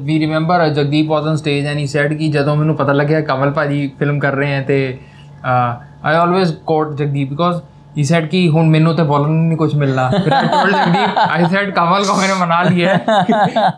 we 0.04 0.20
remember 0.20 0.68
Jagdeep 0.70 1.10
was 1.10 1.26
on 1.26 1.36
stage 1.36 1.66
and 1.66 1.78
he 1.78 1.88
said 1.88 2.14
ਕਿ 2.14 2.28
ਜਦੋਂ 2.28 2.56
ਮੈਨੂੰ 2.56 2.76
ਪਤਾ 2.76 2.94
ਲੱਗਿਆ 2.94 3.22
ਕਮਲ 3.22 3.52
ਭਾਜੀ 3.52 3.88
ਫਿਲਮ 4.00 4.20
ਕਰ 4.20 4.36
ਰਹੇ 4.36 4.54
ਹੈ 4.54 4.62
ਤੇ 4.62 4.98
I 6.06 6.16
always 6.16 6.52
quote 6.66 6.94
Jagdeep 6.96 7.30
because 7.30 7.62
he 7.98 8.04
said 8.04 8.26
ਕਿ 8.26 8.48
ਹੁਣ 8.50 8.70
ਮੈਨੂੰ 8.70 8.96
ਤੇ 8.96 9.04
ਬੋਲਣ 9.04 9.30
ਨੂੰ 9.30 9.48
ਨਹੀਂ 9.48 9.58
ਕੁਝ 9.58 9.74
ਮਿਲਣਾ 9.76 10.10
ਫਿਰ 10.10 10.34
I 10.34 10.48
told 10.48 10.72
Jagdeep 10.72 11.20
I 11.24 11.46
said 11.46 11.74
Kamal 11.74 12.06
को 12.06 12.16
मैंने 12.16 12.36
मना 12.36 12.62
लिया 12.64 12.94
है 12.94 13.18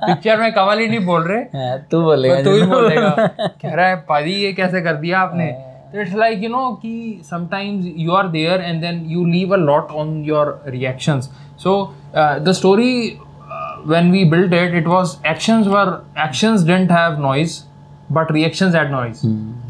पिक्चर 0.02 0.40
में 0.40 0.52
कमल 0.54 0.80
ही 0.80 0.88
नहीं 0.88 1.06
बोल 1.06 1.24
रहे 1.24 1.40
हाँ, 1.56 1.78
तू 1.92 2.02
बोलेगा 2.02 2.42
तो 2.42 2.56
ही 2.56 2.68
बोलेगा 2.68 3.10
कह 3.40 3.74
रहा 3.74 3.88
है 3.88 3.96
पाजी 4.10 4.34
ये 4.34 4.52
कैसे 4.54 4.82
कर 4.82 4.94
दिया 4.96 5.20
आपने 5.20 5.48
तो 5.94 6.02
इट्स 6.02 6.16
लाइक 6.16 6.44
यू 6.44 6.50
नो 6.50 6.70
कि 6.84 6.94
sometimes 7.32 7.86
you 7.98 8.12
are 8.14 8.28
there 8.28 8.62
and 8.62 8.82
then 8.82 9.04
you 9.08 9.26
leave 9.28 9.54
a 9.54 9.58
lot 9.60 9.92
on 9.94 10.14
your 10.26 10.54
reactions 10.68 11.30
so 11.58 11.74
the 12.16 12.52
story 12.54 12.94
when 13.86 14.12
we 14.12 14.24
built 14.26 14.54
it 14.54 14.74
it 14.74 14.88
was 14.88 15.18
actions 15.24 15.68
were 15.68 16.04
actions 16.16 16.64
didn't 16.64 16.92
have 16.92 17.20
noise 17.20 17.64
but 18.10 18.32
reactions 18.40 18.74
had 18.74 18.92
noise 18.92 19.22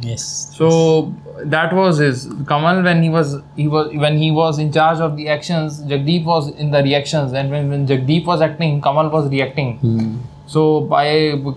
yes 0.06 0.24
so 0.58 0.70
that 1.54 1.74
was 1.80 2.00
his 2.04 2.24
kamal 2.50 2.82
when 2.88 3.02
he 3.04 3.10
was 3.10 3.30
he 3.60 3.68
was 3.68 3.94
when 4.04 4.18
he 4.24 4.30
was 4.40 4.60
in 4.64 4.72
charge 4.78 5.00
of 5.08 5.16
the 5.20 5.28
actions 5.36 5.80
jagdeep 5.92 6.26
was 6.32 6.50
in 6.64 6.72
the 6.72 6.82
reactions 6.88 7.34
and 7.34 7.52
when, 7.52 7.70
when 7.70 7.88
jagdeep 7.92 8.26
was 8.26 8.42
acting 8.42 8.82
kamal 8.88 9.10
was 9.16 9.30
reacting 9.36 9.70
so 10.54 10.64
i 10.94 11.08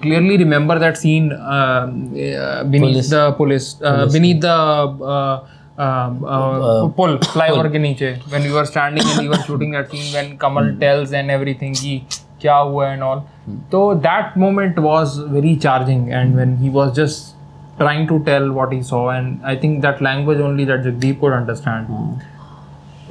clearly 0.04 0.36
remember 0.44 0.78
that 0.78 0.96
scene 0.96 1.32
uh, 1.32 1.36
uh, 1.36 2.64
beneath 2.64 2.94
Police. 2.94 3.10
the 3.10 3.32
police, 3.32 3.68
uh, 3.82 4.06
beneath 4.16 4.40
the 4.40 4.48
uh, 4.48 5.46
uh, 5.78 6.10
uh, 6.34 6.88
pull 6.98 7.18
flyover 7.34 7.70
के 7.72 7.78
नीचे 7.78 8.10
when 8.34 8.42
we 8.42 8.52
were 8.52 8.64
standing 8.64 9.04
and 9.12 9.20
we 9.22 9.28
were 9.28 9.42
shooting 9.46 9.72
that 9.72 9.90
scene 9.90 10.12
when 10.18 10.38
kamal 10.38 10.74
tells 10.84 11.12
and 11.12 11.30
everything 11.30 11.74
कि 11.80 11.94
क्या 12.41 12.55
हुआ 12.55 12.87
and 12.87 13.01
all 13.03 13.23
तो 13.71 13.93
that 14.07 14.37
moment 14.37 14.79
was 14.79 15.19
very 15.29 15.55
charging 15.57 16.09
and 16.09 16.35
when 16.35 16.55
he 16.57 16.69
was 16.69 16.93
just 16.93 17.37
trying 17.77 18.07
to 18.07 18.17
tell 18.25 18.49
what 18.51 18.73
he 18.73 18.81
saw 18.83 19.11
and 19.13 19.37
I 19.45 19.55
think 19.55 19.81
that 19.81 20.01
language 20.01 20.41
only 20.41 20.65
that 20.65 20.81
Jagdeep 20.81 21.19
could 21.19 21.33
understand 21.33 21.87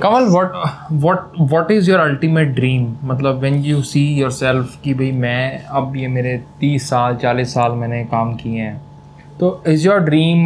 Kamal 0.02 0.26
what 0.30 0.52
what 1.04 1.40
what 1.52 1.70
is 1.70 1.90
your 1.90 2.00
ultimate 2.00 2.54
dream 2.54 2.92
मतलब 3.04 3.38
when 3.38 3.54
you 3.64 3.80
see 3.82 4.04
your 4.14 4.30
self 4.30 4.76
कि 4.84 4.94
भाई 4.94 5.10
मैं 5.12 5.64
अब 5.80 5.96
ये 5.96 6.08
मेरे 6.08 6.36
तीस 6.60 6.88
साल 6.90 7.16
चालीस 7.16 7.54
साल 7.54 7.72
मैंने 7.78 8.04
काम 8.04 8.34
किए 8.34 8.60
हैं। 8.60 8.80
तो 9.40 9.62
is 9.66 9.86
your 9.86 10.00
dream 10.00 10.44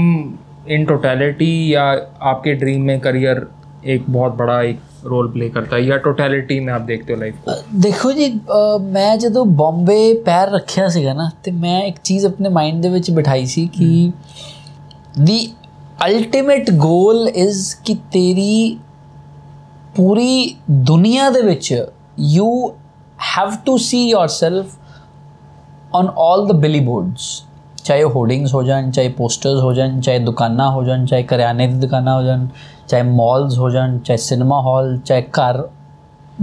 in 0.69 0.85
totality 0.85 1.75
या 1.75 1.85
आपके 2.23 2.55
ड्रीम 2.55 2.83
में 2.83 2.99
करियर 3.01 3.47
एक 3.86 4.06
बहुत 4.10 4.34
बड़ा 4.34 4.62
एक 4.62 4.80
रोल 5.06 5.28
प्ले 5.32 5.48
करता 5.50 5.76
है 5.76 5.82
या 5.88 5.98
टोटलिटी 5.98 6.60
में 6.60 6.74
आप 6.74 6.82
देखते 6.82 7.14
हो 7.14 7.20
लाइफ 7.20 7.36
को 7.44 7.54
ਦੇਖੋ 7.80 8.12
ਜੀ 8.12 8.28
ਅਹ 8.30 8.80
ਮੈਂ 8.80 9.18
ਜਦੋਂ 9.18 9.46
ਬੰਬੇ 9.46 10.14
ਪੈਰ 10.26 10.50
ਰੱਖਿਆ 10.50 10.88
ਸੀਗਾ 10.88 11.14
ਨਾ 11.14 11.30
ਤੇ 11.44 11.52
ਮੈਂ 11.52 11.82
ਇੱਕ 11.84 11.98
ਚੀਜ਼ 12.04 12.26
ਆਪਣੇ 12.26 12.50
ਮਾਈਂਡ 12.50 12.82
ਦੇ 12.82 12.90
ਵਿੱਚ 12.90 13.12
ਬਿਠਾਈ 13.12 13.46
ਸੀ 13.46 13.68
ਕਿ 13.68 14.12
ਦੀ 15.24 15.52
ਅਲਟੀਮੇਟ 16.06 16.72
ਗੋਲ 16.72 17.28
ਇਜ਼ 17.28 17.76
ਕਿ 17.86 17.94
ਤੇਰੀ 18.12 18.78
ਪੂਰੀ 19.96 20.56
ਦੁਨੀਆ 20.72 21.30
ਦੇ 21.30 21.42
ਵਿੱਚ 21.42 21.86
you 22.20 22.70
have 23.38 23.56
to 23.66 23.78
see 23.78 24.14
yourself 24.14 24.66
on 25.94 26.08
all 26.18 26.48
the 26.48 26.52
billboards 26.80 27.44
ਚਾਹੇ 27.84 28.04
ਹੋਰਡਿੰਗਸ 28.04 28.54
ਹੋ 28.54 28.64
ਜਾਣ 28.64 28.92
ਚਾਹੇ 28.92 29.10
ਪੋਸਟਰਸ 29.10 29.60
ਹੋ 29.62 29.74
ਜਾਣ 29.74 30.00
ਚਾਹੇ 30.00 30.20
ਦੁਕਾਨਾਂ 30.20 30.72
ਹੋ 30.72 30.84
ਜਾਣ 30.84 31.06
ਚਾਹੇ 31.06 31.24
ਕਰਿਆਨੇ 31.24 31.68
ਦੀ 31.68 31.74
ਦੁਕਾਨਾਂ 31.74 32.16
ਹੋ 32.16 32.24
ਜਾਣ 32.24 32.48
ਚਾਹੇ 32.89 33.03
ਮਾਲਸ 33.03 33.59
ਹੋ 33.59 33.71
ਜਾਣ 33.71 33.99
ਚਾਹੇ 33.99 34.17
ਸਿਨੇਮਾ 34.17 34.61
ਹਾਲ 34.61 34.97
ਚਾਹੇ 34.97 35.23
ਘਰ 35.23 35.69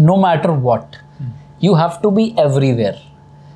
no 0.02 0.16
matter 0.24 0.52
what 0.66 0.98
you 1.66 1.72
have 1.76 1.96
to 2.04 2.16
be 2.16 2.26
everywhere. 2.46 2.98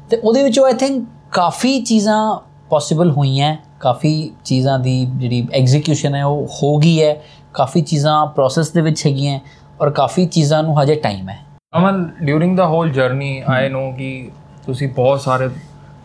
ਤੇ 0.09 0.17
ਉਹਦੇ 0.17 0.43
ਵਿੱਚੋਂ 0.43 0.65
ਆਈ 0.65 0.73
ਥਿੰਕ 0.73 1.07
ਕਾਫੀ 1.31 1.79
ਚੀਜ਼ਾਂ 1.81 2.39
ਪੋਸੀਬਲ 2.69 3.11
ਹੋਈਆਂ 3.11 3.57
ਕਾਫੀ 3.79 4.31
ਚੀਜ਼ਾਂ 4.45 4.79
ਦੀ 4.79 5.05
ਜਿਹੜੀ 5.05 5.47
ਐਗਜ਼ੀਕਿਊਸ਼ਨ 5.53 6.15
ਹੈ 6.15 6.25
ਉਹ 6.25 6.47
ਹੋ 6.63 6.77
ਗਈ 6.77 7.03
ਹੈ 7.03 7.15
ਕਾਫੀ 7.53 7.81
ਚੀਜ਼ਾਂ 7.81 8.25
ਪ੍ਰੋਸੈਸ 8.25 8.69
ਦੇ 8.69 8.81
ਵਿੱਚ 8.81 9.05
ਹੈਗੀਆਂ 9.05 9.39
ਔਰ 9.81 9.89
ਕਾਫੀ 9.89 10.25
ਚੀਜ਼ਾਂ 10.25 10.63
ਨੂੰ 10.63 10.81
ਹਜੇ 10.81 10.95
ਟਾਈਮ 10.95 11.29
ਹੈ। 11.29 11.39
Aman 11.77 12.09
during 12.23 12.57
the 12.57 12.65
whole 12.65 12.89
journey 12.89 13.43
I 13.47 13.69
know 13.69 13.91
ਕਿ 13.91 14.31
ਤੁਸੀਂ 14.65 14.87
ਬਹੁਤ 14.87 15.21
ਸਾਰੇ 15.21 15.49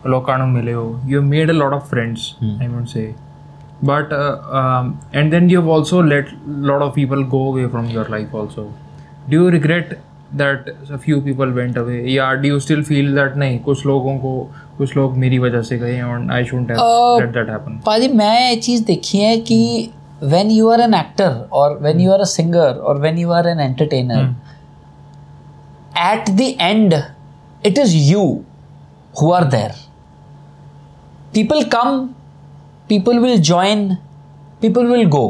ਲੋਕਾਂ 0.05 0.37
ਨੂੰ 0.37 0.49
ਮਿਲੇ 0.49 0.73
ਹੋ। 0.73 0.99
You 1.05 1.21
made 1.21 1.51
a 1.51 1.53
lot 1.53 1.73
of 1.73 1.89
friends 1.89 2.35
I 2.61 2.67
would 2.67 2.87
say 2.87 3.13
but 3.81 4.11
uh, 4.11 4.39
um, 4.51 4.99
and 5.13 5.31
then 5.31 5.49
you've 5.49 5.67
also 5.67 6.01
let 6.03 6.31
a 6.31 6.37
lot 6.45 6.81
of 6.81 6.93
people 6.93 7.23
go 7.23 7.47
away 7.47 7.67
from 7.67 7.89
your 7.89 8.05
life 8.05 8.33
also. 8.33 8.73
Do 9.29 9.43
you 9.43 9.49
regret 9.49 9.99
that 10.33 10.67
a 10.89 10.97
few 10.97 11.21
people 11.21 11.51
went 11.51 11.77
away? 11.77 12.07
Yeah 12.07 12.35
do 12.35 12.47
you 12.47 12.59
still 12.59 12.83
feel 12.83 13.13
that 13.15 13.37
नहीं 13.37 13.59
कुछ 13.63 13.85
लोगों 13.85 14.17
को 14.19 14.33
कुछ 14.77 14.95
लोग 14.97 15.15
मेरी 15.17 15.39
वजह 15.39 15.61
से 15.69 15.77
गए 15.77 15.99
and 16.01 16.31
I 16.31 16.43
shouldn't 16.43 16.69
have 16.69 16.79
uh, 16.79 17.15
let 17.17 17.33
that 17.33 17.49
happen? 17.49 17.79
पाजी 17.85 18.07
मैं 18.07 18.49
ये 18.49 18.55
चीज़ 18.55 18.83
देखी 18.85 19.19
है 19.19 19.37
कि 19.49 19.91
when 20.21 20.51
you 20.51 20.69
are 20.69 20.81
an 20.81 20.93
actor 20.93 21.47
or 21.49 21.77
when 21.77 21.99
you 21.99 22.11
are 22.11 22.21
a 22.21 22.25
singer 22.25 22.71
or 22.81 22.99
when 22.99 23.17
you 23.17 23.31
are 23.31 23.47
an 23.47 23.59
entertainer 23.59 24.23
hmm. 24.25 24.33
at 25.95 26.25
the 26.37 26.59
end 26.59 26.93
it 27.63 27.77
is 27.77 27.95
you 27.95 28.45
who 29.19 29.31
are 29.31 29.45
there. 29.45 29.75
People 31.33 31.65
come 31.65 32.15
people 32.88 33.20
will 33.20 33.38
join 33.50 33.84
people 34.62 34.90
will 34.94 35.08
go 35.08 35.24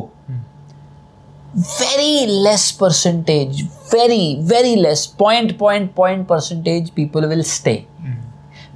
very 1.81 2.27
less 2.47 2.65
percentage 2.73 3.63
very 3.93 4.25
very 4.43 4.75
less 4.77 5.07
point 5.23 5.53
point 5.59 5.93
point 5.97 6.27
percentage 6.29 6.89
people 6.95 7.29
will 7.33 7.45
stay 7.51 7.79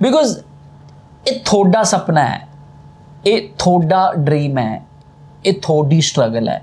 because 0.02 0.36
ਇਹ 1.26 1.40
ਤੁਹਾਡਾ 1.44 1.82
ਸੁਪਨਾ 1.82 2.24
ਹੈ 2.24 2.46
ਇਹ 3.26 3.48
ਤੁਹਾਡਾ 3.58 4.12
dream 4.18 4.58
ਹੈ 4.58 4.82
ਇਹ 5.44 5.54
ਤੁਹਾਡੀ 5.62 6.00
struggle 6.00 6.48
ਹੈ 6.48 6.62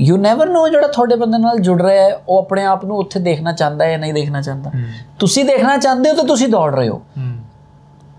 ਯੂ 0.00 0.16
ਨੈਵਰ 0.16 0.48
ਨੋ 0.48 0.68
ਜਿਹੜਾ 0.68 0.86
ਤੁਹਾਡੇ 0.86 1.16
ਬੰਦੇ 1.16 1.38
ਨਾਲ 1.38 1.58
ਜੁੜ 1.58 1.80
ਰਿਹਾ 1.82 2.04
ਹੈ 2.04 2.14
ਉਹ 2.28 2.38
ਆਪਣੇ 2.38 2.64
ਆਪ 2.64 2.84
ਨੂੰ 2.84 2.96
ਉੱਥੇ 2.96 3.20
ਦੇਖਣਾ 3.20 3.52
ਚਾਹੁੰਦਾ 3.52 3.84
ਹੈ 3.84 3.90
ਜਾਂ 3.90 3.98
ਨਹੀਂ 3.98 4.14
ਦੇਖਣਾ 4.14 4.40
ਚਾਹੁੰਦਾ 4.42 4.70
ਤੁਸੀਂ 5.18 5.44
ਦੇਖਣਾ 5.44 5.76
ਚਾਹੁੰਦੇ 5.76 6.10
ਹੋ 6.10 6.14
ਤਾਂ 6.14 6.24
ਤੁਸੀਂ 6.24 6.48
ਦੌੜ 6.48 6.74
ਰਹੇ 6.74 6.88
ਹੋ 6.88 7.02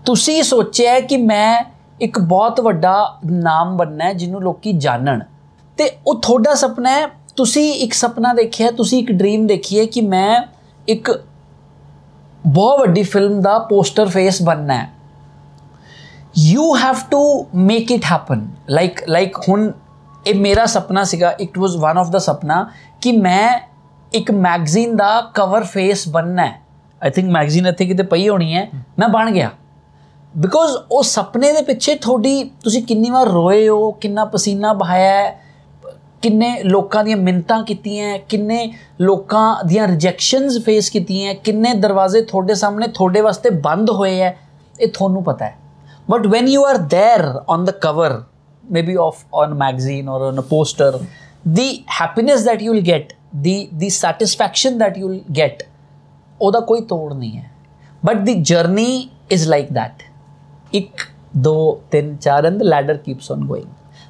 ਤੁਸੀਂ 0.07 0.43
ਸੋਚਿਆ 0.43 0.91
ਹੈ 0.91 0.99
ਕਿ 0.99 1.17
ਮੈਂ 1.17 1.63
ਇੱਕ 2.01 2.19
ਬਹੁਤ 2.19 2.61
ਵੱਡਾ 2.61 3.19
ਨਾਮ 3.25 3.77
ਬਣਨਾ 3.77 4.05
ਹੈ 4.05 4.13
ਜਿਹਨੂੰ 4.13 4.41
ਲੋਕੀ 4.41 4.73
ਜਾਣਨ 4.73 5.23
ਤੇ 5.77 5.97
ਉਹ 6.07 6.21
ਤੁਹਾਡਾ 6.21 6.53
ਸੁਪਨਾ 6.55 6.89
ਹੈ। 6.89 7.07
ਤੁਸੀਂ 7.35 7.73
ਇੱਕ 7.73 7.93
ਸੁਪਨਾ 7.93 8.33
ਦੇਖਿਆ 8.33 8.71
ਤੁਸੀਂ 8.71 8.99
ਇੱਕ 8.99 9.11
ਡ੍ਰੀਮ 9.11 9.47
ਦੇਖੀ 9.47 9.79
ਹੈ 9.79 9.85
ਕਿ 9.85 10.01
ਮੈਂ 10.01 10.43
ਇੱਕ 10.87 11.11
ਬਹੁਤ 12.45 12.79
ਵੱਡੀ 12.79 13.03
ਫਿਲਮ 13.03 13.41
ਦਾ 13.41 13.59
ਪੋਸਟਰ 13.59 14.05
ਫੇਸ 14.05 14.41
ਬਣਨਾ 14.43 14.73
ਹੈ। 14.73 14.89
You 16.37 16.75
have 16.77 16.95
to 17.11 17.47
make 17.55 17.91
it 17.91 18.05
happen 18.11 18.47
like 18.69 19.09
like 19.09 19.37
ਹੁਣ 19.49 19.71
ਇਹ 20.27 20.35
ਮੇਰਾ 20.35 20.65
ਸੁਪਨਾ 20.65 21.03
ਸੀਗਾ 21.03 21.31
it 21.31 21.59
was 21.59 21.75
one 21.75 21.97
of 21.97 22.09
the 22.09 22.19
ਸੁਪਨਾ 22.19 22.71
ਕਿ 23.01 23.11
ਮੈਂ 23.11 23.59
ਇੱਕ 24.13 24.31
ਮੈਗਜ਼ੀਨ 24.31 24.95
ਦਾ 24.95 25.21
ਕਵਰ 25.21 25.63
ਫੇਸ 25.63 26.09
ਬਣਨਾ 26.09 26.45
ਹੈ। 26.45 26.61
ਆਈ 27.03 27.09
ਥਿੰਕ 27.09 27.31
ਮੈਗਜ਼ੀਨ 27.31 27.67
ਇੱਥੇ 27.67 27.85
ਕਿਤੇ 27.85 28.03
ਪਈ 28.03 28.29
ਹੋਣੀ 28.29 28.55
ਹੈ। 28.55 28.69
ਮੈਂ 28.99 29.07
ਬਣ 29.07 29.31
ਗਿਆ। 29.31 29.51
ਬਿਕੋਜ਼ 30.37 30.75
ਉਹ 30.91 31.03
ਸਪਨੇ 31.03 31.51
ਦੇ 31.53 31.61
ਪਿੱਛੇ 31.61 31.93
ਤੁਹਾਡੀ 31.95 32.43
ਤੁਸੀਂ 32.63 32.81
ਕਿੰਨੀ 32.83 33.09
ਵਾਰ 33.09 33.27
ਰੋਏ 33.27 33.67
ਹੋ 33.67 33.91
ਕਿੰਨਾ 33.91 34.25
ਪਸੀਨਾ 34.25 34.73
ਬਹਾਇਆ 34.73 35.31
ਕਿੰਨੇ 36.21 36.51
ਲੋਕਾਂ 36.63 37.03
ਦੀਆਂ 37.03 37.17
ਮਿੰਤਾਂ 37.17 37.61
ਕੀਤੀਆਂ 37.63 38.17
ਕਿੰਨੇ 38.29 38.59
ਲੋਕਾਂ 39.01 39.63
ਦੀਆਂ 39.67 39.87
ਰਿਜੈਕਸ਼ਨਸ 39.87 40.59
ਫੇਸ 40.63 40.89
ਕੀਤੀਆਂ 40.89 41.33
ਕਿੰਨੇ 41.43 41.73
ਦਰਵਾਜ਼ੇ 41.73 42.21
ਤੁਹਾਡੇ 42.21 42.53
ਸਾਹਮਣੇ 42.53 42.87
ਤੁਹਾਡੇ 42.87 43.21
ਵਾਸਤੇ 43.21 43.49
ਬੰਦ 43.59 43.89
ਹੋਏ 43.89 44.19
ਐ 44.21 44.31
ਇਹ 44.79 44.87
ਤੁਹਾਨੂੰ 44.87 45.23
ਪਤਾ 45.23 45.45
ਹੈ 45.45 45.57
but 46.09 46.27
when 46.27 46.47
you 46.47 46.65
are 46.65 46.77
there 46.93 47.25
on 47.49 47.65
the 47.65 47.71
cover 47.81 48.21
maybe 48.63 48.95
of 48.99 49.23
on 49.33 49.53
magazine 49.53 50.09
or 50.09 50.21
on 50.21 50.39
a 50.39 50.43
poster 50.49 50.99
the 51.47 51.69
happiness 52.01 52.45
that 52.45 52.61
you 52.61 52.73
will 52.73 52.87
get 52.87 53.13
the 53.35 53.67
the 53.73 53.89
satisfaction 53.89 54.79
that 54.79 54.97
you 54.97 55.09
will 55.09 55.21
get 55.37 55.63
ਉਹਦਾ 56.41 56.59
ਕੋਈ 56.59 56.81
ਤੋੜ 56.81 57.13
ਨਹੀਂ 57.13 57.37
ਹੈ 57.37 57.51
but 58.03 58.17
the 58.17 58.33
journey 58.43 59.07
is 59.31 59.47
like 59.47 59.73
that 59.75 60.03
1 60.73 61.05
2 61.37 61.77
3 61.91 62.15
4 62.21 62.45
and 62.45 62.57
the 62.57 62.63
ladder 62.63 62.97
keeps 62.97 63.31
on 63.31 63.45
going 63.45 63.65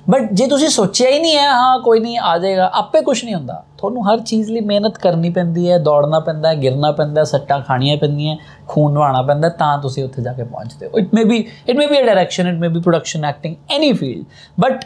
but 0.10 0.22
ਜੇ 0.34 0.48
ਤੁਸੀਂ 0.48 0.70
ਸੋਚਿਆ 0.70 1.10
ਹੀ 1.10 1.20
ਨਹੀਂ 1.20 1.38
ਹੈ, 1.38 1.52
ਹਾਂ, 1.52 1.80
ਕੋਈ 1.80 2.00
ਨਹੀਂ, 2.00 2.20
ਆ 2.20 2.38
ਜਾਏਗਾ, 2.38 2.72
ਆਪੇ 2.74 3.02
ਕੁਝ 3.02 3.26
ਨਹੀਂ 3.26 3.36
ਹੁੰਦਾ। 3.36 3.64
ਤੁਹਾਨੂੰ 3.78 4.14
ਹਰ 4.14 4.20
ਚੀਜ਼ 4.20 4.52
ਲਈ 4.52 4.60
ਮਿਹਨਤ 4.60 4.98
ਕਰਨੀ 4.98 5.30
ਪੈਂਦੀ 5.30 5.72
ਹੈ, 5.72 5.78
ਦੌੜਨਾ 5.78 6.20
ਪੈਂਦਾ 6.20 6.50
ਹੈ, 6.50 6.56
ਗਿਰਨਾ 6.56 6.92
ਪੈਂਦਾ 6.92 7.22
ਹੈ, 7.22 7.26
ਸੱਟਾਂ 7.26 7.62
ਖਾਣੀਆਂ 7.62 7.98
ਪੈਂਦੀਆਂ 7.98 8.38
ਖੂਨ 8.68 8.98
ਵਹਾਣਾ 8.98 9.22
ਪੈਂਦਾ 9.22 9.50
ਤਾਂ 9.50 9.78
ਤੁਸੀਂ 9.78 10.04
ਉੱਥੇ 10.04 10.22
ਜਾ 10.22 10.34
ਕੇ 10.34 10.44
ਪਹੁੰਚਦੇ 10.44 10.88
ਹੋ। 10.88 10.98
It 10.98 11.14
may 11.14 11.24
be 11.24 11.48
it 11.70 11.78
may 11.78 11.88
be 11.88 12.00
a 12.00 12.06
direction 12.06 12.48
it 12.48 12.56
may 12.56 12.68
be 12.68 12.80
production 12.80 13.26
acting 13.26 13.56
any 13.72 13.94
field 13.94 14.26
but 14.60 14.86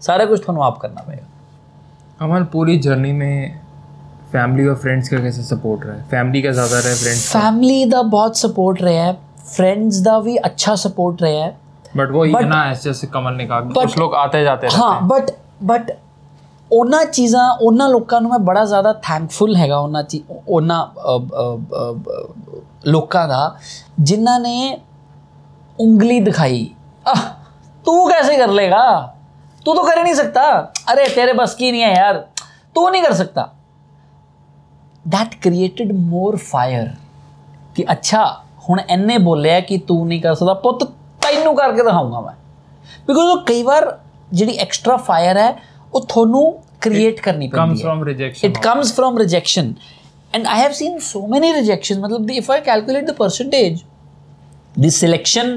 ਸਾਰਾ 0.00 0.24
ਕੁਝ 0.24 0.40
ਤੁਹਾਨੂੰ 0.40 0.64
ਆਪ 0.64 0.78
ਕਰਨਾ 0.80 1.02
ਪਏਗਾ। 1.02 1.31
अमन 2.22 2.44
पूरी 2.52 2.76
जर्नी 2.78 3.12
में 3.12 3.60
फैमिली 4.32 4.66
और 4.68 4.74
फ्रेंड्स 4.76 5.08
का 5.08 5.18
कैसे 5.20 5.42
सपोर्ट 5.44 5.84
रहा 5.86 5.94
है? 5.94 6.02
फैमिली 6.10 6.42
का 6.42 6.50
ज़्यादा 6.52 6.78
रहा 6.78 6.88
है 6.88 6.94
फ्रेंड्स 6.96 7.26
फैमिली 7.32 7.84
द 7.86 8.02
बहुत 8.12 8.38
सपोर्ट 8.38 8.82
रहे 8.82 8.94
हैं। 8.96 9.16
फ्रेंड्स 9.46 10.00
द 10.02 10.08
भी 10.24 10.36
अच्छा 10.48 10.74
सपोर्ट 10.84 11.22
रहे 11.22 11.36
हैं। 11.36 11.50
बट 11.96 12.10
वो 12.10 12.26
but, 12.26 12.44
ना 12.44 12.62
है 12.64 12.74
जैसे 12.82 13.06
कमल 13.08 13.34
ने 13.34 13.46
कहा 13.46 13.60
कुछ 13.72 13.98
लोग 13.98 14.14
आते 14.16 14.42
जाते 14.44 14.66
हैं 14.66 14.74
हाँ। 14.74 15.08
बट 15.08 15.30
बट 15.64 15.90
ਉਹਨਾਂ 16.70 17.04
ਚੀਜ਼ਾਂ 17.04 17.48
ਉਹਨਾਂ 17.60 17.88
ਲੋਕਾਂ 17.88 18.20
ਨੂੰ 18.20 18.30
ਮੈਂ 18.30 18.38
ਬੜਾ 18.38 18.64
ਜ਼ਿਆਦਾ 18.64 18.92
ਥੈਂਕਫੁਲ 19.02 19.56
ਹੈਗਾ 19.56 19.78
ਉਹਨਾਂ 19.78 20.02
ਚੀ 20.02 20.22
ਉਹਨਾਂ 20.48 20.86
ਲੋਕਾਂ 22.86 23.26
ਦਾ 23.28 23.40
ਜਿਨ੍ਹਾਂ 24.00 24.38
ਨੇ 24.40 24.78
ਉਂਗਲੀ 25.78 26.20
ਦਿਖਾਈ 26.20 26.64
ਤੂੰ 27.84 28.08
ਕੈਸੇ 28.10 28.36
ਕਰ 28.36 28.48
ਲੇਗਾ 28.50 29.11
तू 29.65 29.73
तो 29.73 29.83
कर 29.83 29.97
ही 29.97 30.03
नहीं 30.03 30.13
सकता 30.13 30.41
अरे 30.89 31.07
तेरे 31.15 31.33
बस 31.33 31.55
की 31.55 31.71
नहीं 31.71 31.81
है 31.81 31.95
यार 31.95 32.17
तू 32.75 32.89
नहीं 32.89 33.03
कर 33.03 33.13
सकता 33.13 33.53
that 35.05 35.35
created 35.45 35.93
more 36.13 36.35
fire 36.53 36.87
ਕਿ 37.75 37.85
ਅੱਛਾ 37.91 38.23
ਹੁਣ 38.69 38.79
ਐਨੇ 38.89 39.17
ਬੋਲਿਆ 39.17 39.59
ਕਿ 39.59 39.77
ਤੂੰ 39.77 40.07
ਨਹੀਂ 40.07 40.21
ਕਰ 40.21 40.33
ਸਕਦਾ 40.35 40.53
ਪੁੱਤ 40.53 40.83
ਤੈਨੂੰ 41.21 41.55
ਕਰਕੇ 41.55 41.83
ਦਿਖਾਉਂਗਾ 41.83 42.21
ਮੈਂ 42.21 42.33
ਬਿਕੋਜ਼ 43.07 43.29
ਉਹ 43.29 43.43
ਕਈ 43.45 43.63
ਵਾਰ 43.63 43.97
ਜਿਹੜੀ 44.33 44.57
ਐਕਸਟਰਾ 44.57 44.95
ਫਾਇਰ 44.97 45.37
ਹੈ 45.37 45.53
ਉਹ 45.93 46.01
ਤੁਹਾਨੂੰ 46.01 46.63
ਕ੍ਰੀਏਟ 46.81 47.19
ਕਰਨੀ 47.21 47.49
comes 47.55 47.67
ਪੈਂਦੀ 47.67 47.83
ਹੈ 47.83 47.89
from 47.89 48.03
rejection 48.07 48.49
it 48.49 48.59
comes 48.65 48.91
from 48.97 49.19
rejection 49.21 49.69
and 50.37 50.49
i 50.55 50.57
have 50.63 50.75
seen 50.79 50.97
so 51.05 51.21
many 51.33 51.51
rejections 51.57 52.01
matlab 52.03 52.25
the, 52.29 52.39
if 52.41 52.49
i 52.55 52.59
calculate 52.65 53.07
the 53.11 53.15
percentage 53.21 53.79
the 54.83 54.91
selection 54.97 55.53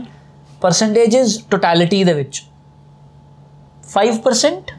percentage 0.62 1.16
is 1.22 1.34
totality 1.55 2.05
ਦੇ 2.05 2.12
ਵਿੱਚ 2.12 2.42
फाइव 3.95 4.17
परसेंट 4.25 4.71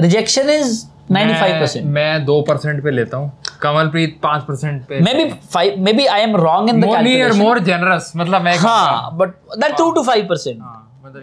रिजेक्शन 0.00 0.50
इज़ 0.50 0.84
मैं 1.10 2.24
दो 2.24 2.40
percent 2.42 2.82
पे 2.84 2.90
लेता 2.90 3.16
हूँ। 3.16 3.30
कमलप्रीत 3.62 4.18
पाँच 4.22 4.42
परसेंट 4.44 4.82
पे 4.86 5.00
may 5.00 5.12
be 5.14 5.24
five 5.52 5.74
may 5.80 5.92
be 5.92 6.06
I 6.06 6.20
am 6.20 6.36
wrong 6.36 6.68
in 6.70 6.80
the 6.80 7.38
more 7.38 7.58
generous 7.68 8.12
मतलब 8.16 8.42
मैं 8.42 8.56
हाँ 8.58 9.16
but 9.16 9.34
that 9.58 9.76
two 9.78 9.90
to 9.92 10.02
five 10.02 10.26
percent 10.28 10.62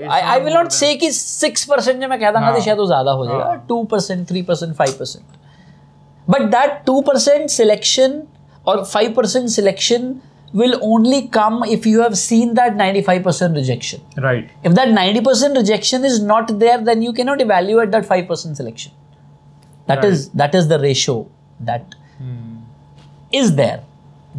I 0.09 0.39
will 0.39 0.53
not 0.53 0.69
say 0.71 1.11
six 1.11 1.65
percent 1.65 2.01
जो 2.01 2.07
मैं 2.07 2.19
कह 2.19 2.31
दूँगा 2.31 2.47
हाँ। 2.47 2.59
शायद 2.59 2.77
वो 2.77 2.85
ज़्यादा 2.85 3.11
हो 3.11 3.25
जाएगा। 3.25 3.53
Two 3.69 3.83
percent 3.91 4.27
three 4.29 4.41
percent 4.41 4.75
five 4.75 4.95
percent 4.99 5.25
but 6.27 6.41
that 6.51 6.81
two 6.85 6.99
percent 7.01 7.49
selection 7.49 8.21
और 8.67 8.83
five 8.85 9.13
percent 9.13 9.49
selection 9.49 10.13
will 10.53 10.77
only 10.81 11.27
come 11.27 11.63
if 11.65 11.85
you 11.85 12.01
have 12.01 12.17
seen 12.17 12.53
that 12.55 12.75
95% 12.75 13.55
rejection. 13.55 14.01
Right. 14.17 14.51
If 14.63 14.75
that 14.75 14.89
90% 14.89 15.57
rejection 15.57 16.05
is 16.05 16.21
not 16.21 16.59
there, 16.59 16.77
then 16.79 17.01
you 17.01 17.13
cannot 17.13 17.41
evaluate 17.41 17.91
that 17.91 18.05
5% 18.07 18.55
selection. 18.55 18.91
That 19.87 19.97
right. 19.97 20.05
is 20.05 20.29
that 20.29 20.55
is 20.55 20.69
the 20.69 20.79
ratio 20.79 21.27
that 21.61 21.95
hmm. 22.17 22.59
is 23.33 23.55
there. 23.55 23.81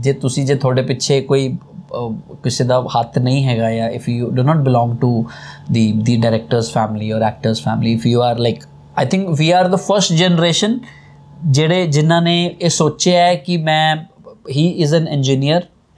जे 0.04 0.12
ਤੁਸੀਂ 0.20 0.44
जे 0.46 0.54
थोड़े 0.62 0.82
ਪਿੱਛੇ 0.86 1.20
कोई 1.26 1.48
किसी 2.44 2.64
ਦਾ 2.66 2.78
हाथ 2.94 3.18
नहीं 3.18 3.42
हैगा 3.42 3.68
या 3.70 3.90
if 3.98 4.08
you 4.12 4.30
not 4.44 4.62
belong 4.64 4.96
to 5.00 5.24
the 5.72 5.92
the 6.04 6.16
directors 6.16 6.72
family 6.72 7.12
or 7.12 7.22
actors 7.22 7.62
family 7.64 7.92
if 7.94 8.06
you 8.06 8.22
are 8.22 8.38
like 8.38 8.64
I 8.98 9.06
think 9.06 9.28
we 9.38 9.50
are 9.50 9.68
the 9.68 9.76
first 9.76 10.12
generation 10.12 10.78
ਜਿਹੜੇ 11.50 11.86
ਜਿਨ੍ਹਾਂ 11.86 12.20
ਨੇ 12.22 12.44
ਇਹ 12.60 12.68
ਸੋਚਿਆ 12.70 13.26
ਹੈ 13.26 13.34
ਕਿ 13.34 13.56
ਮੈਂ 13.56 13.96
ਹੀ 14.50 14.68
ਇਜ਼ 14.68 14.94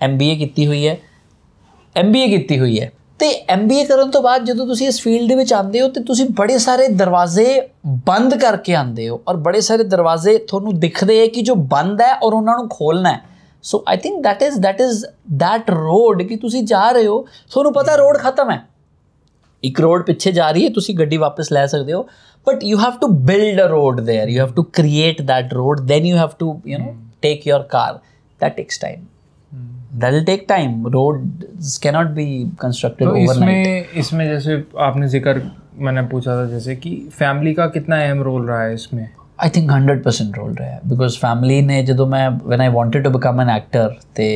ਐਮਬੀਏ 0.01 0.35
ਕੀਤੀ 0.35 0.67
ਹੋਈ 0.67 0.87
ਹੈ 0.87 0.97
ਐਮਬੀਏ 1.95 2.27
ਕੀਤੀ 2.27 2.59
ਹੋਈ 2.59 2.79
ਹੈ 2.79 2.91
ਤੇ 3.19 3.27
ਐਮਬੀਏ 3.49 3.83
ਕਰਨ 3.85 4.09
ਤੋਂ 4.11 4.21
ਬਾਅਦ 4.21 4.45
ਜਦੋਂ 4.45 4.65
ਤੁਸੀਂ 4.67 4.87
ਇਸ 4.87 5.01
ਫੀਲਡ 5.01 5.27
ਦੇ 5.29 5.35
ਵਿੱਚ 5.35 5.53
ਆਉਂਦੇ 5.53 5.81
ਹੋ 5.81 5.87
ਤੇ 5.87 6.01
ਤੁਸੀਂ 6.03 6.25
ਬੜੇ 6.37 6.57
ਸਾਰੇ 6.57 6.87
ਦਰਵਾਜ਼ੇ 6.87 7.61
ਬੰਦ 8.07 8.35
ਕਰਕੇ 8.35 8.75
ਆਉਂਦੇ 8.75 9.09
ਹੋ 9.09 9.21
ਔਰ 9.27 9.37
ਬੜੇ 9.37 9.61
ਸਾਰੇ 9.61 9.83
ਦਰਵਾਜ਼ੇ 9.83 10.37
ਤੁਹਾਨੂੰ 10.37 10.79
ਦਿਖਦੇ 10.79 11.19
ਹੈ 11.19 11.27
ਕਿ 11.27 11.41
ਜੋ 11.41 11.55
ਬੰਦ 11.55 12.01
ਹੈ 12.01 12.13
ਔਰ 12.13 12.33
ਉਹਨਾਂ 12.33 12.57
ਨੂੰ 12.57 12.67
ਖੋਲਣਾ 12.69 13.11
ਹੈ 13.11 13.21
so 13.63 13.83
I 13.87 13.97
think 13.97 14.27
that 14.27 14.45
is 14.47 14.57
that 14.57 14.81
is 14.81 15.05
that 15.43 15.73
road 15.75 16.23
ਕਿ 16.23 16.35
ਤੁਸੀਂ 16.35 16.63
ਜਾ 16.63 16.89
ਰਹੇ 16.91 17.07
ਹੋ 17.07 17.25
ਤੁਹਾਨੂੰ 17.51 17.73
ਪਤਾ 17.73 17.95
ਰੋਡ 17.95 18.17
ਖਤਮ 18.17 18.51
ਹੈ 18.51 18.65
ਇੱਕ 19.63 19.79
ਰੋਡ 19.81 20.03
ਪਿੱਛੇ 20.03 20.31
ਜਾ 20.31 20.51
ਰਹੀ 20.51 20.63
ਹੈ 20.65 20.69
ਤੁਸੀਂ 20.69 20.95
ਗੱਡੀ 20.95 21.17
ਵਾਪਸ 21.17 21.51
ਲੈ 21.51 21.65
ਸਕਦੇ 21.65 21.93
ਹੋ 21.93 22.03
but 22.47 22.63
you 22.63 22.77
have 22.77 22.97
to 23.01 23.07
build 23.07 23.61
a 23.61 23.67
road 23.67 24.01
there 24.01 24.29
you 24.29 24.39
have 24.39 24.53
to 24.53 24.63
create 24.63 25.21
that 25.21 25.53
road 25.53 25.91
then 25.91 26.11
you 26.11 26.19
have 26.19 26.35
to 26.43 26.51
you 26.71 26.83
know 26.83 26.93
take 27.25 27.49
your 27.51 27.63
car 27.75 27.89
that 28.41 28.57
takes 28.59 28.81
time 28.81 29.03
that 29.96 30.24
take 30.26 30.44
time 30.48 30.86
road 30.86 31.44
can 31.82 31.94
not 31.94 32.06
be 32.14 32.26
constructed 32.60 33.08
overnight. 33.08 33.30
इसमें 33.32 33.92
इसमें 34.00 34.26
जैसे 34.28 34.62
आपने 34.86 35.08
ज़िक्र 35.08 35.42
मैंने 35.78 36.02
पूछा 36.08 36.36
था 36.36 36.46
जैसे 36.50 36.76
कि 36.76 36.96
फैमिली 37.12 37.54
का 37.54 37.66
कितना 37.68 38.02
अहम 38.04 38.22
रोल 38.22 38.46
रहा 38.48 38.62
है 38.62 38.74
इसमें? 38.74 39.08
I 39.40 39.48
think 39.56 39.70
hundred 39.72 40.02
percent 40.04 40.36
role 40.38 40.52
रहा 40.54 40.68
है 40.68 40.80
बिकॉज़ 40.88 41.18
फैमिली 41.18 41.60
ने 41.62 41.82
जो 41.82 42.06
मैं 42.06 42.28
when 42.48 42.60
I 42.60 42.68
wanted 42.76 43.04
to 43.04 43.10
become 43.10 43.40
an 43.40 43.50
actor 43.56 43.96
ते 44.16 44.28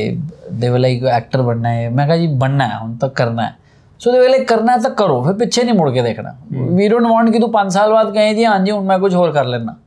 दे 0.51 0.69
वे 0.69 0.79
लाइक 0.79 1.03
एक्टर 1.13 1.41
बनना 1.41 1.69
है. 1.69 1.89
मैं 1.89 2.07
कहा 2.07 2.17
जी 2.17 2.27
बनना 2.43 2.65
है 2.65 2.79
उन 2.83 2.97
तक 2.97 3.13
करना 3.13 3.43
है. 3.43 3.55
सो 4.01 4.11
दे 4.11 4.19
वे 4.19 4.27
लाइक 4.27 4.47
करना 4.49 4.71
है 4.71 4.81
तो 4.83 4.89
करो 4.95 5.21
फिर 5.25 5.33
पीछे 5.39 5.63
नहीं 5.63 5.77
मुड़ 5.77 5.89
के 5.93 6.01
देखना. 6.03 6.37
वी 6.51 6.87
डोंट 6.89 7.07
वॉन्ट 7.07 7.33
कि 7.33 7.39
तू 7.39 7.47
पाँच 7.49 7.73
साल 7.73 7.91
बाद 7.91 8.13
कहें 8.13 8.35
जी 8.35 8.43
हाँ 8.43 8.59
जी 8.65 8.71
उनमें 8.71 8.99
कुछ 8.99 9.15
और 9.15 9.31
कर 9.33 9.45
लेना. 9.45 9.77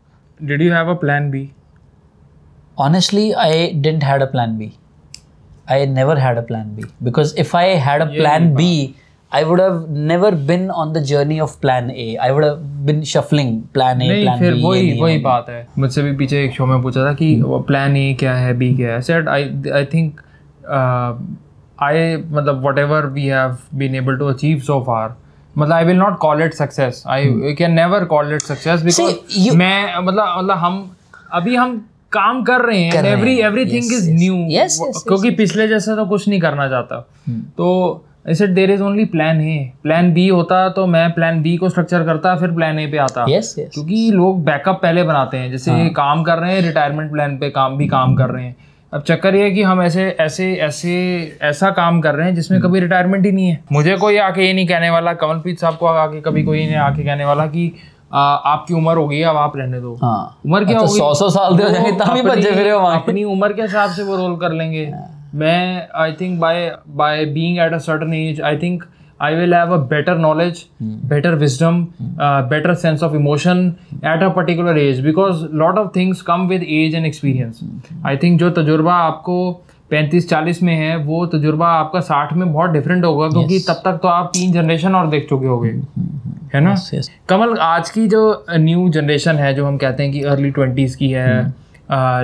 Did 0.40 0.62
you 0.62 0.72
have 0.72 0.90
a 0.90 0.94
plan 1.00 1.30
B 1.30 1.48
honestly 2.78 3.30
I 3.32 3.70
didn't 3.74 4.04
had 4.04 4.22
a 4.22 4.26
plan 4.30 4.56
B 4.58 4.72
i 5.68 5.76
never 5.94 6.14
had 6.20 6.38
a 6.38 6.42
plan 6.42 6.70
b. 6.76 6.84
Because 7.08 7.34
if 7.42 7.54
i 7.54 7.64
had 7.86 8.02
a 8.02 8.06
plan 8.20 8.48
b 8.56 8.68
i 9.32 9.42
would 9.46 9.60
have 9.60 9.78
never 10.10 10.30
been 10.48 10.66
on 10.80 10.92
the 10.96 11.00
journey 11.10 11.38
of 11.44 11.54
plan 11.62 11.88
a. 11.92 12.04
I 12.26 12.30
would 12.34 12.44
have 12.44 12.58
been 12.88 13.00
shuffling 13.12 13.48
plan 13.78 14.02
a 14.02 14.08
नहीं 14.08 14.24
plan 14.26 14.38
फिर 14.38 14.52
b 14.52 14.56
ये 14.56 14.62
वही 14.64 14.82
नहीं, 14.90 15.00
वही 15.02 15.12
ये 15.14 15.20
बात 15.22 15.48
है। 15.50 15.66
मुझसे 15.78 16.02
भी 16.02 16.12
पीछे 16.16 16.42
एक 16.44 16.52
शो 16.54 16.66
में 16.66 16.80
पूछा 16.82 17.04
था 17.06 17.12
कि 17.22 17.34
प्लान 17.68 17.96
ए 17.96 18.12
क्या 18.20 18.34
है 18.36 18.52
बी 18.58 18.74
क्या 18.76 18.92
है? 18.92 19.00
Set 19.02 19.28
I 19.28 19.48
I 19.74 19.84
think 19.94 20.20
I 21.82 22.16
मतलब 22.16 22.62
whatever 22.78 23.06
we 23.16 23.26
have 23.26 23.56
been 23.74 23.94
able 23.94 24.16
to 24.18 24.26
achieve 24.26 24.60
so 24.66 24.80
far 24.86 25.14
मतलब 25.58 25.72
I 25.72 25.84
will 25.84 25.96
not 25.96 26.18
call 26.18 26.42
it 26.42 26.54
success 26.54 27.02
I 27.06 27.54
can 27.58 27.72
never 27.72 28.04
call 28.14 28.34
it 28.34 28.40
success 28.42 28.80
Hmm. 28.80 28.90
See, 28.90 29.06
because 29.06 29.46
you- 29.46 29.56
मैं 29.58 29.98
मतलब 29.98 30.34
मतलब 30.38 30.56
हम 30.58 30.78
अभी 31.32 31.56
हम 31.56 31.76
काम 32.14 32.42
कर 32.44 32.60
रहे 32.60 32.80
हैं 32.80 33.04
एवरी 33.06 33.36
एवरीथिंग 33.42 33.92
इज़ 33.92 34.10
न्यू 34.14 34.34
क्योंकि 34.48 35.30
पिछले 35.36 35.68
जैसा 35.68 35.96
तो 35.96 36.06
कुछ 36.06 36.28
नहीं 36.28 36.40
करना 36.40 36.68
चाहता। 36.68 37.06
Hmm. 37.28 37.40
तो 37.56 38.04
ऐसे 38.28 38.46
there 38.48 38.70
is 38.70 38.82
only 38.82 39.04
plan 39.04 39.40
A 39.40 39.72
plan 39.82 40.12
B 40.12 40.26
होता 40.28 40.68
तो 40.68 40.86
मैं 40.86 41.10
प्लान 41.12 41.42
बी 41.42 41.56
को 41.56 41.68
स्ट्रक्चर 41.68 42.04
करता 42.04 42.34
फिर 42.36 42.50
प्लान 42.50 42.78
ए 42.78 42.86
पे 42.86 42.98
आता। 42.98 43.24
Yes 43.26 43.48
yes. 43.58 43.72
क्योंकि 43.74 44.10
लोग 44.14 44.44
बैकअप 44.44 44.80
पहले 44.82 45.02
बनाते 45.02 45.36
हैं। 45.36 45.50
जैसे 45.50 45.72
ये 45.72 45.88
काम 45.96 46.22
कर 46.22 46.38
रहे 46.38 46.54
हैं 46.54 46.62
रिटायरमेंट 46.62 47.10
प्लान 47.12 47.36
पे 47.38 47.50
काम 47.50 47.76
भी 47.76 47.88
काम 47.88 48.14
कर 48.14 48.30
रहे 48.30 48.44
हैं। 48.44 48.56
अब 48.92 49.02
चक्कर 49.02 49.34
ये 49.34 49.42
है 49.42 49.50
कि 49.50 49.62
हम 49.62 49.82
ऐसे 49.82 50.04
ऐसे 50.20 50.52
ऐसे 50.62 50.92
ऐसा 51.42 51.70
काम 51.70 52.00
कर 52.00 52.14
रहे 52.14 52.26
हैं 52.26 52.34
जिसमें 52.34 52.60
कभी 52.60 52.80
रिटायरमेंट 52.80 53.24
ही 53.26 53.32
नहीं 53.32 53.48
है। 53.48 53.58
मुझे 53.72 53.96
कोई 53.96 54.16
आके 54.16 54.46
ये 54.46 54.52
नहीं 54.52 54.66
कहने 54.66 54.90
वाला 54.90 55.12
कमलप्रीत 55.22 55.60
साहब 55.60 55.76
को 55.76 55.86
आके 55.86 56.20
कभी 56.20 56.42
कोई 56.42 56.66
नहीं 56.66 56.76
आके 56.80 57.02
कहने 57.02 57.24
वाला 57.24 57.46
कि 57.46 57.72
आपकी 58.14 58.74
उम्र 58.74 58.96
हो 58.96 59.06
गई 59.08 59.20
अब 59.22 59.36
आप 59.36 59.56
रहने 59.56 59.80
दो। 59.80 59.92
उम्र 59.92 60.64
क्या 60.64 60.86
सौ 60.86 61.12
सौ 61.14 61.28
साल 61.30 61.58
अपनी, 61.58 63.24
उम्र 63.24 63.52
के 63.52 63.62
हिसाब 63.62 63.90
से 63.90 64.02
वो 64.02 64.16
रोल 64.16 64.36
कर 64.36 64.52
लेंगे। 64.52 64.92
मैं 65.34 65.88
I 66.00 66.12
think 66.12 66.38
by 66.40 66.70
by 66.88 67.24
being 67.24 67.58
at 67.58 67.72
a 67.72 67.78
certain 67.78 68.14
age 68.14 68.40
I 68.40 68.56
think 68.58 68.84
I 69.22 69.34
will 69.34 69.54
have 69.54 69.72
a 69.74 69.76
better 69.88 70.18
knowledge 70.18 70.64
better 70.82 71.34
wisdom 71.34 71.86
better 72.50 72.74
sense 72.74 73.02
of 73.02 73.14
emotion 73.16 73.66
at 73.94 74.22
a 74.22 74.28
particular 74.28 74.78
age 74.78 75.00
because 75.00 75.44
lot 75.54 75.78
of 75.78 75.88
things 75.96 76.22
come 76.22 76.46
with 76.48 76.62
age 76.62 76.94
and 76.94 77.06
experience 77.06 77.60
I 78.06 78.16
think 78.16 78.40
जो 78.40 78.50
तजुर्बा 78.50 78.94
आपको 78.94 79.36
uh, 79.52 79.73
35-40 79.94 80.62
में 80.62 80.74
है 80.74 80.96
वो 80.96 81.26
तजुर्बा 81.26 81.68
आपका 81.68 82.00
60 82.00 82.36
में 82.36 82.52
बहुत 82.52 82.70
डिफरेंट 82.70 83.04
होगा 83.04 83.28
क्योंकि 83.28 83.58
तब 83.58 83.82
तक 83.84 83.98
तो 84.02 84.08
आप 84.08 84.26
तीन 84.26 84.52
जनरेशन 84.52 84.94
और 84.94 85.08
देख 85.08 85.28
चुके 85.28 85.46
होगे। 85.46 85.70
है 86.54 86.60
ना? 86.60 86.74
Yes. 86.74 86.94
yes. 86.94 87.10
कमल 87.28 87.56
आज 87.58 87.90
की 87.90 88.06
जो 88.08 88.44
न्यू 88.50 88.88
जनरेशन 88.88 89.36
है 89.36 89.54
जो 89.54 89.66
हम 89.66 89.76
कहते 89.76 90.02
हैं 90.02 90.12
कि 90.12 90.22
अर्ली 90.22 90.50
ट्वेंटीज़ 90.50 90.96
की 90.96 91.10
है 91.10 91.54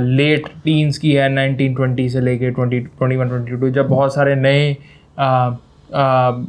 लेट 0.01 0.47
टीन्स 0.65 0.99
की 0.99 1.13
है 1.13 1.29
नाइनटीन 1.29 1.75
ट्वेंटी 1.75 2.09
से 2.09 2.21
लेके 2.21 2.51
twenty 2.51 2.81
twenty 2.81 3.17
one 3.17 3.29
twenty 3.29 3.57
two 3.57 3.71
जब 3.71 3.89
बहुत 3.89 4.15
सारे 4.15 4.35
नए 4.35 4.71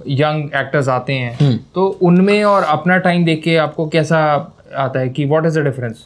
यंग 0.08 0.50
एक्टर्स 0.56 0.90
आते 0.90 1.14
हैं 1.14 1.58
तो 1.76 1.88
उनमें 2.02 2.44
और 2.44 2.64
अपना 2.64 2.98
टाइम 2.98 3.26
देख 3.26 3.44
के 3.44 3.58
आपको 3.58 3.88
कैसा 3.88 4.20
आता 4.76 5.00
है 5.00 5.10
कि 5.10 5.26
व्हाट 5.26 5.46
इज़ 5.46 5.60
द 5.60 5.64
डिफरेंस 5.64 6.06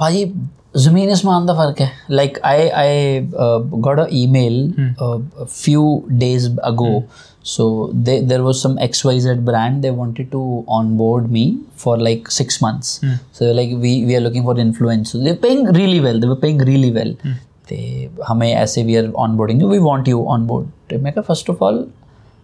भाई 0.00 0.24
जमीन 0.77 1.11
आसमान 1.11 1.47
का 1.47 1.53
फर्क 1.53 1.79
है 1.81 1.91
like 2.11 2.37
I 2.45 2.67
I 2.67 3.19
got 3.33 3.99
a 3.99 4.07
email 4.13 4.93
few 5.43 6.03
days 6.23 6.55
ago 6.71 6.91
so 7.49 7.65
they, 8.05 8.15
there 8.29 8.43
was 8.45 8.61
some 8.63 8.73
xyz 8.85 9.43
brand 9.45 9.83
they 9.83 9.91
wanted 9.99 10.27
to 10.31 10.39
onboard 10.77 11.29
me 11.35 11.43
for 11.83 11.93
like 12.07 12.27
six 12.37 12.57
months 12.63 12.89
so 13.37 13.51
like 13.59 13.71
we 13.83 13.91
we 14.09 14.17
are 14.17 14.23
looking 14.25 14.43
for 14.49 14.55
influencers 14.63 15.23
they're 15.27 15.39
paying 15.45 15.63
really 15.77 16.01
well 16.07 16.19
they 16.23 16.29
were 16.31 16.41
paying 16.41 16.59
really 16.71 16.91
well 16.97 17.13
they 17.69 17.85
हमें 18.27 18.49
ऐसे 18.49 18.83
we 18.89 18.97
are 19.01 19.05
onboarding 19.25 19.63
you 19.63 19.71
we 19.75 19.79
want 19.87 20.11
you 20.13 20.25
on 20.35 20.45
board 20.51 20.67
तो 20.89 20.99
मैं 21.05 21.13
कहा 21.13 21.27
first 21.31 21.53
of 21.53 21.63
all 21.67 21.81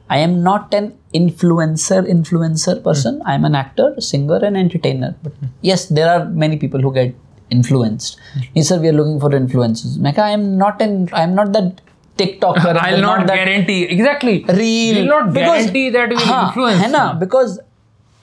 I 0.10 0.20
am 0.20 0.34
not 0.44 0.74
an 0.74 0.94
influencer 1.14 2.02
influencer 2.16 2.84
person. 2.84 3.22
I 3.26 3.34
am 3.34 3.46
an 3.46 3.56
actor, 3.56 3.88
singer, 4.00 4.38
and 4.38 4.56
entertainer. 4.56 5.16
But 5.24 5.34
yes, 5.62 5.86
there 5.88 6.10
are 6.10 6.26
many 6.26 6.58
people 6.58 6.80
who 6.80 6.94
get 6.94 7.16
influenced. 7.51 8.19
He 8.55 8.63
said, 8.63 8.81
we 8.81 8.89
are 8.89 8.93
looking 8.93 9.21
for 9.21 9.31
influencers. 9.31 9.99
Mecca, 9.99 10.23
I 10.23 10.31
am 10.31 10.59
not 10.59 10.81
in 10.81 11.09
I 11.13 11.23
am 11.23 11.35
not 11.35 11.53
that 11.53 11.81
TikTok. 12.19 12.59
I'll 12.59 13.01
not, 13.01 13.27
not 13.27 13.27
guarantee 13.27 13.83
exactly. 13.85 14.45
Real. 14.45 14.95
We'll 14.97 15.07
not 15.07 15.33
because, 15.33 15.67
guarantee 15.67 15.91
that 15.91 16.09
we 16.11 16.17
हाँ, 16.17 16.45
influence. 16.49 16.81
है 16.83 16.91
ना 16.93 17.05
because 17.21 17.59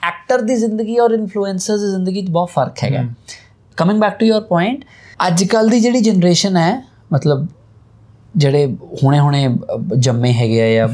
actor 0.01 0.41
की 0.45 0.55
ज़िंदगी 0.55 0.95
और 1.03 1.13
influencers 1.13 1.82
की 1.82 1.91
ज़िंदगी 1.91 2.21
बहुत 2.32 2.49
फ़र्क 2.49 2.80
है 2.84 2.89
coming 3.78 3.99
back 4.01 4.17
to 4.19 4.25
your 4.25 4.41
point 4.49 4.84
अजकल 5.21 5.69
की 5.69 5.80
जी 5.80 5.99
जनरेशन 6.01 6.57
है 6.57 6.84
मतलब 7.13 7.47
ਜਿਹੜੇ 8.38 8.65
ਹੁਣੇ 9.03 9.19
ਹੁਣੇ 9.19 9.47
ਜੰਮੇ 9.97 10.31
ਹੈਗੇ 10.33 10.61
ਆ 10.61 10.73
ਜਾਂ 10.73 10.88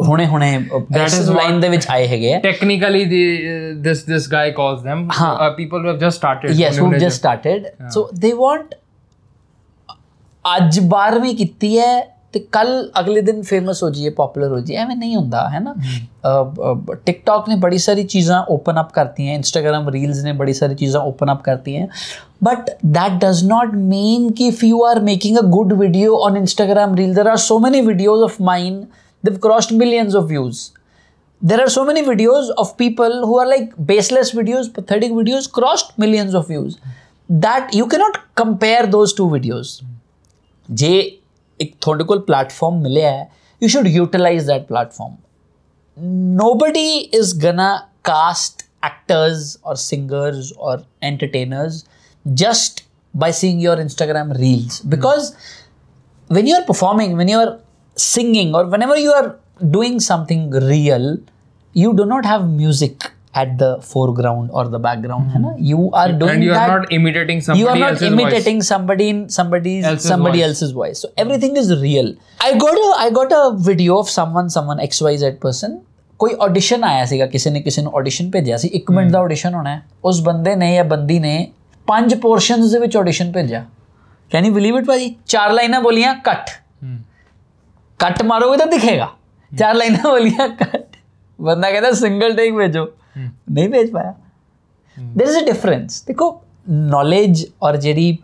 ਹੁਣੇ 0.00 0.26
ਹੁਣੇ 0.26 0.54
ਇਸ 0.96 1.18
ਲਾਈਨ 1.28 1.60
ਦੇ 1.60 1.68
ਵਿੱਚ 1.68 1.86
ਆਏ 1.90 2.06
ਹੈਗੇ 2.06 2.34
ਆ 2.34 2.38
technically 2.38 3.04
this 3.82 4.04
this 4.04 4.28
guy 4.32 4.52
calls 4.52 4.80
them 4.80 5.06
people 5.56 5.80
who 5.80 5.88
have 5.88 5.98
just 5.98 6.16
started 6.16 6.50
yes 6.50 6.80
who 6.80 6.92
just 6.94 7.16
started 7.16 7.90
so 7.90 8.08
they 8.18 8.32
want 8.32 8.74
ਅੱਜ 10.44 10.80
12ਵੀਂ 10.80 11.36
ਕੀਤੀ 11.36 11.78
ਹੈ 11.78 12.13
ਤੇ 12.33 12.39
ਕੱਲ 12.51 12.69
ਅਗਲੇ 12.99 13.21
ਦਿਨ 13.21 13.41
ਫੇਮਸ 13.41 13.83
ਹੋ 13.83 13.89
ਜਾਈਏ 13.89 14.09
ਪਪੂਲਰ 14.09 14.51
ਹੋ 14.51 14.59
ਜਾਈਏ 14.59 14.77
ਐਵੇਂ 14.81 14.95
ਨਹੀਂ 14.95 15.15
ਹੁੰਦਾ 15.15 15.47
ਹੈ 15.49 15.59
ਨਾ 15.59 15.73
ਟਿਕਟੌਕ 17.05 17.49
ਨੇ 17.49 17.55
ਬੜੀ 17.55 17.77
ਸਾਰੀ 17.77 18.03
ਚੀਜ਼ਾਂ 18.03 18.43
ਓਪਨ 18.49 18.79
ਅਪ 18.81 18.91
ਕਰਤੀਆਂ 18.93 19.35
ਇੰਸਟਾਗ੍ਰam 19.35 19.89
ਰੀਲਸ 19.91 20.23
ਨੇ 20.23 20.31
ਬੜੀ 20.31 20.53
ਸਾਰੀ 20.53 20.75
ਚੀਜ਼ਾਂ 20.75 21.01
ਓਪਨ 21.01 21.31
ਅਪ 21.31 21.41
ਕਰਤੀਆਂ 21.43 21.87
but 22.43 22.69
that 22.97 23.19
does 23.25 23.45
not 23.45 23.77
mean 23.93 24.33
ਕਿ 24.33 24.49
if 24.49 24.65
you 24.71 24.81
are 24.89 24.99
making 25.11 25.39
a 25.43 25.47
good 25.55 25.77
video 25.79 26.19
on 26.27 26.41
instagram 26.41 26.97
reel 26.99 27.15
there 27.19 27.31
are 27.35 27.41
so 27.45 27.61
many 27.67 27.81
videos 27.87 28.27
of 28.29 28.37
mine 28.51 28.77
they've 29.23 29.41
crossed 29.47 29.75
millions 29.81 30.19
of 30.21 30.29
views 30.33 30.67
there 31.41 31.61
are 31.61 31.69
so 31.69 31.85
many 31.85 32.01
videos 32.01 32.49
of 32.57 32.75
people 32.77 33.25
who 33.25 33.37
are 33.39 33.47
like 33.47 33.71
baseless 33.85 34.33
videos, 34.33 34.73
pathetic 34.73 35.11
videos, 35.11 35.49
crossed 35.49 35.97
millions 35.97 36.33
of 36.33 36.47
views. 36.47 36.77
That 37.29 37.73
you 37.73 37.87
cannot 37.87 38.19
compare 38.35 38.85
those 38.87 39.13
two 39.13 39.29
videos. 39.29 39.81
ਜੇ 40.69 40.89
एक 41.60 41.74
थोड़े 41.86 42.04
को 42.04 42.18
platform 42.30 42.82
मिले 42.82 43.02
है 43.02 43.28
you 43.62 43.68
should 43.68 43.86
utilise 43.86 44.46
that 44.46 44.66
platform 44.68 45.16
nobody 46.38 47.08
is 47.16 47.28
gonna 47.42 47.66
cast 48.06 48.62
actors 48.86 49.58
or 49.62 49.74
singers 49.82 50.48
or 50.68 50.72
entertainers 51.08 51.76
just 52.40 52.82
by 53.14 53.28
seeing 53.40 53.60
your 53.60 53.76
Instagram 53.82 54.32
reels 54.38 54.80
because 54.94 55.28
when 56.28 56.46
you're 56.46 56.64
performing, 56.64 57.16
when 57.16 57.28
you're 57.28 57.60
singing, 57.96 58.54
or 58.54 58.66
whenever 58.66 58.96
you 58.96 59.12
are 59.12 59.38
doing 59.70 60.00
something 60.00 60.50
real, 60.50 61.18
you 61.74 61.94
do 61.94 62.04
not 62.04 62.24
have 62.24 62.48
music. 62.48 63.10
at 63.33 63.49
the 63.57 63.67
foreground 63.87 64.53
or 64.53 64.63
the 64.75 64.79
background. 64.85 65.31
है 65.31 65.41
ना? 65.41 65.49
You 65.71 65.83
are 66.01 66.07
doing 66.13 66.31
and 66.31 66.45
you 66.45 66.53
are 66.53 66.61
that. 66.61 66.71
not 66.73 66.93
imitating 66.97 67.41
somebody 67.47 67.61
you 67.61 67.67
are 67.73 67.75
not 67.81 67.89
else's 67.89 68.07
imitating 68.07 68.63
somebody 68.69 69.09
in 69.09 69.19
somebody's 69.35 69.85
Else's 69.91 70.09
somebody 70.13 70.39
voice. 70.39 70.47
else's 70.47 70.71
voice. 70.79 71.03
So 71.05 71.11
everything 71.25 71.59
is 71.63 71.69
real. 71.83 72.09
I 72.47 72.49
got 72.63 72.81
a 72.85 72.87
I 73.03 73.09
got 73.19 73.35
a 73.39 73.43
video 73.69 73.99
of 74.05 74.09
someone 74.15 74.49
someone 74.57 74.83
XYZ 74.87 75.31
person 75.45 75.77
ਕੋਈ 76.19 76.33
audition 76.41 76.83
ਆਇਆ 76.83 77.03
ਸੀਗਾ 77.05 77.25
ਕਿਸੇ 77.33 77.49
ਨੇ 77.49 77.59
ਕਿਸੇ 77.61 77.81
ਨੂੰ 77.81 77.91
audition 77.97 78.29
ਭੇਜਿਆ 78.31 78.57
ਸੀ 78.57 78.69
1 78.77 78.89
minute 78.95 79.11
ਦਾ 79.11 79.19
audition 79.19 79.53
ਹੋਣਾ 79.53 79.75
ਹੈ 79.75 79.81
ਉਸ 80.05 80.19
ਬੰਦੇ 80.21 80.55
ਨੇ 80.55 80.73
ਜਾਂ 80.75 80.83
ਬੰਦੀ 80.85 81.19
ਨੇ 81.19 81.35
ਪੰਜ 81.87 82.15
ਪੋਰਸ਼ਨਸ 82.21 82.71
ਦੇ 82.71 82.79
ਵਿੱਚ 82.79 82.97
ਆਡੀਸ਼ਨ 82.97 83.31
ਭੇਜਿਆ 83.31 83.63
ਕੈਨ 84.31 84.45
ਯੂ 84.45 84.53
ਬਿਲੀਵ 84.53 84.77
ਇਟ 84.77 84.85
ਭਾਜੀ 84.87 85.15
ਚਾਰ 85.27 85.51
ਲਾਈਨਾਂ 85.51 85.81
ਬੋਲੀਆਂ 85.81 86.13
ਕੱਟ 86.25 86.49
voice. 86.83 86.97
ਕੱਟ 87.99 88.21
ਮਾਰੋਗੇ 88.23 88.57
ਤਾਂ 88.57 88.65
ਦਿਖੇਗਾ 88.67 89.07
ਚਾਰ 89.51 89.75
ਲਾਈਨਾਂ 89.75 90.03
ਬੋਲੀਆਂ 90.03 90.47
ਕੱਟ 90.49 90.97
ਬੰਦਾ 91.39 91.71
ਕਹਿੰਦਾ 91.71 91.91
ਸਿੰਗਲ 92.01 92.35
ਟੇਕ 92.35 92.53
ਭੇਜੋ 92.57 92.85
ਨਹੀਂ 93.17 93.69
ਭੇਜ 93.69 93.91
ਪਾਇਆ 93.91 94.13
देयर 94.97 95.29
इज 95.29 95.37
अ 95.37 95.45
डिफरेंस 95.49 95.99
देखो 96.11 96.29
ਨੌਲੇਜ 96.69 97.45
ਔਰ 97.63 97.75
ਜਿਹੜੀ 97.77 98.17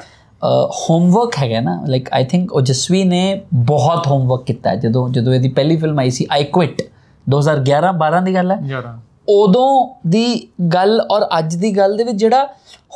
ਹੋਮਵਰਕ 0.79 1.37
ਹੈਗਾ 1.39 1.59
ਨਾ 1.59 1.79
ਲਾਈਕ 1.87 2.09
ਆਈ 2.13 2.23
ਥਿੰਕ 2.25 2.53
ਓਜਸਵੀ 2.53 3.03
ਨੇ 3.03 3.41
ਬਹੁਤ 3.53 4.07
ਹੋਮਵਰਕ 4.07 4.43
ਕੀਤਾ 4.43 4.69
ਹੈ 4.69 4.75
ਜਦੋਂ 4.75 5.07
ਜਦੋਂ 5.09 5.33
ਇਹਦੀ 5.33 5.49
ਪਹਿਲੀ 5.49 5.77
ਫਿਲਮ 5.77 5.99
ਆਈ 5.99 6.09
ਸੀ 6.09 6.27
ਆਈ 6.31 6.43
ਕੁਇਟ 6.43 6.81
2011 7.27 7.93
12 8.01 8.23
ਦੀ 8.25 8.33
ਗੱਲ 8.35 8.51
ਹੈ 8.51 8.57
जरा 8.57 8.91
ਉਦੋਂ 9.29 9.95
ਦੀ 10.07 10.47
ਗੱਲ 10.73 10.99
ਔਰ 11.11 11.27
ਅੱਜ 11.39 11.55
ਦੀ 11.55 11.77
ਗੱਲ 11.77 11.97
ਦੇ 11.97 12.03
ਵਿੱਚ 12.03 12.17
ਜਿਹੜਾ 12.17 12.43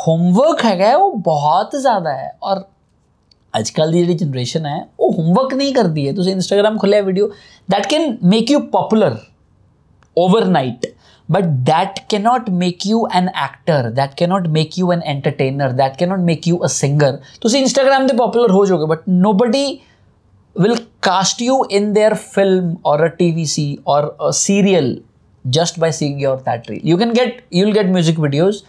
ਹੋਮਵਰਕ 0.08 0.66
ਹੈਗਾ 0.66 0.86
ਹੈ, 0.86 0.96
ਉਹ 0.96 1.16
ਬਹੁਤ 1.18 1.76
ਜ਼ਿਆਦਾ 1.76 2.14
ਹੈ 2.18 2.32
ਔਰ 2.44 2.64
ਅੱਜ 3.54 3.70
ਕੱਲ 3.70 3.92
ਦੀ 3.92 4.00
ਜਿਹੜੀ 4.00 4.14
ਜਨਰੇਸ਼ਨ 4.14 4.66
ਹੈ 4.66 4.78
ਉਹ 5.00 5.14
ਹੋਮਵਰਕ 5.14 5.54
ਨਹੀਂ 5.54 5.74
ਕਰਦੀ 5.74 6.08
ਹੈ 6.08 6.14
ਤੁਸੀਂ 6.14 6.34
ਇੰਸਟਾਗ੍ਰam 6.34 6.78
ਖੋਲਿਆ 6.78 7.02
video 7.02 7.30
that 7.70 7.90
can 7.94 8.06
make 8.34 8.54
you 8.56 8.62
popular 8.78 9.12
overnight 10.18 10.88
But 11.29 11.65
that 11.65 12.09
cannot 12.09 12.53
make 12.53 12.85
you 12.85 13.07
an 13.07 13.31
actor, 13.35 13.91
that 13.91 14.17
cannot 14.17 14.51
make 14.51 14.77
you 14.77 14.91
an 14.91 15.03
entertainer, 15.03 15.73
that 15.73 15.97
cannot 15.97 16.21
make 16.21 16.47
you 16.47 16.63
a 16.63 16.69
singer. 16.69 17.23
So, 17.43 17.49
see, 17.49 17.65
Instagram 17.65 18.09
they 18.09 18.17
popular 18.17 18.49
ho 18.49 18.65
joge, 18.67 18.87
but 18.87 19.09
nobody 19.09 19.83
will 20.55 20.79
cast 21.01 21.41
you 21.41 21.67
in 21.71 21.95
their 21.95 22.15
film 22.15 22.79
or 22.85 23.05
a 23.05 23.11
TVC 23.11 23.83
or 23.87 24.15
a 24.21 24.33
serial 24.33 24.99
just 25.49 25.81
by 25.81 25.91
seeing 25.91 26.19
your 26.19 26.37
that 26.43 26.69
reel. 26.69 26.81
You 26.83 26.97
can 26.97 27.13
get, 27.13 27.43
you'll 27.51 27.73
get 27.73 27.89
music 27.89 28.17
videos. 28.17 28.63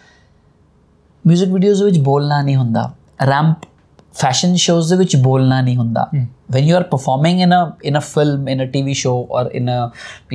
music 1.28 1.50
videos 1.50 1.84
which 1.84 1.98
बोलना 2.06 2.42
नहीं 2.42 2.56
होंगे 2.56 3.28
ramp. 3.28 3.66
Fashion 4.15 4.55
shows 4.57 4.89
ਦੇ 4.91 4.97
ਵਿੱਚ 4.97 5.17
ਬੋਲਣਾ 5.17 5.61
ਨਹੀਂ 5.61 5.77
ਹੁੰਦਾ 5.77 6.07
when 6.55 6.65
you 6.69 6.77
are 6.77 6.87
performing 6.93 7.41
in 7.43 7.53
a 7.57 7.59
in 7.89 7.97
a 7.99 8.01
film 8.07 8.49
in 8.53 8.63
a 8.63 8.67
tv 8.71 8.95
show 9.01 9.13
or 9.39 9.43
in 9.59 9.69
a 9.75 9.77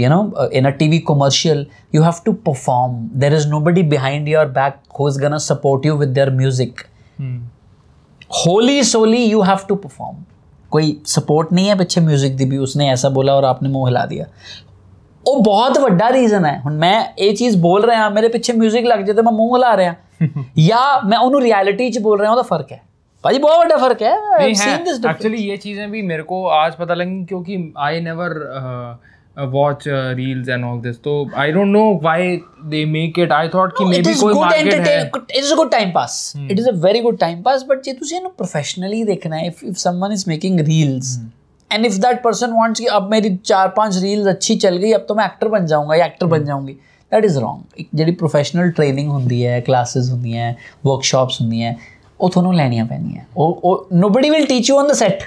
you 0.01 0.11
know 0.11 0.19
uh, 0.43 0.45
in 0.59 0.69
a 0.69 0.71
tv 0.77 0.99
commercial 1.09 1.63
you 1.97 2.03
have 2.05 2.21
to 2.27 2.33
perform 2.45 2.93
there 3.23 3.39
is 3.39 3.47
nobody 3.53 3.83
behind 3.95 4.31
your 4.33 4.45
back 4.59 4.77
who's 4.99 5.19
going 5.23 5.35
to 5.37 5.41
support 5.47 5.89
you 5.89 5.97
with 6.03 6.13
their 6.19 6.29
music 6.37 6.85
wholly 8.37 8.83
solely 8.83 9.23
you 9.23 9.41
have 9.41 9.67
to 9.69 9.75
perform 9.81 10.23
कोई 10.71 10.95
support 11.07 11.51
नहीं 11.53 11.67
है 11.67 11.77
पीछे 11.77 12.01
music 12.01 12.37
ਦੀ 12.37 12.45
ਵੀ 12.45 12.57
ਉਸਨੇ 12.57 12.89
ਐਸਾ 12.89 13.09
ਬੋਲਾ 13.09 13.33
ਔਰ 13.33 13.43
ਆਪਨੇ 13.43 13.69
ਮੂੰਹ 13.69 13.87
ਹਿਲਾ 13.87 14.05
ਦਿਆ 14.05 14.25
ਉਹ 15.25 15.43
ਬਹੁਤ 15.43 15.77
ਵੱਡਾ 15.79 16.11
ਰੀਜ਼ਨ 16.11 16.45
ਹੈ 16.45 16.57
ਹੁਣ 16.65 16.77
ਮੈਂ 16.77 16.95
ਇਹ 17.17 17.35
ਚੀਜ਼ 17.35 17.57
ਬੋਲ 17.57 17.85
ਰਿਹਾ 17.85 18.09
ਮੇਰੇ 18.09 18.27
ਪਿੱਛੇ 18.27 18.53
뮤직 18.53 18.87
ਲੱਗ 18.87 19.05
ਜਾਏ 19.05 19.15
ਤੇ 19.15 19.21
ਮੈਂ 19.21 19.33
ਮੂੰਹ 19.33 19.55
ਹਿਲਾ 19.55 19.77
ਰਿਹਾ 19.77 19.93
ਜਾਂ 20.57 21.07
ਮੈਂ 21.07 21.19
ਉਹਨੂੰ 21.19 21.41
ਰਿਐਲਿਟੀ 21.41 21.89
'ਚ 21.91 21.99
ਬੋਲ 21.99 22.19
ਰਿਹਾ 22.19 22.31
ਉਹਦਾ 22.31 22.41
ਫਰਕ 22.41 22.71
ਹੈ 22.71 22.81
ਭਾਜੀ 23.23 23.39
ਬਹੁਤ 23.39 23.57
ਵੱਡਾ 23.57 23.77
ਫਰਕ 23.77 24.01
ਹੈ 24.03 24.13
नहीं 24.13 24.47
I've 24.47 24.59
seen 24.61 24.63
this 24.63 24.71
है 24.71 24.81
difference. 24.95 25.09
एक्चुअली 25.11 25.37
ये 25.43 25.57
चीज़ें 25.57 25.91
भी 25.91 26.01
मेरे 26.09 26.23
को 26.31 26.45
आज 26.55 26.73
पता 26.79 26.93
लगी 26.93 27.23
क्योंकि 27.29 27.55
I 27.85 28.01
never 28.07 28.33
watch 29.53 29.83
reels 29.87 30.49
and 30.49 30.65
all 30.65 30.79
this 30.81 30.97
तो 31.03 31.13
I 31.43 31.51
don't 31.51 31.67
know 31.67 31.81
why 32.03 32.35
they 32.73 32.83
make 32.91 33.17
it 33.19 33.31
I 33.37 33.47
thought 33.55 33.73
कि 33.77 33.85
मे 33.85 33.97
it 33.97 34.07
बी 34.07 34.13
is 34.13 34.21
कोई 34.21 34.33
good 34.33 34.41
मार्केट 34.41 34.73
है 34.73 34.99
entertain 34.99 35.39
it 35.39 35.47
is 35.47 35.53
a 35.55 35.57
good 35.61 35.71
time 35.75 35.93
pass 35.95 36.17
it 36.55 36.61
is 36.63 36.69
a 36.71 36.75
very 36.85 37.01
good 37.07 37.17
time 37.23 37.41
pass 37.47 37.65
but 37.71 37.81
ਜੇ 37.85 37.93
ਤੁਸੀਂ 37.93 38.17
ਇਹਨੂੰ 38.17 38.31
professionally 38.43 39.01
ਦੇਖਣਾ 39.07 39.39
ਹੈ 39.39 39.49
if 39.49 39.65
if 39.71 39.81
someone 39.85 40.15
is 40.17 40.27
making 40.33 40.61
reels 40.69 41.11
and 41.71 41.89
if 41.91 41.97
that 42.05 42.21
person 42.27 42.55
wants 42.59 42.79
कि 42.79 42.85
अब 42.99 43.09
मेरी 43.15 43.35
चार 43.51 43.73
पांच 43.79 43.97
reels 44.05 44.29
अच्छी 44.35 44.55
चल 44.67 44.77
गई 44.85 44.91
अब 44.99 45.05
तो 45.09 45.15
मैं 45.15 45.25
actor 45.31 45.51
बन 45.55 45.65
जाऊंगा 45.73 45.95
या 45.95 46.07
actor 46.11 46.29
बन 46.35 46.45
जाऊंगी 46.51 46.77
that 47.11 47.29
is 47.31 47.41
wrong 47.43 47.59
ਇੱਕ 47.79 47.89
ਜਿਹੜੀ 47.95 48.15
professional 48.23 48.71
training 48.79 49.11
ਹੁੰਦੀ 49.17 49.45
ਹੈ 49.45 49.59
classes 49.71 50.11
ਹੁੰਦੀਆਂ 50.11 50.45
ਹੈ 50.45 50.55
workshops 50.91 51.41
ਹੁੰਦੀਆਂ 51.41 51.71
ਹੈ 51.71 51.93
ਉਹ 52.19 52.29
ਤੁਹਾਨੂੰ 52.29 52.53
ਲੈਣੀਆਂ 52.55 52.85
ਪੈਣੀਆਂ 52.85 53.23
ਉਹ 53.37 53.59
ਉਹ 53.63 53.87
nobody 54.03 54.29
will 54.35 54.45
teach 54.51 54.69
you 54.71 54.77
on 54.83 54.91
the 54.91 54.97
set 54.99 55.23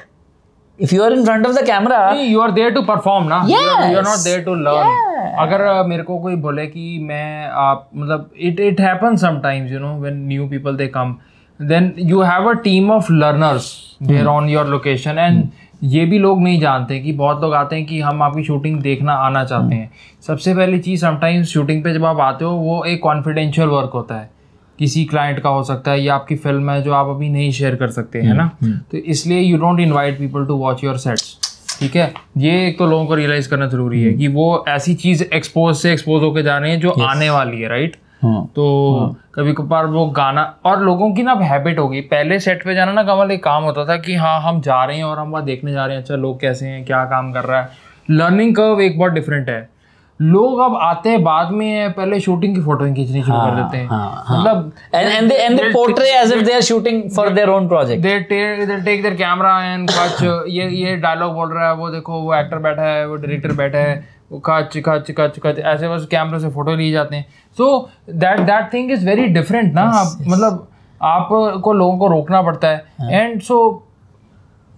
if 0.79 0.93
you 0.95 1.03
are 1.05 1.11
in 1.15 1.25
front 1.29 1.47
of 1.49 1.55
the 1.59 1.63
camera 1.69 2.01
you 2.33 2.41
are 2.43 2.51
there 2.59 2.73
to 2.75 2.83
perform 2.89 3.25
na 3.31 3.39
you 3.51 3.61
are, 3.61 3.87
you 3.93 3.97
are 4.01 4.05
not 4.09 4.19
Yes. 4.19 4.27
there 4.29 4.43
to 4.49 4.55
learn 4.67 4.91
Yeah. 4.91 5.31
अगर 5.45 5.61
अ, 5.67 5.83
मेरे 5.89 6.03
को 6.03 6.19
कोई 6.19 6.35
बोले 6.45 6.67
कि 6.67 6.85
मैं 7.09 7.27
आप 7.63 7.89
मतलब 7.95 8.31
it 8.51 8.61
it 8.69 8.81
happen 8.81 9.17
sometimes 9.25 9.73
you 9.73 9.79
know 9.81 9.93
when 10.01 10.21
new 10.29 10.47
people 10.49 10.77
they 10.77 10.87
come 10.97 11.15
then 11.61 11.93
you 12.13 12.21
have 12.23 12.49
a 12.51 12.53
team 12.69 12.91
of 12.93 13.11
learners 13.11 13.67
there 14.13 14.27
on 14.37 14.49
your 14.51 14.67
location 14.77 15.19
and 15.19 15.43
ये 15.97 16.05
भी 16.13 16.19
लोग 16.19 16.41
नहीं 16.43 16.61
जानते 16.61 16.99
कि 17.01 17.13
बहुत 17.19 17.43
लोग 17.43 17.55
आते 17.55 17.77
हैं 17.77 17.85
कि 17.87 18.01
हम 18.01 18.23
आपकी 18.23 18.45
शूटिंग 18.45 18.81
देखना 18.83 19.13
आना 19.27 19.45
चाहते 19.45 19.75
हैं 19.75 19.91
सबसे 20.27 20.55
पहली 20.55 20.79
चीज़ 20.87 21.01
समटाइम्स 21.01 21.49
शूटिंग 21.49 21.83
पे 21.85 21.93
जब 21.95 22.05
आप 22.07 22.21
आते 22.31 22.45
हो 22.45 22.51
वो 22.71 22.83
एक 22.93 23.03
कॉन्फिडेंशियल 23.03 23.69
वर्क 23.69 23.91
होता 23.95 24.15
है 24.21 24.31
किसी 24.80 25.04
क्लाइंट 25.06 25.40
का 25.40 25.50
हो 25.50 25.64
सकता 25.64 25.92
है 25.92 26.02
या 26.02 26.16
आपकी 26.16 26.36
फ़िल्म 26.36 26.70
है 26.72 26.82
जो 26.84 26.94
आप 26.94 27.08
अभी 27.08 27.30
नहीं 27.30 27.52
शेयर 27.52 27.76
कर 27.76 27.88
सकते 27.92 28.22
हैं 28.22 28.34
ना? 28.34 28.50
तो 28.92 28.98
इसलिए 28.98 29.40
you 29.40 29.58
don't 29.58 29.80
invite 29.80 30.20
people 30.20 30.46
to 30.46 30.56
watch 30.58 30.84
your 30.84 30.98
sets 30.98 31.38
ठीक 31.80 31.96
है? 31.96 32.14
ये 32.38 32.68
एक 32.68 32.78
तो 32.78 32.86
लोगों 32.88 33.06
को 33.06 33.16
रियलाइज़ 33.16 33.50
करना 33.50 33.68
ज़रूरी 33.68 34.04
है 34.04 34.14
कि 34.14 34.28
वो 34.28 34.64
ऐसी 34.68 34.94
चीज़ 34.96 35.24
एक्सपोज 35.24 35.76
से 35.76 35.92
एक्सपोज 35.94 36.24
होके 36.24 36.44
जा 36.44 36.58
रहे 36.58 36.72
हैं 36.72 36.80
जो 36.80 36.90
आने 36.90 37.30
वाली 37.30 37.62
है 37.62 37.68
राइट 37.70 37.98
हाँ 38.24 38.46
तो 38.56 39.16
कभी 39.36 39.54
कभार 39.54 39.86
वो 39.86 40.06
गाना 40.08 40.44
और 40.66 40.82
लोगों 40.84 41.12
की 41.16 41.24
ना 41.24 41.32
अब 41.32 41.42
हैबिट 41.42 41.80
हो 41.80 41.88
गई। 41.90 42.02
पहले 42.02 42.40
सेट 42.40 42.64
पे 42.66 42.76
जाना 42.76 42.92
ना 42.92 43.04
कमल 43.04 43.32
एक 43.32 43.44
काम 43.44 43.64
होता 43.64 43.86
था 43.86 43.98
कि 43.98 44.16
हाँ 44.16 44.40
हम 44.42 44.62
जा 44.62 44.84
रहे 44.84 44.98
हैं 44.98 45.04
और 45.04 45.20
हम 45.20 45.30
वहाँ 45.30 45.44
देखने 45.46 45.72
जा 45.72 45.86
रहे 45.86 45.96
हैं 45.96 46.04
अच्छा 46.04 46.16
लोग 46.16 46.40
कैसे 46.42 46.66
हैं 46.66 46.84
क्या 46.86 47.04
काम 47.06 47.32
कर 47.34 47.44
रहा 47.44 47.62
है? 47.62 47.70
लर्निंग 48.12 48.56
कर्व 48.56 48.82
एक 48.82 48.98
बहुत 49.00 49.12
डिफरेंट 49.12 49.50
है। 49.50 49.70
लोग 50.20 50.60
अब 50.60 50.76
आते 50.82 51.10
हैं 51.10 51.24
बाद 51.24 51.52
में 51.52 51.66
हैं, 51.68 51.92
पहले 51.94 52.20
शूटिंग 52.20 52.56
की 52.56 52.62
फ़ोटो 52.62 52.86
खींचनी 52.86 53.22
शुरू 53.24 53.38
कर 53.38 53.56
देते 53.56 53.78
हैं। 53.78 53.88
हाँ, 53.88 54.24
हाँ. 54.28 54.40
मतलब 54.40 54.72
they 54.94 55.38
and 55.46 55.60
they 55.60 55.70
portray 55.74 56.12
as 56.16 56.32
if 56.32 56.44
they 56.48 56.56
are 56.56 56.66
shooting 56.68 57.00
for 57.16 57.26
their 57.38 57.50
own 57.50 57.70
project. 57.70 58.02
They 58.02 58.20
they 58.22 58.82
take 58.82 59.02
their 59.02 59.16
camera 59.16 59.54
and 59.64 59.90
कच 59.90 60.22
ये 60.50 60.68
ये 60.70 60.96
डायलॉग 60.98 61.34
बोल 61.34 61.54
रहा 61.54 61.68
है 61.68 61.76
वो 61.76 61.90
देखो 61.90 62.20
वो 62.22 62.34
एक्टर 62.36 62.60
बैठा 62.68 62.84
है 62.84 63.08
वो 63.08 63.16
डायरेक्टर 63.16 63.52
बैठा 63.56 63.80
है 63.80 63.96
वो 64.32 64.40
कच 64.46 64.78
कच 64.86 65.12
कच 65.18 65.40
कच 65.44 65.60
ऐसे 65.60 65.88
बस 65.90 66.06
कैमरे 66.12 66.40
से 66.40 66.50
फ़ोटो 66.50 66.76
लिए 66.76 66.92
जाते 66.92 67.16
हैं। 67.16 67.26
So 67.58 67.90
that 68.10 68.40
that 68.42 68.72
thing 68.74 68.92
is 68.92 69.06
very 69.06 69.26
different 69.34 69.74
ना 69.74 69.82
आप 69.82 70.18
मतलब 70.28 70.68
आपको 71.02 71.74
लोगों 71.74 71.98
को 71.98 72.08
रोकना 72.08 72.42
पड़ता 72.42 72.68
है। 72.68 72.86
And 73.12 73.42
so 73.42 73.58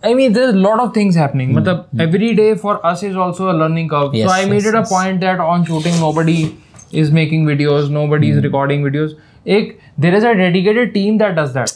I 0.07 0.13
mean, 0.13 0.33
there's 0.33 0.53
a 0.53 0.61
lot 0.65 0.81
of 0.85 0.93
things 0.97 1.15
happening. 1.15 1.53
मतलब 1.53 2.01
every 2.07 2.33
day 2.39 2.49
for 2.65 2.75
us 2.91 3.03
is 3.03 3.15
also 3.25 3.49
a 3.51 3.55
learning 3.61 3.89
curve. 3.93 4.13
Yes, 4.13 4.29
so 4.29 4.35
I 4.35 4.41
yes, 4.41 4.49
made 4.49 4.65
it 4.71 4.77
yes, 4.79 4.91
a 4.91 4.93
point 4.95 5.21
that 5.21 5.39
on 5.39 5.65
shooting 5.71 5.99
nobody 5.99 6.37
is 7.03 7.11
making 7.19 7.45
videos, 7.45 7.89
nobody 7.89 8.29
mm. 8.31 8.37
is 8.37 8.43
recording 8.43 8.83
videos. 8.89 9.15
एक 9.55 9.77
there 10.05 10.15
is 10.19 10.23
a 10.23 10.35
dedicated 10.43 10.93
team 10.93 11.17
that 11.23 11.35
does 11.41 11.57
that. 11.57 11.75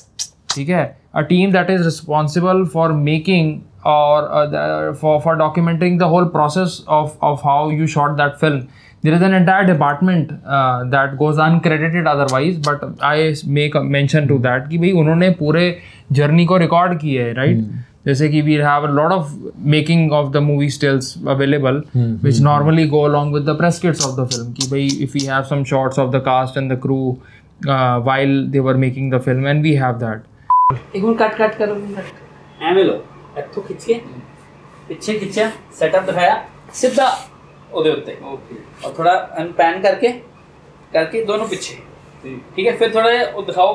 ठीक 0.56 0.70
है 0.70 0.86
a 1.14 1.24
team 1.24 1.52
that 1.52 1.70
is 1.70 1.86
responsible 1.86 2.66
for 2.66 2.92
making 2.94 3.50
or 3.86 4.30
uh, 4.30 4.46
the, 4.48 4.98
for 5.00 5.22
for 5.22 5.36
documenting 5.38 5.98
the 6.00 6.08
whole 6.08 6.26
process 6.26 6.82
of 6.88 7.18
of 7.22 7.42
how 7.42 7.70
you 7.70 7.88
shot 7.88 8.18
that 8.18 8.40
film 8.40 8.68
there 9.02 9.14
is 9.14 9.22
an 9.22 9.34
entire 9.34 9.66
department 9.66 10.32
uh, 10.46 10.84
that 10.84 11.18
goes 11.18 11.38
uncredited 11.38 12.10
otherwise 12.14 12.58
but 12.58 12.84
i 13.02 13.34
make 13.46 13.76
a 13.76 13.84
mention 13.84 14.28
to 14.28 14.40
that 14.48 14.68
कि 14.70 14.78
भाई 14.78 14.92
उन्होंने 15.02 15.30
पूरे 15.40 15.64
journey 16.20 16.46
को 16.46 16.58
record 16.58 16.98
किया 17.00 17.26
है 17.26 17.34
right 17.34 17.64
जैसे 18.07 18.29
कि 18.29 18.41
we 18.43 18.55
have 18.55 18.87
a 18.87 18.91
lot 18.93 19.13
of 19.13 19.31
making 19.75 20.13
of 20.13 20.31
the 20.33 20.43
movie 20.49 20.69
stills 20.71 21.15
available 21.29 21.83
which 22.25 22.41
normally 22.47 22.87
go 22.93 23.01
along 23.07 23.33
with 23.37 23.49
the 23.51 23.57
press 23.61 23.81
kits 23.85 24.05
of 24.09 24.19
the 24.19 24.27
film 24.33 24.53
कि 24.59 24.69
भाई 24.71 24.89
if 25.07 25.17
we 25.19 25.25
have 25.29 25.49
some 25.53 25.65
shots 25.73 26.03
of 26.05 26.13
the 26.17 26.23
cast 26.29 26.61
and 26.63 26.75
the 26.75 26.79
crew 26.85 27.03
uh, 27.75 27.97
while 28.09 28.37
they 28.55 28.65
were 28.69 28.77
making 28.85 29.11
the 29.17 29.23
film 29.29 29.51
and 29.53 29.69
we 29.69 29.75
have 29.85 30.01
that 30.05 30.31
ਇੱਕ 30.95 31.05
minute 31.05 31.19
ਕੱਟ 31.19 31.35
ਕੱਟ 31.37 31.55
ਕਰੋ 31.57 31.75
ਕੱਟ 31.97 32.63
ਐਵੇਂ 32.63 32.85
ਲੋ 32.85 32.95
ਇੱਥੋਂ 33.39 33.63
ਖਿੱਚ 33.63 33.85
ਕੇ 33.85 34.01
ਪਿੱਛੇ 34.89 35.19
ਖਿੱਚਿਆ 35.19 35.51
ਸੈਟਅਪ 35.79 36.07
ਦਿਖਾਇਆ 36.07 36.43
ਸਿੱਧਾ 36.75 37.07
ਉਹਦੇ 37.73 37.91
ਉੱਤੇ 37.91 38.17
और 38.85 38.93
थोड़ा 38.97 39.13
अनपैन 39.41 39.81
करके 39.83 40.09
करके 40.93 41.25
दोनों 41.27 41.47
पीछे 41.47 41.77
ठीक 42.57 42.67
है 42.67 42.77
फिर 42.79 42.95
थोड़ा 42.95 43.11
वो 43.35 43.43
दिखाओ 43.43 43.71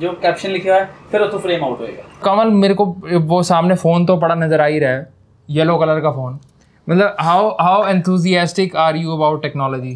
जो 0.00 0.12
कैप्शन 0.22 0.50
लिखा 0.50 0.70
हुआ 0.70 0.80
है 0.80 0.90
फिर 1.10 1.20
वो 1.20 1.26
तो 1.28 1.38
फ्रेम 1.40 1.64
आउट 1.64 1.80
होएगा 1.80 2.04
कमल 2.24 2.50
मेरे 2.58 2.74
को 2.74 2.84
वो 3.28 3.42
सामने 3.46 3.74
फोन 3.78 4.06
तो 4.06 4.16
पड़ा 4.18 4.34
नजर 4.36 4.60
आ 4.60 4.66
ही 4.66 4.78
रहा 4.78 4.92
है 4.92 5.08
येलो 5.48 5.76
कलर 5.78 6.00
का 6.00 6.10
फोन 6.12 6.38
मतलब 6.86 7.16
how 7.20 7.48
how 7.60 7.82
enthusiastic 7.88 8.76
are 8.78 8.96
you 8.96 9.10
about 9.12 9.42
technology 9.42 9.90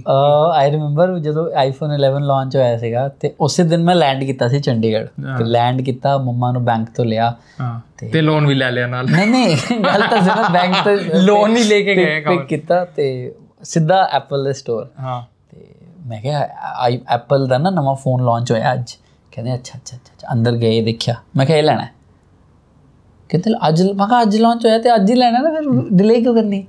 I 0.54 0.70
remember 0.70 1.18
ਜਦੋਂ 1.18 1.46
ਆਈਫੋਨ 1.58 1.94
11 1.94 2.20
ਲਾਂਚ 2.26 2.56
ਹੋਇਆ 2.56 2.76
ਸੀਗਾ 2.78 3.06
ਤੇ 3.20 3.32
ਉਸੇ 3.40 3.64
ਦਿਨ 3.64 3.82
ਮੈਂ 3.84 3.94
ਲੈਂਡ 3.94 4.24
ਕੀਤਾ 4.24 4.48
ਸੀ 4.48 4.60
ਚੰਡੀਗੜ੍ਹ 4.60 5.06
ਤੇ 5.38 5.44
ਲੈਂਡ 5.44 5.80
ਕੀਤਾ 5.82 6.16
ਮੰਮਾ 6.18 6.50
ਨੂੰ 6.52 6.64
ਬੈਂਕ 6.64 6.88
ਤੋਂ 6.96 7.04
ਲਿਆ 7.04 7.32
हाँ 7.60 7.72
ते 8.02 8.20
लोन 8.22 8.46
भी 8.48 8.54
ले 8.60 8.68
लिया 8.74 8.86
नाल 8.88 9.10
ਨਹੀਂ 9.10 9.26
ਨਹੀਂ 9.26 9.78
ਗੱਲ 9.84 10.02
ਤਾਂ 10.10 10.20
ਸੁਣੋ 10.22 10.48
ਬੈਂਕ 10.52 10.74
ਤੋਂ 10.84 10.96
Loan 11.28 11.56
ਹੀ 11.56 11.62
ਲੈ 11.64 11.80
ਕੇ 11.80 11.94
ਗਏ 11.96 12.20
ਪਿਕ 12.20 12.44
ਕੀਤਾ 12.46 12.84
ਤੇ 12.96 13.06
ਸਿੱਧਾ 13.64 14.02
ਐਪਲ 14.12 14.44
ਦੇ 14.44 14.52
ਸਟੋਰ 14.52 14.82
हाँ 15.04 15.20
ਤੇ 15.50 15.66
ਮੈਂ 16.06 16.20
ਕਿਹਾ 16.20 16.46
ਆਈ 16.78 17.00
ਐਪਲ 17.14 17.46
ਦਾ 17.46 17.58
ਨਾ 17.58 17.70
ਨਵਾਂ 17.70 17.94
ਫੋਨ 18.04 18.24
ਲਾਂਚ 18.24 18.52
ਹੋਇਆ 18.52 18.72
ਅੱਜ 18.74 18.96
ਕਹਿੰਦੇ 19.32 19.54
ਅੱਛਾ 19.54 19.78
ਅੱਛਾ 19.78 19.96
ਅੱਛਾ 19.96 20.12
ਅੱਛਾ। 20.14 20.32
ਅੰਦਰ 20.32 20.56
ਗਏ 20.56 20.80
ਦੇਖਿਆ 20.82 21.14
ਮੈਂ 21.36 21.46
ਕਿਹਾ 21.46 21.58
ਇਹ 21.58 21.62
ਲੈਣਾ 21.62 21.82
ਹੈ। 21.82 21.92
ਕਹਿੰਦੇ 23.30 23.50
ਅੱਜ 23.68 23.82
ਮੈਂ 23.84 24.06
ਕਿਹਾ 24.06 24.22
ਅੱਜ 24.22 24.36
ਲਾਂਚ 24.36 24.64
ਹੋਇਆ 24.66 24.78
ਤੇ 24.78 24.94
ਅੱਜ 24.94 25.10
ਹੀ 25.10 25.14
ਲੈਣਾ 25.16 25.38
ਨਾ 25.40 25.50
ਫਿਰ 25.52 25.70
ਡਿਲੇ 25.92 26.20
ਕਿਉਂ 26.20 26.34
ਕਰਨੀ 26.34 26.66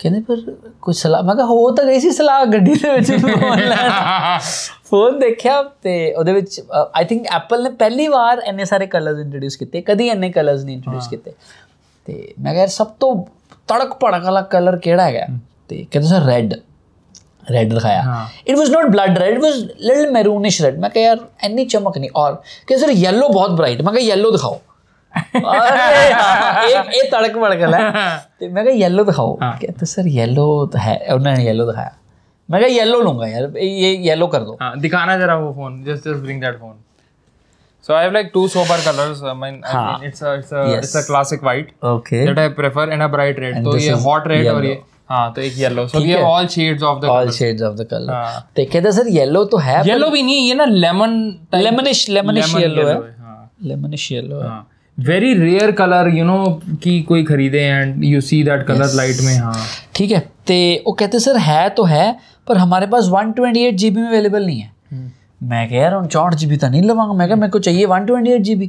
ਕਹਿੰਦੇ 0.00 0.20
ਪਰ 0.20 0.36
ਕੋਈ 0.82 0.94
ਸਲਾਹ 0.94 1.22
ਮੈਂ 1.22 1.34
ਕਿਹਾ 1.34 1.46
ਹੋ 1.46 1.70
ਤਾਂ 1.70 1.84
ਗਈ 1.84 2.00
ਸੀ 2.00 2.10
ਸਲਾਹ 2.10 2.44
ਗੱਡੀ 2.46 2.74
ਦੇ 2.74 2.92
ਵਿੱਚ 2.92 3.10
ਫੋਨ 3.12 3.58
ਲੈਣਾ 3.60 4.38
ਫੋਨ 4.84 5.18
ਦੇਖਿਆ 5.18 5.62
ਤੇ 5.82 5.92
ਉਹਦੇ 6.14 6.32
ਵਿੱਚ 6.32 6.60
ਆਈ 6.94 7.04
ਥਿੰਕ 7.04 7.26
ਐਪਲ 7.34 7.62
ਨੇ 7.62 7.70
ਪਹਿਲੀ 7.74 8.06
ਵਾਰ 8.08 8.42
ਇੰਨੇ 8.46 8.64
ਸਾਰੇ 8.64 8.86
ਕਲਰਸ 8.86 9.18
ਇੰਟਰੋਡਿਊਸ 9.18 9.56
ਕੀਤੇ 9.56 9.80
ਕਦੀ 9.82 10.08
ਇੰਨੇ 10.08 10.30
ਕਲਰਸ 10.30 10.64
ਨਹੀਂ 10.64 10.76
ਇੰਟਰੋਡਿਊਸ 10.76 11.08
ਕੀਤੇ 11.08 11.32
ਤੇ 12.08 12.34
ਮੈਂ 12.38 12.52
ਕਿਹਾ 12.52 12.60
ਯਾਰ 12.60 12.68
ਸਭ 12.70 12.86
ਤੋਂ 13.00 13.14
ਤੜਕ 13.68 13.94
ਭੜਕ 14.00 14.24
ਵਾਲਾ 14.24 14.40
ਕਲਰ 14.48 14.76
ਕਿਹੜਾ 14.78 15.04
ਹੈਗਾ 15.04 15.26
ਤੇ 15.68 15.84
ਕਹਿੰਦੇ 15.90 16.08
ਸਰ 16.08 16.22
ਰੈੱਡ 16.22 16.54
रेड 17.51 17.73
दिखाया 17.73 18.29
it 18.47 18.57
was 18.57 18.71
not 18.71 18.85
blood 18.85 19.17
red 19.17 19.33
it 19.33 19.41
was 19.43 19.59
little 19.59 20.09
maroonish 20.13 20.61
red 20.61 20.79
मैं 20.79 20.91
कह 20.91 20.99
यार 20.99 21.19
इतनी 21.43 21.65
चमक 21.65 21.97
नहीं। 21.97 22.09
और 22.15 22.41
कह 22.69 22.77
सर 22.77 22.89
येलो 22.89 23.29
बहुत 23.29 23.51
ब्राइट 23.51 23.81
मैं 23.81 23.93
कह 23.95 24.01
येलो 24.01 24.31
दिखाओ। 24.31 24.59
एक 25.17 26.91
एक 26.95 27.11
तड़क 27.11 27.37
भड़कल 27.37 27.73
है। 27.73 27.91
हाँ। 27.91 28.17
तो 28.39 28.49
मैं 28.53 28.65
येलो 28.73 29.03
दिखाओ। 29.03 29.37
हाँ। 29.41 29.53
कहते 29.61 29.79
तो 29.79 29.85
सर 29.85 30.07
येलो 30.07 30.65
तो 30.73 30.79
है। 30.79 30.97
उन्होंने 31.13 31.45
येलो 31.45 31.65
दिखाया। 31.65 31.95
मैं 32.51 32.61
कह 32.61 32.67
येलो 32.67 32.99
लूँगा 33.01 33.27
यार 33.27 33.57
ये 33.57 33.95
येलो 34.07 34.27
कर 34.27 34.39
दो। 34.39 34.57
हाँ, 34.61 34.79
दिखाना 34.79 35.17
जरा 35.17 35.35
वो 35.35 35.51
phone 35.53 35.83
just 35.83 36.07
just 36.09 36.23
bring 36.23 36.41
that 36.41 36.59
phone 36.59 36.77
So 37.83 37.95
I 37.95 37.99
have 38.03 38.13
like 38.13 38.33
two 38.33 38.47
sober 38.53 38.77
colors. 38.85 39.21
I 39.23 39.33
mean, 39.33 39.63
I 39.63 39.71
हाँ। 39.71 39.99
mean 39.99 40.09
it's 40.09 40.21
a 40.21 40.33
it's 40.39 40.51
a 40.51 40.63
yes. 40.69 40.83
it's 40.83 40.95
a 40.95 41.03
classic 41.03 41.41
white. 41.41 41.69
Okay. 41.91 42.25
That 42.25 42.39
I 42.39 42.49
prefer 42.49 42.83
and 42.95 43.01
a 43.01 43.07
bright 43.13 43.39
red. 43.43 43.53
And 43.59 43.65
तो 43.65 43.71
so 43.71 43.77
ये 43.77 43.93
hot 44.05 44.27
red 44.31 44.47
और 44.47 44.65
ये 44.65 44.73
हाँ 45.09 45.31
तो 45.33 45.41
एक 45.41 45.53
so 45.53 45.85
ठीक 45.93 46.05
ये 46.05 46.15
all 46.23 46.47
shades 46.55 46.83
of 46.87 46.99
the 47.01 47.09
all 47.09 47.29
shades 47.31 47.61
of 47.63 47.75
the 47.75 47.87
colour. 47.91 48.39
तो 48.55 48.65
कहते 48.65 48.91
सर 48.91 49.07
येलो 49.11 49.43
तो 49.45 49.57
है 49.57 49.77
येलो 49.87 50.09
भी 50.09 50.21
नहीं 50.23 50.47
ये 50.47 50.53
ना 50.55 50.65
लेमन 50.65 51.15
लेमनिश 51.55 52.09
लेमनिश 52.09 52.55
येलो 52.55 52.87
है। 52.87 52.97
लेमनिश 53.63 54.11
येलो 54.11 54.41
है। 54.41 54.49
Very 54.97 55.33
rare 55.33 55.71
colour 55.71 56.07
you 56.15 56.25
know 56.25 56.43
कि 56.83 57.01
कोई 57.01 57.23
खरीदे 57.23 57.59
and 57.59 58.03
you 58.03 58.21
see 58.21 58.43
that 58.43 58.65
colour 58.67 58.93
light 58.95 59.21
में 59.23 59.35
हाँ। 59.37 59.65
ठीक 59.95 60.11
है 60.11 60.19
तो 60.47 60.53
वो 60.85 60.93
कहते 60.93 61.19
सर 61.19 61.37
है 61.39 61.69
तो 61.69 61.83
है 61.85 62.15
पर 62.47 62.57
हमारे 62.57 62.87
पास 62.87 63.07
वन 63.11 63.31
ट्वेंटी 63.31 63.65
एट 63.65 63.75
जी 63.75 63.89
बी 63.89 64.01
में 64.01 64.07
अवेलेबल 64.07 64.45
नहीं 64.45 64.59
है। 64.59 64.71
मैं 65.43 65.67
कह 65.69 65.75
यार 65.75 66.05
चौंठ 66.05 66.33
जी 66.35 66.47
बी 66.47 66.57
तो 66.57 66.67
नहीं 66.69 66.81
लवाऊँगा। 66.83 67.13
मैं 67.13 67.27
कहा 67.27 67.35
मेरे 67.35 67.51
को 67.51 67.59
चाहिए 67.59 67.85
one 67.87 68.05
twenty 68.05 68.31
eight 68.31 68.41
GB 68.41 68.55
B 68.55 68.67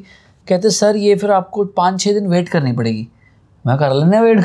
कहते 0.49 0.71
सर 0.73 0.97
ये 0.97 1.15
फिर 1.17 1.31
आपको 1.31 1.65
पाँच 1.77 2.01
छः 2.01 2.13
दिन 2.13 2.27
वेट 2.27 2.49
करनी 2.49 2.73
पड़ेगी। 2.73 3.09
मैं 3.66 3.76
कर 3.78 3.94
लेना 3.94 4.20
वेट 4.22 4.40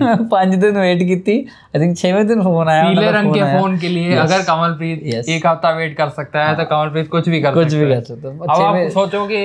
मैं 0.00 0.16
पाँच 0.28 0.54
दिन 0.58 0.76
वेट 0.78 1.02
की 1.04 1.16
थी 1.22 1.32
आई 1.70 1.80
थिंक 1.80 1.96
छवें 1.98 2.26
दिन 2.26 2.42
फोन 2.42 2.68
आया 2.68 2.84
पीले 2.84 3.00
उनका 3.00 3.10
रंग 3.16 3.34
के 3.34 3.40
आया। 3.40 3.58
फोन 3.58 3.76
के 3.78 3.88
लिए 3.90 4.14
अगर 4.18 4.42
कमलप्रीत 4.44 5.02
Yes. 5.08 5.28
एक 5.30 5.46
हफ्ता 5.46 5.70
वेट 5.72 5.96
कर 5.96 6.08
सकता 6.12 6.44
है 6.44 6.54
तो 6.56 6.64
कमलप्रीत 6.66 7.10
कुछ 7.10 7.28
भी 7.28 7.40
कर 7.42 7.54
कुछ 7.54 7.68
सकता 7.68 7.80
भी 7.80 7.90
है 7.90 7.96
कर 7.96 8.04
सकता 8.04 8.28
हूँ। 8.28 8.38
अब 8.38 8.50
आप 8.50 8.56
छवें- 8.60 8.92
सोचो 8.92 9.24
कि 9.26 9.42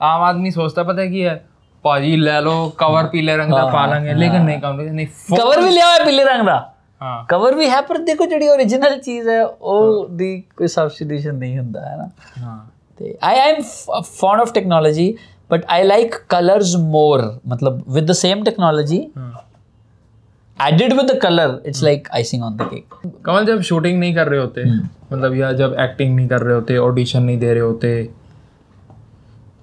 आम 0.00 0.22
आदमी 0.24 0.50
सोचता 0.52 0.82
पता 0.84 1.02
है 1.02 1.08
कि 1.10 1.22
है 1.22 1.36
ਭਾਜੀ 1.84 2.16
ਲੈ 2.16 2.40
ਲਓ 2.40 2.68
ਕਵਰ 2.78 3.06
ਪੀਲੇ 3.06 3.36
ਰੰਗ 3.36 3.50
ਦਾ 3.50 3.64
ਪਾ 3.66 3.84
ਲਾਂਗੇ 3.86 4.14
ਲੇਕਿਨ 4.14 4.42
ਨਹੀਂ 4.44 4.58
ਕਮਲ 4.60 4.90
ਨਹੀਂ 4.92 5.06
ਫੋ- 5.18 5.36
कवर 5.38 5.60
भी 5.60 5.70
लिया 5.70 5.84
हुआ 5.86 5.98
है 5.98 6.06
पीले 6.06 6.24
रंग 6.24 6.46
का 6.46 6.56
ਹਾਂ 7.00 7.24
ਕਵਰ 7.28 7.54
ਵੀ 7.54 7.68
ਹੈ 7.70 7.80
ਪਰ 7.82 7.98
ਦੇਖੋ 8.04 8.26
ਜਿਹੜੀ 8.26 8.48
ਓਰੀਜਨਲ 8.48 8.98
ਚੀਜ਼ 9.00 9.28
ਹੈ 9.28 9.42
ਉਹ 9.44 10.08
ਦੀ 10.16 10.30
ਕੋਈ 10.56 10.68
ਸਬਸਟੀਟਿਊਸ਼ਨ 10.68 11.34
ਨਹੀਂ 11.34 11.58
ਹੁੰਦਾ 11.58 11.80
ਹੈ 11.80 11.96
ਨਾ 11.96 12.08
ਹਾਂ 12.42 12.58
ਤੇ 13.00 13.14
I 13.22 13.38
am 13.40 13.60
fond 14.10 14.40
of 14.40 14.52
technology 14.52 15.06
but 15.51 15.65
I 15.69 15.83
like 15.83 16.15
colours 16.29 16.75
more 16.75 17.41
मतलब 17.47 17.83
with 17.89 18.09
the 18.09 18.13
same 18.13 18.43
technology 18.43 18.97
added 20.67 20.93
with 20.93 21.11
the 21.11 21.19
colour 21.19 21.59
it's 21.65 21.83
like 21.83 22.07
icing 22.13 22.43
on 22.43 22.57
the 22.57 22.61
cake 22.61 23.11
Kamal 23.25 23.45
जब 23.45 23.61
शूटिंग 23.61 23.99
नहीं 23.99 24.15
कर 24.15 24.27
रहे 24.27 24.39
होते 24.39 24.63
मतलब 25.13 25.35
या 25.35 25.51
जब 25.51 25.75
एक्टिंग 25.79 26.15
नहीं 26.15 26.27
कर 26.27 26.41
रहे 26.41 26.55
होते 26.55 26.77
ऑडिशन 26.77 27.23
नहीं 27.23 27.37
दे 27.39 27.53
रहे 27.53 27.61
होते 27.61 28.09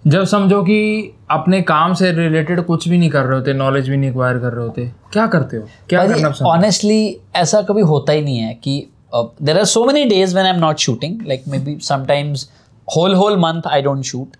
जब 0.06 0.24
समझो 0.24 0.62
कि 0.62 1.14
अपने 1.30 1.60
काम 1.62 1.94
से 1.94 2.10
रिलेटेड 2.12 2.60
कुछ 2.64 2.88
भी 2.88 2.98
नहीं 2.98 3.10
कर 3.10 3.24
रहे 3.24 3.38
होते 3.38 3.52
नॉलेज 3.52 3.88
भी 3.88 3.96
नहीं 3.96 4.10
एक्वायर 4.10 4.38
कर 4.38 4.52
रहे 4.52 4.64
होते 4.64 4.92
क्या 5.12 5.26
करते 5.26 5.56
हो? 5.56 5.66
क्या 5.88 6.06
करना 6.06 6.32
ऑनेस्टली 6.46 7.16
ऐसा 7.36 7.62
कभी 7.62 7.82
होता 7.82 8.12
ही 8.12 8.22
नहीं 8.22 8.38
है 8.38 8.54
कि 8.54 8.88
there 9.14 9.58
are 9.58 9.64
so 9.64 9.84
many 9.84 10.04
days 10.04 10.36
when 10.36 10.46
I 10.46 10.52
am 10.52 10.60
not 10.60 10.76
shooting 10.76 11.20
like 11.26 11.44
maybe 11.58 11.78
sometimes 11.82 12.50
whole 12.96 13.14
whole 13.14 13.36
month 13.36 13.62
I 13.66 13.82
don't 13.82 14.02
shoot 14.02 14.36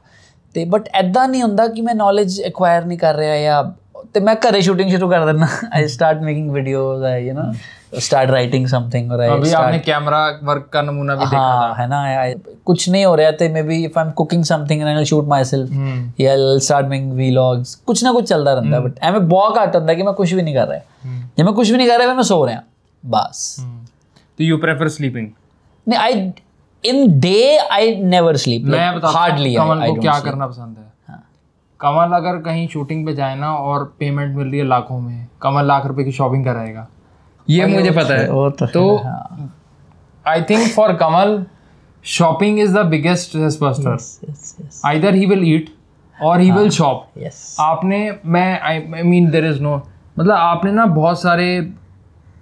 ਤੇ 0.56 0.66
ਬਟ 0.66 0.90
ਐਦਾਂ 0.94 1.28
ਨਹੀਂ 1.28 1.42
ਹੁੰਦਾ 1.42 1.68
ਕਿ 1.68 1.82
ਮੈਂ 1.82 1.96
ਨੌਲੇਜ 1.96 2.42
ਐਕਵਾਇਰ 2.42 2.86
ਨਹੀਂ 2.86 2.98
ਕਰ 2.98 3.16
ਰਿਹਾ 3.16 3.38
ਜਾਂ 3.38 3.64
ਤੇ 4.14 4.20
ਮੈਂ 4.20 4.36
ਘਰੇ 4.36 4.62
ਸ਼ੂਟਿੰਗ 4.62 4.90
ਸ਼ੁਰੂ 4.90 5.10
ਕਰ 5.10 5.26
ਦਿੰਦਾ 5.26 5.48
I 5.76 5.88
start 5.88 6.22
making 6.22 6.52
videos 6.52 7.04
I 7.04 7.26
you 7.28 7.34
know 7.34 7.54
start 7.96 8.30
writing 8.30 8.64
something 8.68 9.10
or 9.10 9.18
I 9.18 9.26
अभी 9.30 9.50
start 9.50 9.64
आपने 9.64 9.80
कैमरा 9.80 10.20
वर्क 10.44 10.70
का 10.74 10.82
नमूना 10.82 11.16
भी 11.16 11.26
देखा 11.26 11.38
हाँ 11.40 11.76
है 11.80 11.88
ना 11.88 12.00
I, 12.22 12.32
कुछ 12.66 12.88
नहीं 12.90 13.04
हो 13.06 13.16
रहा 13.16 13.32
थे 13.42 13.50
maybe 13.64 13.78
if 13.86 13.98
I 13.98 14.06
am 14.06 14.12
cooking 14.12 14.44
something 14.44 14.82
and 14.82 14.98
I 14.98 15.06
shoot 15.06 15.28
myself 15.44 15.72
hmm 15.72 16.24
या 16.24 16.34
स्टार्ट 16.60 16.88
मेकिंग 16.88 17.12
व्लॉग्स 17.14 17.76
कुछ 17.86 18.04
ना 18.04 18.12
कुछ 18.12 18.28
चलता 18.30 18.54
रहता 18.54 18.76
है 18.76 18.82
बट 18.84 19.04
एमें 19.04 19.28
बहुत 19.28 19.58
घट 19.58 19.76
होता 19.76 19.92
है 19.92 19.96
कि 19.96 20.04
मैं 20.04 20.14
कुछ 20.14 20.34
भी 20.34 20.42
नहीं 20.42 20.56
कर 20.56 20.68
रहा 20.68 21.14
जब 21.38 21.46
मैं 21.46 21.54
कुछ 21.54 21.70
भी 21.70 21.78
नहीं 21.78 21.88
कर 21.88 22.00
रहा 22.00 22.14
मैं 22.14 22.24
सो 22.24 22.44
रहा 22.46 22.64
बस 23.04 23.46
तो 23.60 24.44
यू 24.44 24.58
प्रेफर 24.58 24.90
स्लीपिंग 24.90 25.30
नहीं 25.88 26.00
आई 26.00 26.32
in 26.89 27.19
day 27.21 27.57
I 27.73 27.95
never 28.05 28.37
sleep 28.37 28.65
मैं 28.65 28.95
बताता 28.97 29.19
हार्डली 29.19 29.55
कमल 29.55 29.87
को 29.87 30.01
क्या 30.01 30.19
करना 30.21 30.47
पसंद 30.47 30.77
है? 30.79 30.87
कमल 31.81 32.17
अगर 32.17 32.39
कहीं 32.43 32.69
शूटिंग 32.69 33.07
पे 33.07 33.15
जाए 33.15 33.37
ना 33.37 33.55
और 33.55 33.85
पेमेंट 33.99 34.37
मिल 34.37 34.47
रही 34.47 34.59
है 34.59 34.67
लाखों 34.67 35.01
में 35.01 35.27
कमल 35.43 35.67
लाख 35.67 35.87
रुपए 35.87 36.05
की 36.05 36.13
शॉपिंग 36.13 36.45
कराएगा। 36.45 36.87
ये 37.51 37.67
मुझे 37.67 37.91
पता 37.91 38.15
है। 38.15 38.31
वो 38.31 38.49
तो 38.51 38.67
तो 38.67 38.83
I 40.27 40.43
think 40.43 40.69
for 40.73 40.93
Kamal 40.93 41.45
shopping 42.05 42.59
is 42.61 42.77
the 42.79 42.85
biggest 42.87 43.37
buster 43.63 43.97
either 44.87 45.15
he 45.15 45.27
will 45.27 45.55
eat 45.55 45.75
or 46.23 46.41
he. 46.41 46.51
Will 46.51 46.71
shop 46.71 47.07
आपने 47.61 48.17
मैं 48.27 48.61
I 48.61 49.03
mean 49.05 49.31
there 49.31 49.47
is 49.47 49.63
no 49.63 49.77
मतलब 50.19 50.35
आपने 50.35 50.73
ना 50.73 50.87
बहुत 50.87 51.23
सारे 51.23 51.49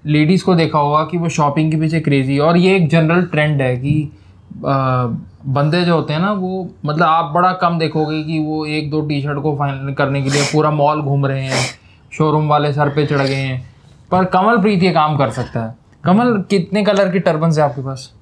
लेडीज़ 0.06 0.44
को 0.44 0.54
देखा 0.54 0.78
होगा 0.78 1.02
कि 1.04 1.18
वो 1.18 1.28
शॉपिंग 1.28 1.70
के 1.72 1.76
पीछे 1.76 2.00
क्रेजी 2.00 2.38
और 2.38 2.56
ये 2.56 2.76
एक 2.76 2.88
जनरल 2.88 3.22
ट्रेंड 3.22 3.62
है 3.62 3.76
कि 3.76 3.94
आ, 4.02 4.25
बंदे 4.54 5.84
जो 5.84 5.94
होते 5.94 6.12
हैं 6.12 6.20
ना 6.20 6.32
वो 6.32 6.68
मतलब 6.86 7.06
आप 7.06 7.32
बड़ा 7.34 7.52
कम 7.52 7.78
देखोगे 7.78 8.22
कि 8.22 8.38
वो 8.38 8.64
एक 8.66 8.90
दो 8.90 9.00
टी 9.00 9.20
शर्ट 9.22 9.42
को 9.42 9.54
फाइनल 9.56 9.92
करने 9.94 10.22
के 10.22 10.30
लिए 10.30 10.42
पूरा 10.42 10.70
मॉल 10.70 11.00
घूम 11.02 11.26
रहे 11.26 11.44
हैं 11.44 11.64
शोरूम 12.12 12.48
वाले 12.48 12.72
सर 12.72 12.88
पे 12.88 13.06
चढ़ 13.06 13.22
गए 13.22 13.34
हैं। 13.34 13.62
पर 14.10 14.24
कमल 14.24 14.58
प्रीत 14.58 14.82
ये 14.82 14.90
काम 14.90 15.16
कर 15.16 15.30
सकता 15.30 15.64
है। 15.64 15.74
कमल 16.04 16.32
कितने 16.50 16.82
कलर 16.84 17.10
की 17.12 17.18
टर्बन्स 17.20 17.58
है 17.58 17.64
आपके 17.64 17.82
पास? 17.82 18.12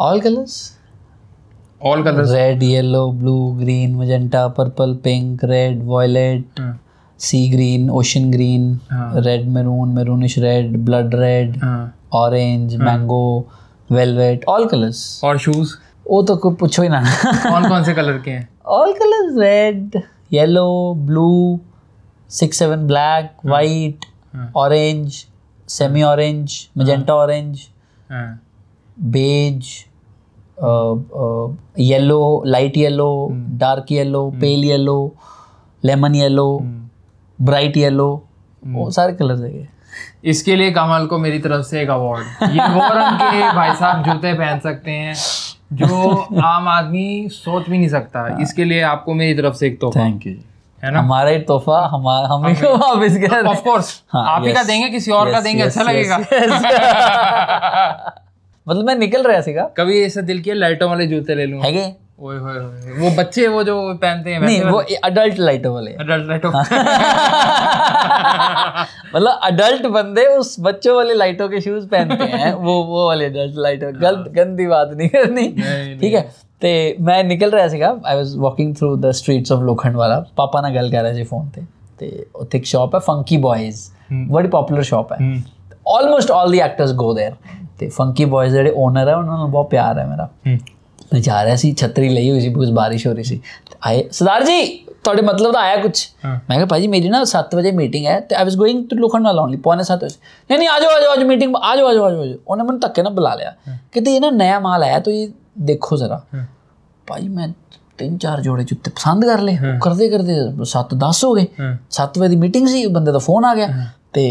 All 0.00 0.20
colours 0.20 0.78
all 1.82 2.02
colours 2.02 2.30
red 2.32 2.62
yellow 2.62 3.10
blue 3.12 3.36
green 3.58 3.94
magenta 3.96 4.46
purple 4.48 4.94
pink 5.04 5.44
red 5.44 5.82
violet 5.84 6.60
sea 7.20 7.48
green 7.50 7.90
ocean 7.90 8.30
green. 8.30 8.78
Red 8.92 9.48
maroon 9.48 9.88
maroonish 9.88 10.38
red 10.38 10.76
blood 10.84 11.14
red 11.14 11.60
orange 12.14 12.76
mango 12.76 13.48
velvet 13.92 14.44
all 14.48 14.66
colours 14.68 15.20
और 15.24 15.38
शूज़ 15.38 15.74
वो 16.06 16.22
तो 16.22 16.36
कोई 16.36 16.54
पूछो 16.54 16.82
ही 16.82 16.88
ना। 16.88 17.00
कौन 17.24 17.68
कौन 17.68 17.84
से 17.84 17.94
कलर 17.94 18.18
के 18.18 18.30
हैं? 18.30 18.48
All 18.66 18.92
colours 18.92 19.38
red 19.38 20.00
yellow 20.32 20.94
blue 20.96 21.60
six 22.30 22.58
seven 22.58 22.86
black 22.86 23.30
white. 23.46 24.04
Orange 24.56 25.24
semi 25.68 26.02
orange 26.02 26.56
magenta 26.78 27.14
orange 27.14 27.60
beige 28.98 29.68
yellow 31.78 32.42
light 32.46 32.76
yellow 32.76 33.28
dark 33.60 33.92
yellow 33.92 34.28
pale 34.40 34.64
yellow 34.64 34.98
lemon 35.84 36.14
yellow 36.14 36.58
bright 37.38 37.76
yellow 37.76 38.08
वो 38.62 38.90
सारे 38.90 39.12
कलर्स 39.12 39.40
है 39.40 39.68
इसके 40.24 40.56
लिए 40.56 40.70
कमल 40.70 41.06
को 41.06 41.18
मेरी 41.18 41.38
तरफ़ 41.38 41.62
से 41.66 41.80
एक 41.82 41.90
अवार्ड 41.90 42.50
ये 42.50 42.68
वो 42.74 42.88
रंग 42.94 43.20
के 43.20 43.52
भाई 43.56 43.74
साहब 43.76 44.04
जूते 44.04 44.32
पहन 44.34 44.58
सकते 44.58 44.90
हैं 44.90 45.14
जो 45.72 46.10
आम 46.44 46.68
आदमी 46.68 47.28
सोच 47.32 47.68
भी 47.68 47.78
नहीं 47.78 47.88
सकता। 47.88 48.26
इसके 48.42 48.64
लिए 48.64 48.82
आपको 48.82 49.14
मेरी 49.14 49.34
तरफ़ 49.34 49.54
से 49.54 49.66
एक 49.66 49.80
तोहफा। 49.80 50.00
थैंक 50.00 50.26
यू 50.26 50.32
है 50.84 50.90
ना? 50.90 50.98
हमारा 51.00 51.30
ही 51.30 51.38
तोहफा 51.38 51.78
हमारा 51.92 52.28
हम 52.34 52.46
ही 52.46 52.54
को 52.54 52.76
वापस 52.76 53.16
कर 53.16 53.46
ऑफ़ 53.46 53.62
कोर्स 53.64 54.02
हाँ, 54.12 54.24
आप 54.28 54.44
ही 54.46 54.52
का 54.52 54.62
देंगे 54.62 54.88
किसी 54.90 55.10
और 55.10 55.30
का 55.32 55.40
देंगे 55.40 55.62
अच्छा 55.62 55.82
लगेगा। 55.82 56.18
मतलब 58.66 58.84
मैं 58.84 58.94
निकल 58.94 59.22
रहा 59.22 59.40
सीगा 59.40 59.62
कभी 59.76 60.00
ऐसा 60.02 60.20
दिल 60.20 60.40
किया 60.42 60.54
लाइटों 60.54 60.88
वाले 60.90 61.06
जूते 61.06 61.34
ले 61.34 61.46
लूँ? 61.46 61.62
है 61.62 62.05
ओए 62.20 62.38
होए 62.38 62.58
होए 62.58 62.92
वो 62.92 63.16
बच्चे 63.16 63.48
वो 63.48 63.62
जो 63.62 63.94
पहनते 63.94 64.30
हैं 64.30 64.40
नहीं 64.40 64.62
वो 64.62 64.80
मतलब 69.14 70.38
उस 70.38 70.56
बच्चों 70.60 70.96
वाले 70.96 71.14
लाइटों 71.14 71.48
के 71.48 71.60
शूज़ 71.60 71.86
पहनते 71.86 72.24
हैं 72.24 72.54
वो 72.54 72.84
वो 72.84 73.08
वाले 73.08 73.24
अडल्ट 73.24 73.54
लाइटों 73.56 73.92
हाँ। 73.92 74.00
गलत 74.00 74.32
गंदी 74.32 74.66
बात 74.66 74.90
नहीं 74.92 75.08
करनी। 75.08 75.48
ठीक 75.98 76.14
है 76.14 76.30
ते 76.60 76.96
मैं 77.00 77.24
निकल 77.24 77.50
रहा 77.50 77.68
सीगा 77.68 78.00
I 78.06 78.16
was 78.16 78.36
walking 78.36 78.76
through 78.76 78.96
the 78.96 79.10
streets 79.10 79.52
of 79.52 79.60
Lokhandwala. 79.96 80.24
पापा 80.36 80.60
ना 80.60 80.70
गल 80.70 80.90
कर 80.90 81.02
रहे 81.02 81.18
थे 81.18 81.24
फ़ोन 81.24 81.48
पे 81.48 82.58
एक 82.58 82.66
शॉप 82.66 82.94
है 82.94 83.00
फंकी 83.00 83.38
बॉयज़ 83.38 83.90
हम्म। 84.10 84.32
बड़ी 84.32 84.48
पॉपुलर 84.48 84.82
शॉप 84.82 85.12
है। 85.12 85.44
Almost 85.86 86.30
all 86.30 86.52
the 86.52 86.54
actors 86.54 86.92
go 86.92 87.14
there 87.14 87.36
ते 87.78 87.88
फंकी 87.88 88.26
बॉयज़ 88.26 88.68
ओनर 88.68 89.08
है 89.08 89.16
उन्होंने 89.16 89.52
बहुत 89.52 89.70
प्यार 89.70 89.98
है 89.98 90.10
मेरा. 90.10 90.28
हम्म। 90.46 90.58
ਮੈਂ 91.12 91.20
ਜਾ 91.20 91.44
ਰਿਹਾ 91.44 91.56
ਸੀ 91.56 91.72
ਛਤਰੀ 91.74 92.08
ਲਈ 92.08 92.30
ਹੋਈ 92.30 92.40
ਸੀ 92.40 92.48
ਬਹੁਤ 92.48 92.70
ਬਾਰਿਸ਼ 92.72 93.06
ਹੋ 93.06 93.12
ਰਹੀ 93.12 93.24
ਸੀ। 93.24 93.40
ਆਏ 93.86 94.04
ਸਰਦਾਰ 94.12 94.44
ਜੀ 94.44 94.66
ਤੁਹਾਡੇ 95.04 95.22
ਮਤਲਬ 95.22 95.52
ਦਾ 95.52 95.60
ਆਇਆ 95.60 95.76
ਕੁਝ 95.76 95.92
ਮੈਂ 96.24 96.40
ਕਿਹਾ 96.48 96.66
ਭਾਜੀ 96.66 96.86
ਮੇਰੀ 96.86 97.08
ਨਾ 97.08 97.22
7 97.26 97.54
ਵਜੇ 97.56 97.70
ਮੀਟਿੰਗ 97.72 98.06
ਹੈ 98.06 98.18
ਤੇ 98.20 98.36
I 98.36 98.44
was 98.44 98.56
going 98.56 98.84
to 98.90 98.96
Lokhandwala 98.96 99.38
only 99.40 99.56
ਪੌਣੇ 99.56 99.82
7 99.84 100.04
ਵਜੇ। 100.04 100.16
ਨਹੀਂ 100.50 100.58
ਨਹੀਂ 100.58 100.68
ਆਜੋ 100.68 100.88
ਆਜੋ 100.88 101.12
ਅੱਜ 101.12 101.22
ਮੀਟਿੰਗ 101.24 101.56
ਆਜੋ 101.56 101.86
ਆਜੋ 101.88 102.04
ਆਜੋ 102.04 102.34
ਉਹਨੇ 102.48 102.64
ਮੈਨੂੰ 102.64 102.80
ਧੱਕੇ 102.80 103.02
ਨਾਲ 103.02 103.12
ਬੁਲਾ 103.12 103.34
ਲਿਆ। 103.34 103.52
ਕਿਤੇ 103.92 104.14
ਇਹ 104.16 104.20
ਨਾ 104.20 104.30
ਨਵਾਂ 104.30 104.60
ਮਾਲ 104.60 104.82
ਆਇਆ 104.82 104.98
ਤੋ 104.98 105.10
ਇਹ 105.10 105.28
ਦੇਖੋ 105.62 105.96
ਜ਼ਰਾ। 105.96 106.20
ਭਾਈ 107.06 107.28
ਮੈਂ 107.28 107.48
ਤਿੰਨ 107.98 108.16
ਚਾਰ 108.18 108.40
ਜੋੜੇ 108.40 108.64
ਜੁੱਤੇ 108.64 108.90
ਪਸੰਦ 108.90 109.24
ਕਰ 109.24 109.40
ਲਏ। 109.40 109.56
ਕਰਦੇ 109.82 110.08
ਕਰਦੇ 110.10 110.34
7 110.64 110.94
10 110.96 111.24
ਹੋ 111.24 111.32
ਗਏ। 111.34 111.46
7 111.90 112.18
ਵਜੇ 112.18 112.28
ਦੀ 112.28 112.36
ਮੀਟਿੰਗ 112.36 112.66
ਸੀ 112.68 112.86
ਬੰਦੇ 112.86 113.12
ਦਾ 113.12 113.18
ਫੋਨ 113.18 113.44
ਆ 113.44 113.54
ਗਿਆ। 113.54 113.68
ਤੇ 114.12 114.24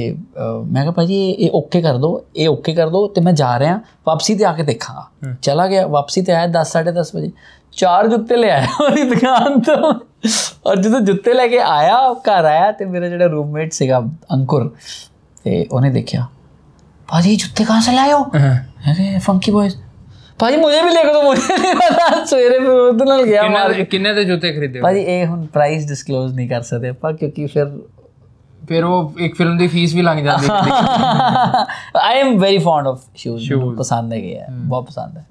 ਮੈਂ 0.65 0.81
ਕਿਹਾ 0.81 0.91
ਭਾਜੀ 0.91 1.15
ਇਹ 1.31 1.51
ਓਕੇ 1.53 1.81
ਕਰ 1.81 1.97
ਦਿਓ 1.97 2.23
ਇਹ 2.35 2.47
ਓਕੇ 2.49 2.73
ਕਰ 2.73 2.89
ਦਿਓ 2.89 3.07
ਤੇ 3.07 3.21
ਮੈਂ 3.21 3.33
ਜਾ 3.33 3.57
ਰਿਹਾ 3.59 3.79
ਵਾਪਸੀ 4.07 4.35
ਤੇ 4.35 4.45
ਆ 4.45 4.53
ਕੇ 4.53 4.63
ਦੇਖਾਂਗਾ। 4.63 5.33
ਚਲਾ 5.41 5.67
ਗਿਆ 5.67 5.85
ਵਾਪਸੀ 5.87 6.21
ਤੇ 6.21 6.33
ਆਇਆ 6.33 6.47
10 6.53 6.71
10:30 6.79 7.15
ਵਜੇ। 7.15 7.31
ਚਾਰ 7.73 8.07
ਜੁੱਤੇ 8.07 8.35
ਲੈ 8.35 8.49
ਆਇਆ 8.51 8.67
ਉਹਦੀ 8.83 9.03
ਦੁਕਾਨ 9.03 9.59
ਤੋਂ। 9.61 9.93
ਔਰ 10.65 10.77
ਜਦੋਂ 10.77 10.99
ਜੁੱਤੇ 11.01 11.33
ਲੈ 11.33 11.47
ਕੇ 11.47 11.59
ਆਇਆ 11.59 11.97
ਘਰ 12.21 12.45
ਆਇਆ 12.45 12.71
ਤੇ 12.71 12.85
ਮੇਰਾ 12.85 13.07
ਜਿਹੜਾ 13.09 13.25
ਰੂਮਮੇਟ 13.25 13.73
ਸੀਗਾ 13.73 13.99
ਅੰਕੁਰ 14.33 14.69
ਤੇ 15.43 15.65
ਉਹਨੇ 15.71 15.89
ਦੇਖਿਆ 15.89 16.25
ਭਾਜੀ 17.09 17.35
ਜੁੱਤੇ 17.35 17.63
ਕਹਾਂ 17.63 17.81
ਸੇ 17.81 17.91
ਲਾਏ 17.91 18.11
ਹੋ? 18.11 18.23
ਅਰੇ 18.91 19.17
ਫੰਕੀ 19.19 19.51
ਬॉयਜ਼ 19.51 19.75
ਭਾਜੀ 20.39 20.57
ਮੈਨੂੰ 20.57 20.85
ਵੀ 20.85 20.93
ਲੈ 20.93 21.03
ਕੇ 21.03 21.13
ਦੋ 21.13 21.21
ਮੈਨੂੰ 21.21 21.59
ਨਹੀਂ 21.59 21.75
ਪਤਾ। 21.75 22.23
ਸਵੇਰੇ 22.25 22.57
ਫਿਰ 22.59 22.69
ਉਹਦੇ 22.69 23.05
ਨਾਲ 23.05 23.25
ਗਿਆ 23.25 23.41
ਕਿੰਨੇ 23.43 23.83
ਕਿੰਨੇ 23.85 24.13
ਦੇ 24.13 24.23
ਜੁੱਤੇ 24.25 24.51
ਖਰੀਦੇ 24.53 24.81
ਭਾਜੀ 24.81 24.99
ਇਹ 24.99 25.25
ਹੁਣ 25.25 25.45
ਪ੍ਰਾਈਸ 25.45 25.87
ਡਿਸਕਲੋਜ਼ 25.87 26.33
ਨਹੀਂ 26.35 26.49
ਕਰ 26.49 26.61
ਸਕਦੇ 26.61 26.89
ਆਪਾਂ 26.89 27.13
ਕਿਉਂਕਿ 27.13 27.45
ਫਿਰ 27.45 27.65
फिर 28.69 28.83
वो 28.83 29.13
एक 29.21 29.35
फ़िल्म 29.35 29.57
की 29.57 29.67
फ़ीस 29.67 29.93
भी 29.93 30.01
लग 30.01 30.23
जाती 30.23 30.45
है 30.45 30.53
I 32.01 32.17
am 32.17 32.39
very 32.39 32.59
fond 32.59 32.87
of 32.87 33.17
shoes 33.17 33.49
पसंद 33.53 34.13
है 34.13 34.21
गया 34.21 34.45
hmm. 34.45 34.55
बहुत 34.55 34.85
पसंद 34.85 35.17
है। 35.17 35.25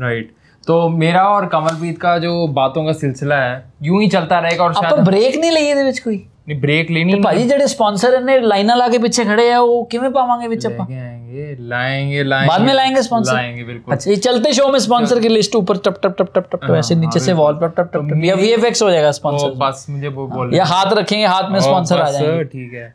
राइट 0.00 0.34
तो 0.66 0.88
मेरा 0.88 1.28
और 1.28 1.46
कमलप्रीत 1.46 2.00
का 2.00 2.18
जो 2.18 2.46
बातों 2.46 2.84
का 2.84 2.92
सिलसिला 2.92 3.36
है 3.36 3.72
यूँ 3.82 4.02
ही 4.02 4.08
चलता 4.08 4.38
रहेगा 4.38 4.64
और 4.64 4.74
शायद 4.74 4.94
ब्रेक 4.94 5.36
नहीं 5.36 5.50
लगी 5.50 5.92
कोई? 5.92 6.28
ਵਿੱਚ 6.47 6.47
ਕੋਈ 6.47 6.51
नहीं 6.51 6.59
ब्रेक 6.61 6.89
लेनी 6.91 7.11
नहीं 7.11 7.23
ਭਾਜੀ 7.23 7.43
ਜਿਹੜੇ 7.47 7.65
ਸਪਾਂਸਰ 7.67 8.19
ਨੇ 8.21 8.39
ਲਾਈਨਾਂ 8.41 8.75
ਲਾ 8.77 8.87
ਕੇ 8.89 8.97
ਪਿੱਛੇ 8.99 9.23
ਖੜੇ 9.25 9.51
ਆ 9.51 9.59
ਉਹ 9.59 9.85
ਕਿਵੇਂ 9.91 10.09
ਪਾਵਾਂਗੇ 10.11 10.47
ਵਿੱਚ 10.47 10.65
ਆਪਾਂ 10.67 10.85
लेके 10.85 10.97
आएंगे 11.01 11.43
लाएंगे 11.69 12.23
लाएंगे 12.23 12.47
बाद 12.49 12.63
में 12.63 12.73
लाएंगे 12.73 13.01
स्पॉन्सर 13.01 13.35
लाएंगे 13.35 13.63
बिल्कुल 13.63 13.93
अच्छा 13.95 14.09
ये 14.11 14.17
चलते 14.17 14.51
शो 14.53 14.65
में 14.67 14.77
स्पॉन्सर 14.79 15.19
की 15.19 15.29
लिस्ट 15.29 15.55
ऊपर 15.55 15.77
टप 15.79 15.99
टप 16.03 16.17
टप 16.17 16.33
टप 16.33 16.49
टप 16.49 16.57
टप 16.57 16.75
ऐसे 16.75 16.97
नीचे 16.97 17.21
से 17.21 17.35
वॉल 17.35 17.55
पर 17.61 17.71
टप 17.71 17.89
टप 17.93 18.09
टप 18.09 18.25
या 18.25 18.35
वीएफएक्स 18.35 18.83
हो 18.83 18.89
जाएगा 18.89 19.09
तो 19.09 19.17
स्पॉन्सर 19.17 19.53
बस 19.57 19.85
मुझे 19.89 20.11
वो 20.17 20.25
बोल 20.29 20.53
या 20.55 20.65
हाथ 20.65 20.93
रखेंगे 20.99 21.25
हाथ 21.27 21.49
में 21.51 21.59
ओ, 21.59 21.61
स्पॉन्सर 21.61 21.99
आ 21.99 22.05
बस, 22.05 22.17
जाएंगे 22.17 22.43
ठीक 22.47 22.73
है 22.75 22.87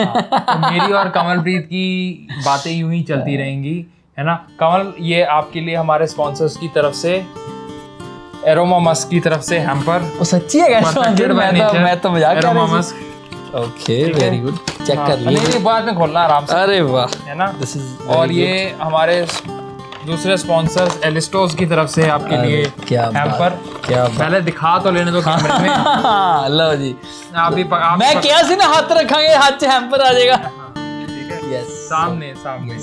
हाँ, 0.00 0.24
तो 0.48 0.58
मेरी 0.66 0.92
और 0.94 1.12
कमलप्रीत 1.12 1.68
की 1.68 1.84
बातें 2.46 2.70
यूं 2.72 2.92
ही 2.92 3.02
चलती 3.04 3.36
रहेंगी 3.38 3.76
है 4.18 4.24
ना 4.24 4.34
कमल 4.60 4.92
ये 5.04 5.22
आपके 5.32 5.60
लिए 5.60 5.76
हमारे 5.76 6.06
स्पॉन्सर्स 6.08 6.56
की 6.56 6.68
तरफ 6.74 6.94
से 6.96 7.14
एरोमा 8.47 8.79
मस्क 8.79 9.09
की 9.09 9.19
तरफ़ 9.19 9.41
से 9.41 9.57
हैम्पर 9.59 10.11
वो 10.17 10.25
सच्ची 10.25 10.59
है 10.59 10.81
स्पॉन्सर 10.83 11.33
by 11.33 11.51
मैं 11.53 11.67
तो 11.67 11.79
मैं 11.79 11.99
तो 11.99 12.09
मज़ाक 12.11 12.35
कर 12.35 12.43
रहा 12.43 12.65
मस्क 12.67 13.55
ओके 13.55 14.03
वेरी 14.13 14.37
गुड 14.39 14.57
चेक 14.85 14.97
कर 14.97 15.19
नहीं 15.19 15.35
लिए 15.37 15.47
नहीं 15.47 15.63
बाद 15.63 15.85
में 15.85 15.95
खोलना 15.95 16.19
आराम 16.19 16.45
से। 16.45 16.53
अरे 16.53 16.79
वाह। 16.81 17.05
है 17.27 17.35
ना? 17.37 17.47
दिस 17.59 17.75
इज़ 17.77 18.07
और 18.15 18.31
ये 18.31 18.75
हमारे 18.81 19.19
दूसरे 20.05 20.37
स्पॉन्सर्स 20.37 20.99
एलिस्टोस 21.05 21.53
की 21.55 21.65
तरफ़ 21.65 21.89
से 21.89 22.07
आपके 22.09 22.37
लिए 22.37 22.65
क्या 22.87 23.03
हैम्पर 23.15 23.59
क्या 23.85 24.05
पहले 24.17 24.41
दिखा 24.41 24.77
तो 24.79 24.91
लेने 24.91 25.11
दो 25.11 25.21
कैमरे 25.21 25.59
में। 25.59 25.69
लो 26.57 26.73
जी। 26.75 26.95
आप 27.35 27.53
भी 27.53 27.63
आप 27.73 27.99
मैं 27.99 28.19
क्या 28.21 28.41
सी 28.47 28.55
ना 28.55 28.65
हाथ 28.73 28.91
रखांगे 28.91 29.33
हाथ 29.35 29.59
से 29.59 29.67
हैम्पर 29.67 30.01
आ 30.01 30.11
जाएगा। 30.11 30.35
ठीक 30.35 31.31
है। 31.31 31.53
यस 31.53 31.79
सामने 31.87 32.33
सामने। 32.43 32.77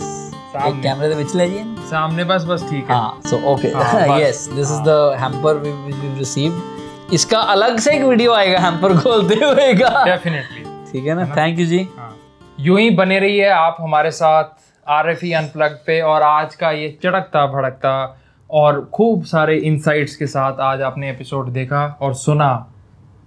कैमरे 0.56 1.08
तो 1.10 1.16
पिछले 1.16 1.48
जी? 1.50 1.58
सामने 1.88 2.24
बस 2.24 2.44
बस 2.44 2.62
ठीक 2.70 2.90
है। 2.90 2.96
हाँ 2.96 3.20
so 3.26 3.36
okay 3.52 3.68
yes 4.22 4.46
this 4.48 4.70
is 4.70 4.80
the 4.82 5.16
hamper 5.20 5.56
we 5.56 5.70
we 5.72 6.18
received 6.18 7.12
इसका 7.14 7.38
अलग 7.52 7.78
से 7.78 7.94
एक 7.94 8.02
वीडियो 8.02 8.32
आएगा 8.34 8.58
हैम्पर 8.58 8.96
खोलते 9.00 9.34
हुए 9.34 9.72
का। 9.74 10.04
डेफिनेटली 10.04 10.64
ठीक 10.92 11.06
है 11.06 11.14
ना? 11.14 11.24
Thank 11.36 11.58
you 11.58 11.66
ji. 11.66 11.78
हाँ. 11.98 12.16
यूँ 12.60 12.80
ही 12.80 12.90
बने 12.90 13.18
रहिए 13.18 13.48
आप 13.48 13.76
हमारे 13.80 14.10
साथ 14.10 14.44
आर 14.86 15.10
एफ़ 15.10 15.24
ई 15.26 15.32
अनप्लग 15.32 15.78
पे 15.86 16.00
और 16.00 16.22
आज 16.22 16.54
का 16.54 16.70
ये 16.70 16.88
चटकता 17.04 17.46
भड़कता 17.46 17.94
और 18.50 18.84
खूब 18.94 19.24
सारे 19.24 19.56
इनसाइट्स 19.56 20.16
के 20.16 20.26
साथ 20.26 20.60
आज 20.60 20.82
आपने 20.82 21.10
एपिसोड 21.10 21.48
देखा 21.48 21.86
और 22.00 22.14
सुना 22.14 22.50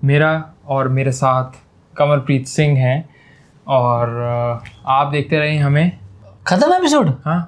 मेरा 0.03 0.33
और 0.67 0.87
मेरे 0.87 1.11
साथ 1.11 1.59
कमलप्रीत 1.97 2.47
सिंह 2.47 2.77
हैं। 2.79 3.09
और 3.67 4.09
आप 4.85 5.07
देखते 5.07 5.39
रहें 5.39 5.59
हमें। 5.59 6.02
खत्म 6.45 6.73
एपिसोड 6.73 7.09
हाँ। 7.25 7.39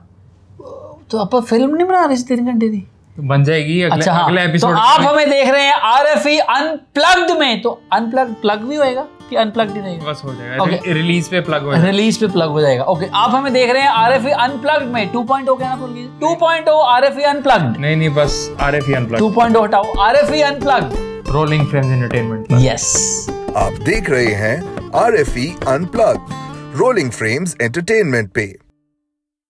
तो 1.11 1.17
आप 1.19 1.35
फ़िल्म 1.35 1.75
नहीं 1.75 1.87
बना 1.87 2.03
रहे 2.05 2.17
तीन 2.27 2.45
घंटे 2.45 2.67
की? 2.69 2.77
तो 3.15 3.23
बन 3.23 3.43
जाएगी 3.43 3.81
अगले 3.81 3.95
अच्छा 3.95 4.13
हाँ। 4.13 4.25
अगले 4.25 4.43
एपिसोड 4.43 4.71
तो 4.71 4.77
आप 4.77 5.01
हमें 5.01 5.29
देख 5.29 5.49
रहे 5.49 5.63
हैं 5.63 5.73
आर 5.73 6.05
एफ़ 6.07 6.27
ई 6.27 6.37
अनप्लग्ड 6.37 7.31
में। 7.39 7.61
तो 7.61 7.69
अनप्लग 7.93 8.33
प्लग 8.41 8.63
भी 8.63 8.75
होएगा 8.75 9.05
कि 9.29 9.35
अनप्लग्ड 9.35 9.73
ही 9.73 9.81
रहेगा? 9.81 10.11
बस 10.11 10.21
हो 10.25 10.33
जाएगा। 10.33 10.63
Okay. 10.63 10.79
रिलीज़ 10.87 11.29
पे 11.29 11.41
प्लग 11.41 11.63
हो 11.63 11.71
जाएगा। 11.71 11.87
रिलीज़ 11.87 12.19
पे 12.19 12.27
प्लग 12.27 12.49
हो 12.49 12.61
जाएगा। 12.61 12.83
ओके 12.83 13.05
आप 13.13 13.31
हमें 13.31 13.51
देख 13.53 13.69
रहे 13.69 13.81
हैं 13.81 13.89
आर 13.89 14.13
एफ़ 14.13 14.27
ई 14.27 14.31
अनप्लग्ड 14.31 14.91
में। 14.93 15.11
2.0 15.13 15.55
कहना 15.59 15.75
भूल 15.75 15.93
गए 15.93 16.07
2.0 16.23 16.81
आर 16.85 17.03
एफ़ 17.03 17.19
ई 17.19 17.23
अनप्लग्ड 17.23 17.77
नहीं 17.77 17.95
नहीं 17.95 18.09
बस 18.15 18.55
आर 18.59 18.75
एफ़ 18.75 18.91
अनप्लग्ड 18.91 19.23
2.0 19.23 19.63
हटाओ। 19.63 19.93
R 19.99 20.15
F 20.15 20.33
E 20.33 20.41
unplugged 20.41 21.31
rolling 21.33 21.67
frames 21.67 21.87
entertainment 21.87 22.47
yes 22.65 23.27
आप 23.57 23.73
देख 23.85 24.09
रहे 24.09 24.33
हैं 24.43 24.91
R 24.95 25.15
F 25.15 25.37
E 25.39 25.55
unplug 25.67 26.33
rolling 26.75 27.11
frames 27.11 27.55
entertainment 27.61 28.31
पे। 28.31 28.53